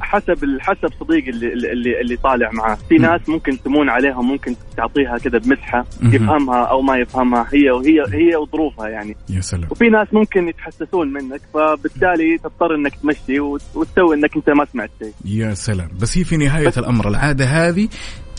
حسب 0.00 0.56
حسب 0.60 0.88
صديقي 1.00 1.30
اللي 1.30 1.52
اللي 1.72 2.00
اللي 2.00 2.16
طالع 2.16 2.50
معاه. 2.52 2.78
في 2.88 2.94
ناس 2.94 3.28
ممكن 3.28 3.62
تمون 3.62 3.88
عليها 3.88 4.22
ممكن 4.22 4.54
تعطيها 4.76 5.18
بمزحه 5.38 5.84
مهم. 6.00 6.14
يفهمها 6.14 6.64
أو 6.64 6.82
ما 6.82 6.96
يفهمها. 6.96 7.46
هي 7.54 7.70
وهي 7.70 8.02
هي 8.12 8.36
وظروفها 8.36 8.88
يعني. 8.88 9.16
يا 9.30 9.40
سلام. 9.40 9.68
وفي 9.70 9.88
ناس 9.88 10.08
ممكن 10.12 10.48
يتحسسون 10.48 11.12
منك 11.12 11.40
فبالتالي 11.54 12.38
تضطر 12.38 12.74
إنك 12.74 12.94
تمشي 13.02 13.40
وت- 13.40 13.62
وتسوي 13.74 14.14
إنك 14.16 14.36
أنت 14.36 14.50
ما 14.50 14.64
سمعت 14.72 14.90
شيء. 14.98 15.12
يا 15.24 15.54
سلام. 15.54 15.88
بس 16.00 16.18
هي 16.18 16.24
في 16.24 16.36
نهاية 16.36 16.72
الأمر. 16.76 17.08
العادة 17.08 17.44
هذه 17.44 17.88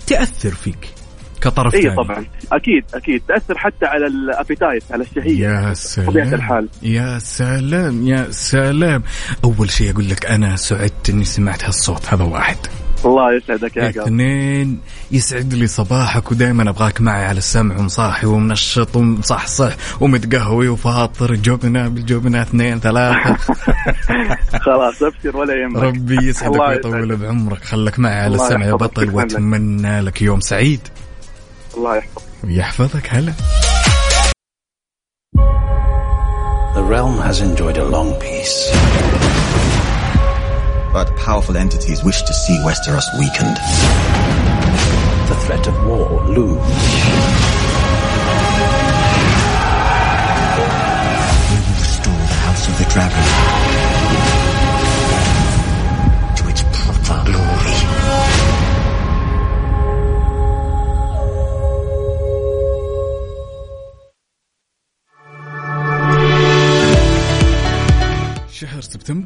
تأثر 0.08 0.50
فيك. 0.52 0.88
كطرف 1.44 1.76
اي 1.76 1.82
ثاني. 1.82 1.96
طبعا. 1.96 2.26
أكيد 2.52 2.84
أكيد. 2.94 3.22
تأثر 3.28 3.58
حتى 3.58 3.86
على 3.86 4.08
الأبيتايت 4.08 4.84
على 4.92 5.04
الشهية. 5.04 5.48
يا 5.48 5.74
طبيعه 6.08 6.26
سلام. 6.26 6.34
الحال. 6.34 6.70
يا 6.84 7.20
سلام 7.20 8.08
يا 8.08 8.28
سلام. 8.32 9.04
أول 9.44 9.70
شيء 9.70 9.92
أقول 9.92 10.10
لك 10.10 10.26
أنا 10.26 10.56
سعدت 10.56 11.10
إني 11.10 11.24
سمعت 11.24 11.64
هالصوت 11.66 12.14
هذا 12.14 12.24
واحد. 12.24 12.58
الله 13.06 13.36
يسعدك 13.36 13.78
يا 13.78 13.88
قلب 13.88 14.00
اثنين 14.00 14.80
يسعد 15.12 15.54
لي 15.54 15.68
صباحك 15.68 16.32
ودائما 16.32 16.70
أبغاك 16.70 17.02
معي 17.02 17.26
على 17.26 17.38
السمع 17.38 17.78
ومصاحي 17.78 18.28
ومنشط 18.28 18.96
ومصحصح 18.96 19.76
ومتقهوي 20.02 20.68
وفاطر. 20.68 21.36
جبنه 21.36 21.88
بالجبنة 21.88 22.42
اثنين 22.42 22.80
ثلاثة. 22.80 23.38
خلاص 24.66 25.04
أبشر 25.04 25.38
ولا 25.38 25.54
يهمك. 25.54 25.84
ربي 25.84 26.28
يسعدك 26.28 26.60
ويطول 26.60 27.16
بعمرك 27.16 27.64
خلك 27.64 28.00
معي 28.00 28.20
على 28.20 28.36
السمع 28.36 28.66
يا 28.66 28.74
بطل. 28.74 29.10
وأتمنى 29.10 30.02
لك 30.02 30.22
يوم 30.22 30.40
سعيد. 30.40 30.80
الله 31.77 31.97
يحفظك 31.97 32.23
ويحفظك 32.45 33.07
هلا 33.11 33.33
The 36.75 36.85
realm 36.85 37.19
has 37.19 37.41
enjoyed 37.41 37.77
a 37.77 37.85
long 37.85 38.15
peace. 38.21 38.71
But 40.93 41.09
powerful 41.17 41.57
entities 41.57 42.05
wish 42.05 42.23
to 42.23 42.33
see 42.33 42.57
Westeros 42.67 43.09
weakened. 43.19 43.57
The 45.29 45.37
threat 45.45 45.67
of 45.67 45.75
war 45.87 46.09
looms. 46.37 46.92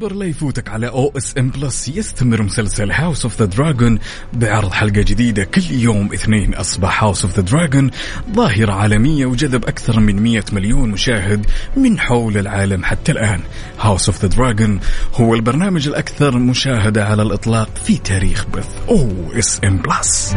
سبتمبر 0.07 0.25
لا 0.25 0.29
يفوتك 0.29 0.69
على 0.69 0.87
OSN 0.87 1.49
Plus 1.49 1.87
يستمر 1.87 2.41
مسلسل 2.41 2.91
House 2.91 3.23
of 3.23 3.39
the 3.39 3.45
Dragon 3.45 3.99
بعرض 4.33 4.71
حلقة 4.71 5.01
جديدة 5.01 5.43
كل 5.43 5.71
يوم 5.71 6.13
اثنين. 6.13 6.55
أصبح 6.55 7.03
House 7.03 7.25
of 7.25 7.35
the 7.35 7.41
Dragon 7.41 7.91
ظاهرة 8.35 8.71
عالمية 8.73 9.25
وجذب 9.25 9.65
أكثر 9.65 9.99
من 9.99 10.23
100 10.23 10.43
مليون 10.53 10.89
مشاهد 10.89 11.45
من 11.77 11.99
حول 11.99 12.37
العالم 12.37 12.83
حتى 12.83 13.11
الآن. 13.11 13.39
House 13.79 14.09
of 14.09 14.21
the 14.21 14.27
Dragon 14.27 14.79
هو 15.15 15.35
البرنامج 15.35 15.87
الأكثر 15.87 16.37
مشاهدة 16.37 17.05
على 17.05 17.21
الإطلاق 17.21 17.69
في 17.85 17.97
تاريخ 17.97 18.45
بث 18.45 18.69
OSN 18.89 19.77
Plus 19.77 20.33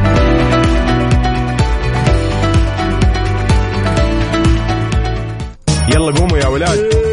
يلا 5.88 6.12
قوموا 6.12 6.38
يا 6.38 6.46
ولاد. 6.46 7.09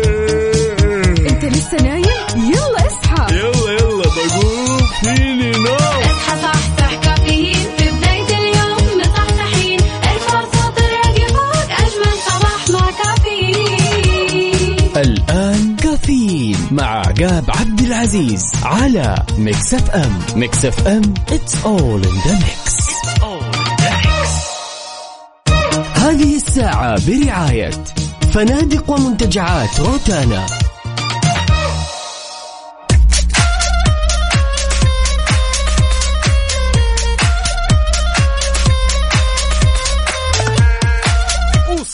مع 16.78 17.00
عقاب 17.00 17.44
عبد 17.50 17.80
العزيز 17.80 18.44
على 18.64 19.16
Mix 19.38 19.74
FM. 19.74 20.20
Mix 20.36 20.66
FM 20.66 21.02
it's 21.28 21.54
all 21.66 22.06
in 22.06 22.18
the 22.28 22.46
mix. 22.46 22.88
هذه 25.96 26.36
الساعة 26.36 27.00
برعاية 27.08 27.72
فنادق 28.34 28.90
ومنتجعات 28.90 29.80
روتانا. 29.80 30.46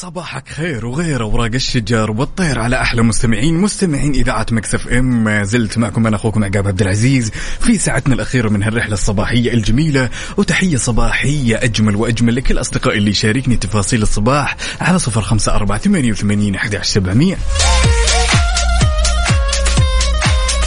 وصباحك 0.04 0.50
خير 0.50 0.86
وغير 0.86 1.24
أوراق 1.24 1.52
الشجر 1.54 2.12
والطير 2.12 2.60
على 2.60 2.82
أحلى 2.82 3.02
مستمعين 3.02 3.58
مستمعين 3.58 4.14
إذاعة 4.14 4.46
مكسف 4.52 4.88
إم. 4.88 5.24
ما 5.24 5.44
زلت 5.44 5.78
معكم 5.78 6.08
أنا 6.08 6.16
أخوكم 6.16 6.44
عقاب 6.44 6.68
عبد 6.68 6.82
العزيز 6.82 7.32
في 7.60 7.78
ساعتنا 7.78 8.14
الأخيرة 8.16 8.50
من 8.50 8.64
هالرحلة 8.64 8.94
الصباحية 8.94 9.54
الجميلة 9.54 10.10
وتحية 10.38 10.78
صباحية 10.78 11.64
أجمل 11.64 11.96
وأجمل 11.96 12.36
لكل 12.36 12.60
أصدقائي 12.60 12.98
اللي 12.98 13.12
يشاركني 13.12 13.56
تفاصيل 13.56 14.02
الصباح 14.02 14.58
على 14.82 15.00
صفر 15.00 15.22
خمسة 15.22 15.56
أربعة 15.56 15.78
ثمانية 15.78 16.12
وثمانين 16.12 16.56
احدى 16.56 16.80
سبعمئه 16.82 17.38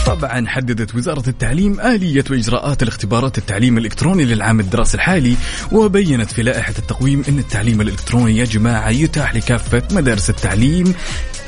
طبعا 0.06 0.46
حددت 0.48 0.94
وزارة 0.94 1.28
التعليم 1.28 1.80
آلية 1.80 2.24
وإجراءات 2.30 2.82
الاختبارات 2.82 3.38
التعليم 3.38 3.78
الإلكتروني 3.78 4.24
للعام 4.24 4.60
الدراسي 4.60 4.96
الحالي 4.96 5.36
وبينت 5.72 6.30
في 6.30 6.42
لائحة 6.42 6.74
التقويم 6.78 7.22
أن 7.28 7.38
التعليم 7.38 7.80
الإلكتروني 7.80 8.36
يا 8.36 8.44
جماعة 8.44 8.90
يتاح 8.90 9.34
لكافة 9.34 9.82
مدارس 9.92 10.30
التعليم 10.30 10.94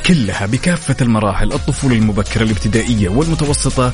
كلها 0.08 0.46
بكافة 0.46 0.96
المراحل 1.00 1.52
الطفولة 1.52 1.96
المبكرة 1.96 2.42
الابتدائية 2.42 3.08
والمتوسطة 3.08 3.92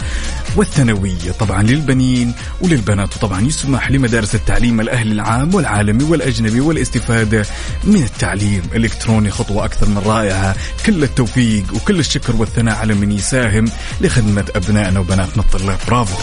والثانوية 0.56 1.32
طبعا 1.40 1.62
للبنين 1.62 2.32
وللبنات 2.60 3.16
وطبعا 3.16 3.40
يسمح 3.40 3.90
لمدارس 3.90 4.34
التعليم 4.34 4.80
الأهلي 4.80 5.12
العام 5.12 5.54
والعالمي 5.54 6.04
والأجنبي 6.04 6.60
والاستفادة 6.60 7.46
من 7.84 8.02
التعليم 8.02 8.62
الإلكتروني 8.74 9.30
خطوة 9.30 9.64
أكثر 9.64 9.88
من 9.88 9.98
رائعة. 9.98 10.56
كل 10.86 11.02
التوفيق 11.04 11.64
وكل 11.74 12.00
الشكر 12.00 12.36
والثناء 12.36 12.76
على 12.76 12.94
من 12.94 13.12
يساهم 13.12 13.64
لخدمة 14.00 14.44
أبنائنا 14.56 15.00
وبناتنا 15.00 15.42
الطلاب. 15.42 15.78
برافو. 15.88 16.16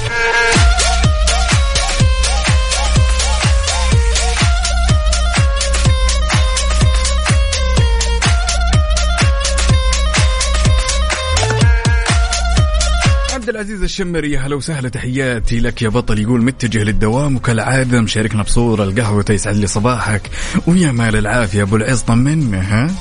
العزيز 13.62 13.84
الشمري 13.84 14.38
هلا 14.38 14.55
وسهلا 14.55 14.89
تحياتي 14.89 15.59
لك 15.59 15.82
يا 15.82 15.89
بطل. 15.89 16.20
يقول 16.20 16.43
متجه 16.43 16.84
للدوام 16.84 17.36
وكالعادة 17.36 18.01
مشاركنا 18.01 18.43
بصوره 18.43 18.84
القهوة 18.84 19.26
يسعد 19.30 19.55
لي 19.55 19.68
صباحك. 19.68 20.22
ويا 20.68 20.91
مال 20.91 21.16
العافية 21.16 21.62
أبو 21.62 21.76
العز 21.76 22.01
طمنا 22.01 22.62
ها؟ 22.62 22.91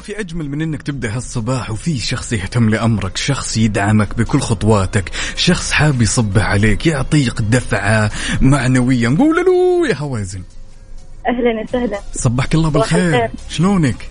في 0.00 0.20
أجمل 0.20 0.48
من 0.48 0.62
أنك 0.62 0.82
تبدأ 0.82 1.16
هالصباح 1.16 1.70
وفي 1.70 1.98
شخص 1.98 2.32
يهتم 2.32 2.68
لأمرك 2.68 3.16
شخص 3.16 3.56
يدعمك 3.56 4.18
بكل 4.18 4.40
خطواتك 4.40 5.10
شخص 5.36 5.72
حاب 5.72 6.02
يصبح 6.02 6.42
عليك 6.42 6.86
يعطيك 6.86 7.40
دفعة 7.40 8.10
معنوية. 8.40 9.08
نقول 9.08 9.36
له 9.36 9.88
يا 9.88 9.94
هوازن. 9.94 10.42
أهلا 11.28 11.62
وسهلا. 11.62 12.00
صبحك 12.12 12.54
الله 12.54 12.70
بالخير. 12.70 13.14
الخير. 13.14 13.30
شلونك؟ 13.48 14.08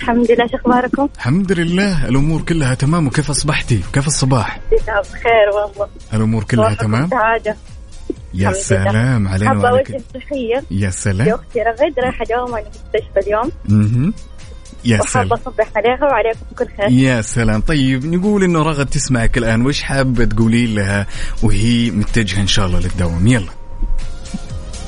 الحمد 0.00 0.30
لله 0.30 0.46
شو 0.46 0.56
أخباركم؟ 0.56 1.08
الحمد 1.16 1.52
لله. 1.52 2.08
الأمور 2.08 2.42
كلها 2.42 2.74
تمام. 2.74 3.06
وكيف 3.06 3.30
أصبحتي؟ 3.30 3.80
وكيف 3.88 4.06
الصباح؟ 4.06 4.60
بخير 4.72 5.48
والله. 5.54 5.88
الأمور 6.14 6.44
كلها 6.44 6.74
تمام؟ 6.74 7.08
سعادة. 7.08 7.56
يا. 8.34 8.52
سلام 8.52 9.28
علينا 9.28 9.50
حابة 9.50 9.62
وعليك. 9.62 9.86
تحية 10.14 10.62
يا 10.70 10.90
سلام. 10.90 11.28
لاختي 11.28 11.60
رغد 11.60 11.98
رايحة 11.98 12.24
دوام 12.24 12.56
المستشفى 12.56 13.20
اليوم. 13.26 13.52
مهم. 13.68 14.14
يا 14.84 15.00
سلام. 15.02 15.32
أصبح 15.32 15.68
عليها 15.76 16.04
وعليكم 16.04 16.46
كل 16.58 16.66
خير. 16.66 16.90
يا 16.90 17.20
سلام. 17.20 17.60
طيب 17.60 18.06
نقول 18.06 18.44
إنه 18.44 18.62
رغد 18.62 18.86
تسمعك 18.86 19.38
الآن. 19.38 19.66
وش 19.66 19.82
حابة 19.82 20.24
تقولي 20.24 20.66
لها 20.74 21.06
وهي 21.42 21.90
متجهة 21.90 22.40
إن 22.40 22.46
شاء 22.46 22.66
الله 22.66 22.80
للدوام؟ 22.80 23.26
يلا. 23.26 23.65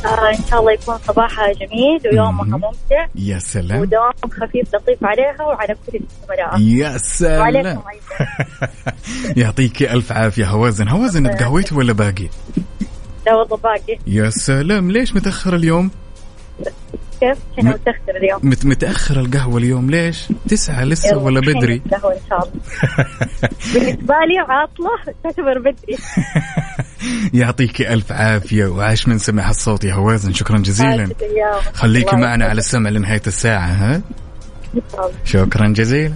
آه 0.05 0.31
إن 0.31 0.45
شاء 0.51 0.61
الله 0.61 0.73
يكون 0.73 0.99
صباحها 0.99 1.53
جميل 1.53 2.01
ويومها 2.13 2.45
مم. 2.45 2.51
ممتع. 2.53 3.07
يا 3.15 3.39
سلام. 3.39 3.81
ودوام 3.81 4.13
خفيف 4.41 4.75
لطيف 4.75 5.05
عليها 5.05 5.43
وعلى 5.43 5.75
كل 5.87 5.99
الزملاء 5.99 6.61
يا 6.61 6.99
سلام. 6.99 7.41
وعليكم 7.41 7.67
أيضا. 7.69 8.73
يعطيك 9.43 9.83
ألف 9.83 10.13
عافية. 10.13 10.45
هوازن 10.47 10.89
هوازن 10.89 11.31
تقهويتي 11.31 11.75
ولا 11.75 11.93
باقي؟ 11.93 12.29
لا 13.27 13.35
والله 13.35 13.57
باقي. 13.57 13.99
يا 14.07 14.31
سلام. 14.31 14.91
ليش 14.91 15.15
متأخر 15.15 15.55
اليوم؟ 15.57 15.91
كيف؟ 17.21 17.39
كنا 17.57 17.71
متأخر 17.71 18.17
اليوم؟ 18.17 18.41
مت 18.43 18.67
متأخر 18.67 19.21
القهوة 19.21 19.59
اليوم 19.59 19.91
ليش؟ 19.91 20.29
تسعة 20.49 20.85
لسه 20.85 21.17
ولا 21.19 21.41
بدري؟ 21.41 21.83
القهوة 21.87 22.13
إن 22.13 22.19
شاء 22.29 22.39
الله. 22.39 22.53
بالنسبة 23.75 24.15
لي 24.15 24.39
عاطلة 24.49 24.91
تعتبر 25.25 25.59
بدري. 25.59 25.97
يعطيك 27.35 27.83
ألف 27.83 28.13
عافية 28.13 28.67
وعاش 28.67 29.09
من 29.09 29.19
سمع 29.19 29.51
الصوت 29.51 29.85
يا 29.85 29.95
هوازن 29.95 30.33
شكرا 30.33 30.59
جزيلا. 30.59 31.09
خليكي 31.75 32.17
معنا. 32.17 32.45
على 32.47 32.59
السمع 32.59 32.91
لنهاية 32.91 33.23
الساعة 33.27 33.67
ها. 33.69 34.03
شكرا 35.25 35.69
جزيلا 35.69 36.15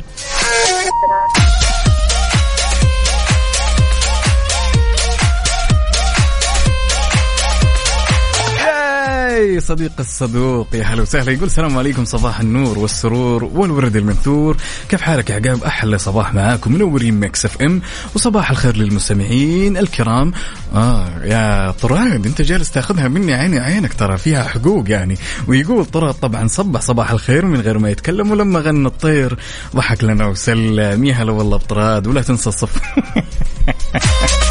ياي 9.43 9.61
صديق 9.61 9.93
الصدوق. 10.01 10.69
يا 10.75 10.85
هلا 10.85 11.03
وسهلا. 11.03 11.33
يقول 11.33 11.47
السلام 11.47 11.79
عليكم. 11.79 12.05
صباح 12.05 12.41
النور 12.41 12.79
والسرور 12.79 13.45
والورد 13.45 13.97
المنثور. 13.97 14.57
كيف 14.89 15.01
حالك 15.01 15.31
يا 15.31 15.35
عقاب؟ 15.35 15.65
أحلى 15.65 15.99
صباح 15.99 16.35
معاكم. 16.35 16.73
منورين 16.73 17.21
Mix 17.21 17.45
FM. 17.45 17.83
وصباح 18.15 18.51
الخير 18.51 18.77
للمستمعين. 18.77 19.77
الكرام. 19.77 20.33
آه 20.75 21.25
يا 21.25 21.71
طراد 21.71 22.27
أنت 22.27 22.43
جالس 22.43 22.71
تأخذها 22.71 23.09
مني 23.09 23.35
عيني 23.35 23.59
عينك 23.59 23.95
ترى. 23.95 24.19
فيها 24.19 24.43
حقوق 24.43 24.91
يعني. 24.91 25.19
ويقول 25.49 25.85
طراد 25.85 26.15
طبعا 26.15 26.49
صبح 26.49 26.81
صباح 26.81 27.11
الخير 27.11 27.47
من 27.47 27.61
غير 27.61 27.79
ما 27.79 27.91
يتكلم 27.91 28.31
ولما 28.31 28.61
غنى 28.61 28.89
الطير. 28.89 29.39
ضحك 29.77 30.05
لنا 30.05 30.27
وسلم. 30.27 31.05
يا 31.05 31.15
هلا 31.15 31.33
والله 31.33 31.57
بطراد 31.57 32.07
ولا 32.07 32.23
تنسى 32.23 32.49
الصف. 32.49 32.81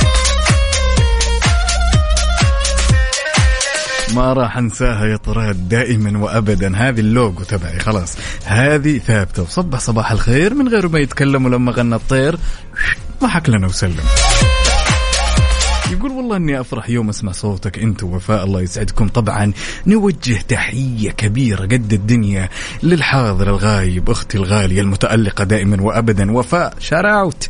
ما 4.15 4.33
راح 4.33 4.57
انساها 4.57 5.05
يا 5.05 5.17
طراد 5.17 5.69
دائما 5.69 6.19
وابدا. 6.19 6.77
هذه 6.77 6.99
اللوجو 6.99 7.43
تبعي 7.43 7.79
خلاص. 7.79 8.17
هذه 8.45 8.97
ثابتة. 8.97 9.43
وصبح 9.43 9.79
صباح 9.79 10.11
الخير 10.11 10.53
من 10.53 10.67
غير 10.67 10.87
ما 10.87 10.99
يتكلم 10.99 11.45
ولما 11.45 11.71
غنى 11.71 11.95
الطير. 11.95 12.37
ضحك 13.21 13.49
لنا 13.49 13.67
وسلم. 13.67 14.03
يقول 15.91 16.11
والله 16.11 16.37
إني 16.37 16.59
أفرح 16.59 16.89
يوم 16.89 17.09
أسمع 17.09 17.31
صوتك 17.31 17.79
أنت 17.79 18.03
ووفاء 18.03 18.43
الله 18.43 18.61
يسعدكم. 18.61 19.07
طبعا 19.07 19.53
نوجه 19.87 20.41
تحية 20.47 21.11
كبيرة 21.11 21.61
قد 21.61 21.93
الدنيا 21.93 22.49
للحاضر 22.83 23.49
الغايب 23.49 24.09
أختي 24.09 24.37
الغالية 24.37 24.81
المتألقة 24.81 25.43
دائما 25.43 25.81
وابدا. 25.81 26.31
وفاء 26.31 26.73
شاراوت 26.79 27.49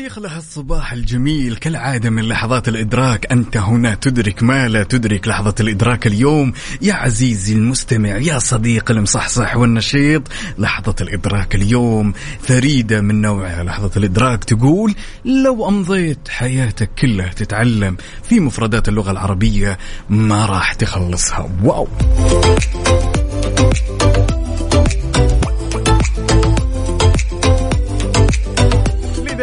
وما 0.00 0.06
يخلى 0.06 0.28
هالصباح 0.28 0.92
الجميل 0.92 1.56
كالعادة 1.56 2.10
من 2.10 2.22
لحظات 2.22 2.68
الإدراك. 2.68 3.32
أنت 3.32 3.56
هنا 3.56 3.94
تدرك 3.94 4.42
ما 4.42 4.68
لا 4.68 4.82
تدرك 4.82 5.28
لحظة 5.28 5.54
الإدراك 5.60 6.06
اليوم. 6.06 6.52
يا 6.82 6.94
عزيزي 6.94 7.54
المستمع 7.54 8.08
يا 8.08 8.38
صديق 8.38 8.90
المصحصح 8.90 9.56
والنشيط 9.56 10.22
لحظة 10.58 10.94
الإدراك 11.00 11.54
اليوم 11.54 12.12
فريدة 12.42 13.00
من 13.00 13.20
نوعها 13.20 13.64
لحظة 13.64 13.90
الإدراك 13.96 14.44
تقول 14.44 14.94
لو 15.24 15.68
أمضيت 15.68 16.28
حياتك 16.28 16.90
كلها 16.98 17.28
تتعلم 17.28 17.96
في 18.22 18.40
مفردات 18.40 18.88
اللغة 18.88 19.10
العربية 19.10 19.78
ما 20.08 20.46
راح 20.46 20.74
تخلصها. 20.74 21.50
واو! 21.62 21.88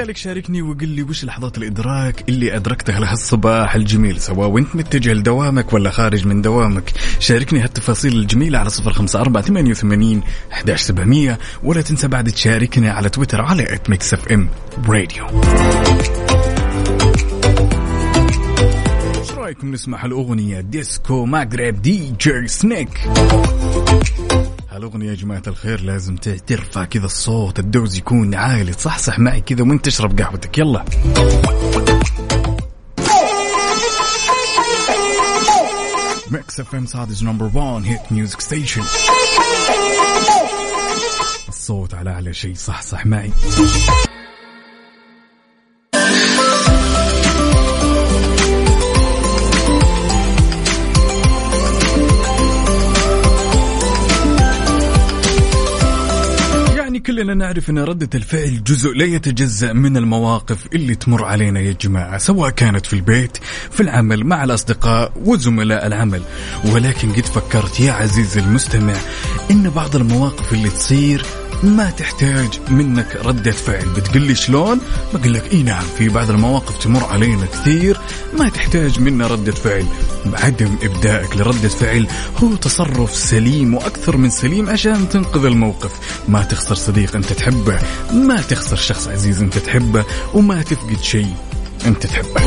لذلك 0.07 0.17
شاركني 0.17 0.61
وقل 0.61 0.87
لي 0.87 1.03
وش 1.03 1.25
لحظات 1.25 1.57
الإدراك 1.57 2.29
اللي 2.29 2.55
أدركتها 2.55 2.99
لهالصباح 2.99 3.75
الجميل 3.75 4.21
سواء 4.21 4.49
وانت 4.49 4.75
متجه 4.75 5.13
لدوامك 5.13 5.73
ولا 5.73 5.89
خارج 5.89 6.27
من 6.27 6.41
دوامك. 6.41 6.93
شاركني 7.19 7.59
هالتفاصيل 7.59 8.13
الجميلة 8.13 8.59
على 8.59 8.69
صفر 8.69 8.93
خمسة 8.93 9.21
أربعة 9.21 9.43
ثمانية 9.43 9.71
وثمانين 9.71 10.21
أحداش 10.53 10.81
سبعمية. 10.81 11.39
ولا 11.63 11.81
تنسى 11.81 12.07
بعد 12.07 12.31
تشاركنا 12.31 12.91
على 12.91 13.09
تويتر 13.09 13.41
على 13.41 13.73
at 13.73 13.89
Mix 13.89 14.13
FM 14.13 14.49
Radio 14.89 15.25
رأيكم 19.37 19.71
نسمع 19.71 20.05
هالأغنية؟ 20.05 20.61
Disco 20.61 21.25
Maghreb 21.25 21.81
DJ 21.81 22.47
Snake 22.47 22.89
هالأغنية 24.69 25.09
يا 25.09 25.15
جماعة 25.15 25.41
الخير 25.47 25.81
لازم 25.81 26.15
ترفع 26.47 26.85
كذا 26.85 27.05
الصوت 27.05 27.59
الدوز 27.59 27.97
يكون 27.97 28.35
عالي. 28.35 28.73
تصحصح 28.73 29.19
معي 29.19 29.41
كذا 29.41 29.61
وانت 29.61 29.85
تشرب 29.85 30.21
قهوتك. 30.21 30.57
يلا. 30.57 30.85
Mix 36.31 36.59
FM 36.59 36.85
Saudi's 36.85 37.23
number 37.23 37.51
1 37.53 37.85
hit 37.85 38.11
music 38.11 38.41
station 38.41 38.83
الصوت 41.49 41.93
على 41.93 42.09
أعلى 42.09 42.33
شيء. 42.33 42.55
صحصح 42.55 43.05
معي. 43.05 43.31
كلنا 57.17 57.33
نعرف 57.33 57.69
إن 57.69 57.79
ردة 57.79 58.09
الفعل 58.15 58.63
جزء 58.63 58.93
لا 58.93 59.05
يتجزأ 59.05 59.73
من 59.73 59.97
المواقف 59.97 60.67
اللي 60.75 60.95
تمر 60.95 61.25
علينا 61.25 61.59
يا 61.59 61.71
جماعة 61.81 62.17
سواء 62.17 62.49
كانت 62.49 62.85
في 62.85 62.93
البيت 62.93 63.37
في 63.71 63.83
العمل 63.83 64.23
مع 64.23 64.43
الأصدقاء 64.43 65.11
وزملاء 65.25 65.87
العمل. 65.87 66.21
ولكن 66.73 67.11
قد 67.11 67.25
فكرت 67.25 67.79
يا 67.79 67.91
عزيزي 67.91 68.39
المستمع 68.39 68.93
إن 69.51 69.69
بعض 69.69 69.95
المواقف 69.95 70.53
اللي 70.53 70.69
تصير 70.69 71.25
ما 71.63 71.89
تحتاج 71.89 72.59
منك 72.69 73.15
ردة 73.25 73.51
فعل. 73.51 73.89
بتقول 73.89 74.21
لي 74.21 74.35
شلون؟ 74.35 74.79
بقول 75.13 75.33
لك 75.33 75.53
إي 75.53 75.63
نعم 75.63 75.83
في 75.97 76.09
بعض 76.09 76.29
المواقف 76.29 76.83
تمر 76.83 77.03
علينا 77.03 77.45
كثير. 77.45 77.97
ما 78.39 78.49
تحتاج 78.49 78.99
منا 78.99 79.27
ردة 79.27 79.51
فعل. 79.51 79.85
عدم 80.33 80.75
إبدائك 80.83 81.37
لردة 81.37 81.69
فعل 81.69 82.07
هو 82.43 82.55
تصرف 82.55 83.15
سليم 83.15 83.73
وأكثر 83.73 84.17
من 84.17 84.29
سليم 84.29 84.69
عشان 84.69 85.09
تنقذ 85.09 85.45
الموقف. 85.45 85.91
ما 86.27 86.43
تخسر 86.43 86.75
صديق 86.75 87.15
أنت 87.15 87.33
تحبه 87.33 87.79
ما 88.13 88.41
تخسر 88.41 88.75
شخص 88.75 89.07
عزيز 89.07 89.41
أنت 89.41 89.57
تحبه 89.57 90.05
وما 90.33 90.61
تفقد 90.61 91.01
شيء 91.01 91.33
أنت 91.85 92.07
تحبه. 92.07 92.41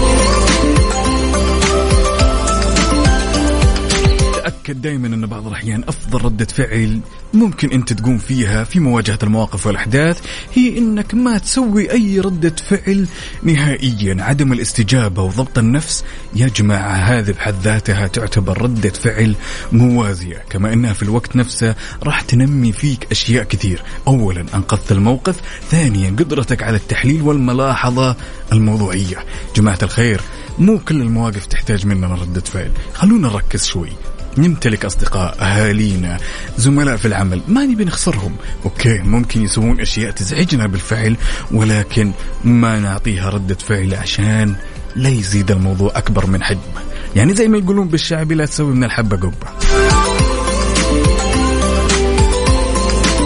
تأكد 4.70 4.82
دائما 4.82 5.06
أن 5.06 5.26
بعض 5.26 5.46
الأحيان 5.46 5.84
أفضل 5.88 6.24
ردة 6.24 6.44
فعل 6.44 7.00
ممكن 7.34 7.70
أنت 7.70 7.92
تقوم 7.92 8.18
فيها 8.18 8.64
في 8.64 8.80
مواجهة 8.80 9.18
المواقف 9.22 9.66
والأحداث 9.66 10.20
هي 10.54 10.78
أنك 10.78 11.14
ما 11.14 11.38
تسوي 11.38 11.92
أي 11.92 12.20
ردة 12.20 12.54
فعل 12.68 13.06
نهائيا. 13.42 14.16
عدم 14.22 14.52
الاستجابة 14.52 15.22
وضبط 15.22 15.58
النفس 15.58 16.04
يا 16.34 16.48
جماعة 16.48 16.92
هذه 16.92 17.30
بحد 17.30 17.54
ذاتها 17.62 18.06
تعتبر 18.06 18.62
ردة 18.62 18.90
فعل 18.90 19.34
موازية. 19.72 20.44
كما 20.50 20.72
أنها 20.72 20.92
في 20.92 21.02
الوقت 21.02 21.36
نفسه 21.36 21.74
راح 22.02 22.20
تنمي 22.20 22.72
فيك 22.72 23.06
أشياء 23.10 23.44
كثير. 23.44 23.82
أولا 24.06 24.44
أنقذت 24.54 24.92
الموقف. 24.92 25.40
ثانيا 25.70 26.10
قدرتك 26.10 26.62
على 26.62 26.76
التحليل 26.76 27.22
والملاحظة 27.22 28.16
الموضوعية. 28.52 29.16
جماعة 29.56 29.78
الخير 29.82 30.20
مو 30.58 30.78
كل 30.78 31.02
المواقف 31.02 31.46
تحتاج 31.46 31.86
مننا 31.86 32.14
ردة 32.14 32.40
فعل. 32.40 32.70
خلونا 32.94 33.28
نركز 33.28 33.66
شوي. 33.66 33.90
نمتلك 34.38 34.84
أصدقاء 34.84 35.36
أهالينا 35.40 36.16
زملاء 36.58 36.96
في 36.96 37.08
العمل. 37.08 37.42
ما 37.48 37.66
نبي 37.66 37.84
نخسرهم 37.84 38.36
أوكي 38.64 38.98
ممكن 38.98 39.42
يسوون 39.42 39.80
أشياء 39.80 40.10
تزعجنا 40.10 40.66
بالفعل 40.66 41.16
ولكن 41.50 42.12
ما 42.44 42.78
نعطيها 42.78 43.28
ردة 43.30 43.54
فعل 43.54 43.94
عشان 43.94 44.54
لا 44.96 45.08
يزيد 45.08 45.50
الموضوع 45.50 45.92
أكبر 45.94 46.26
من 46.26 46.42
حجمه. 46.42 46.80
يعني 47.16 47.34
زي 47.34 47.48
ما 47.48 47.58
يقولون 47.58 47.88
بالشعبي 47.88 48.34
لا 48.34 48.46
تسوي 48.46 48.74
من 48.74 48.84
الحبة 48.84 49.16
قبة. 49.16 49.48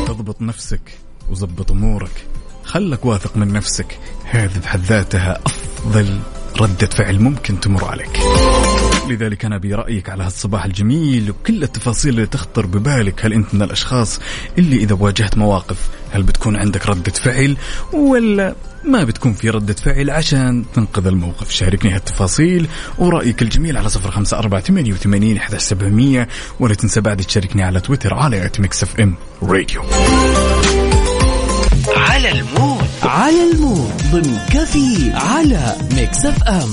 اضبط 0.09 0.43
نفسك 0.43 0.81
وظبط 1.31 1.71
أمورك. 1.71 2.27
خلك 2.65 3.05
واثق 3.05 3.37
من 3.37 3.53
نفسك. 3.53 3.99
هذه 4.25 4.59
بحد 4.63 4.81
ذاتها 4.81 5.41
أفضل 5.47 6.21
ردة 6.61 6.87
فعل 6.87 7.21
ممكن 7.21 7.61
تمر 7.61 7.85
عليك. 7.85 8.21
لذلك 9.09 9.45
أنا 9.45 9.59
برأيك 9.59 10.11
على 10.11 10.25
هالصباح 10.25 10.65
الجميل 10.65 11.31
وكل 11.31 11.63
التفاصيل 11.63 12.15
اللي 12.15 12.27
تخطر 12.27 12.67
ببالك 12.67 13.25
هل 13.25 13.33
أنت 13.33 13.55
من 13.55 13.63
الأشخاص 13.63 14.21
اللي 14.59 14.77
إذا 14.77 14.97
واجهت 15.01 15.39
مواقف 15.39 15.89
هل 16.13 16.23
بتكون 16.23 16.57
عندك 16.57 16.87
ردة 16.87 17.13
فعل؟ 17.13 17.57
ولا 17.93 18.55
ما 18.85 19.05
بتكون 19.05 19.33
في 19.33 19.51
ردة 19.51 19.75
فعل 19.75 20.11
عشان 20.11 20.65
تنقذ 20.75 21.07
الموقف؟ 21.07 21.51
شاركني 21.51 21.91
هالتفاصيل 21.91 22.67
ورأيك 22.99 23.43
الجميل 23.43 23.77
على 23.77 23.89
صفر 23.89 24.11
خمسة 24.11 24.39
أربعة 24.39 24.61
ثمانية 24.61 24.93
وثمانين 24.93 25.37
إحدى 25.37 25.59
سبعمية. 25.59 26.29
ولا 26.61 26.75
تنسى 26.75 27.01
بعد 27.01 27.17
تشاركني 27.17 27.63
على 27.63 27.81
تويتر 27.81 28.15
على 28.15 28.51
Mix 28.59 28.83
FM 28.83 29.15
Radio 29.43 29.83
على 31.97 32.33
المود. 32.33 32.85
على 33.03 33.51
المود. 33.53 33.93
ضمن 34.13 34.39
كفي 34.51 35.13
على 35.15 35.77
Mix 35.93 36.27
FM 36.27 36.71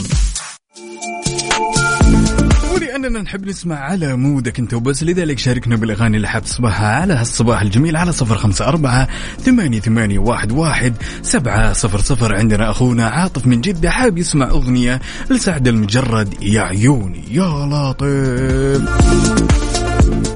ولأننا 2.82 3.22
نحب 3.22 3.46
نسمع 3.46 3.76
على 3.76 4.16
مودك 4.16 4.60
أنت 4.60 4.74
وبس. 4.74 5.04
لذلك 5.04 5.40
شاركنا 5.40 5.76
بالأغاني 5.76 6.18
اللي 6.18 6.28
حاب 6.28 6.44
تسمعها 6.44 7.02
على 7.02 7.14
هالصباح 7.14 7.62
الجميل 7.62 7.96
على 7.96 8.12
صفر 8.12 8.38
خمسة 8.38 8.68
أربعة 8.68 9.08
ثمانية, 9.40 9.80
ثمانية 9.80 10.20
واحد, 10.20 10.52
واحد 10.52 10.94
سبعة 11.22 11.74
صفر 11.74 12.00
صفر. 12.00 12.36
عندنا 12.36 12.72
أخونا 12.72 13.08
عاطف 13.08 13.48
من 13.48 13.62
جدة 13.62 13.90
حاب 13.90 14.18
يسمع 14.18 14.50
أغنية 14.50 15.02
لسعد 15.30 15.68
المجرد 15.68 16.44
يا 16.44 16.62
عيوني 16.62 17.24
يا 17.32 17.66
لطيف. 17.72 18.90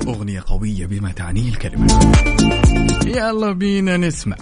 أغنية 0.07 0.43
قوية 0.47 0.85
بما 0.85 1.11
تعنيه 1.11 1.49
الكلمة. 1.49 1.87
يلا 3.05 3.51
بينا 3.51 3.97
نسمع. 3.97 4.37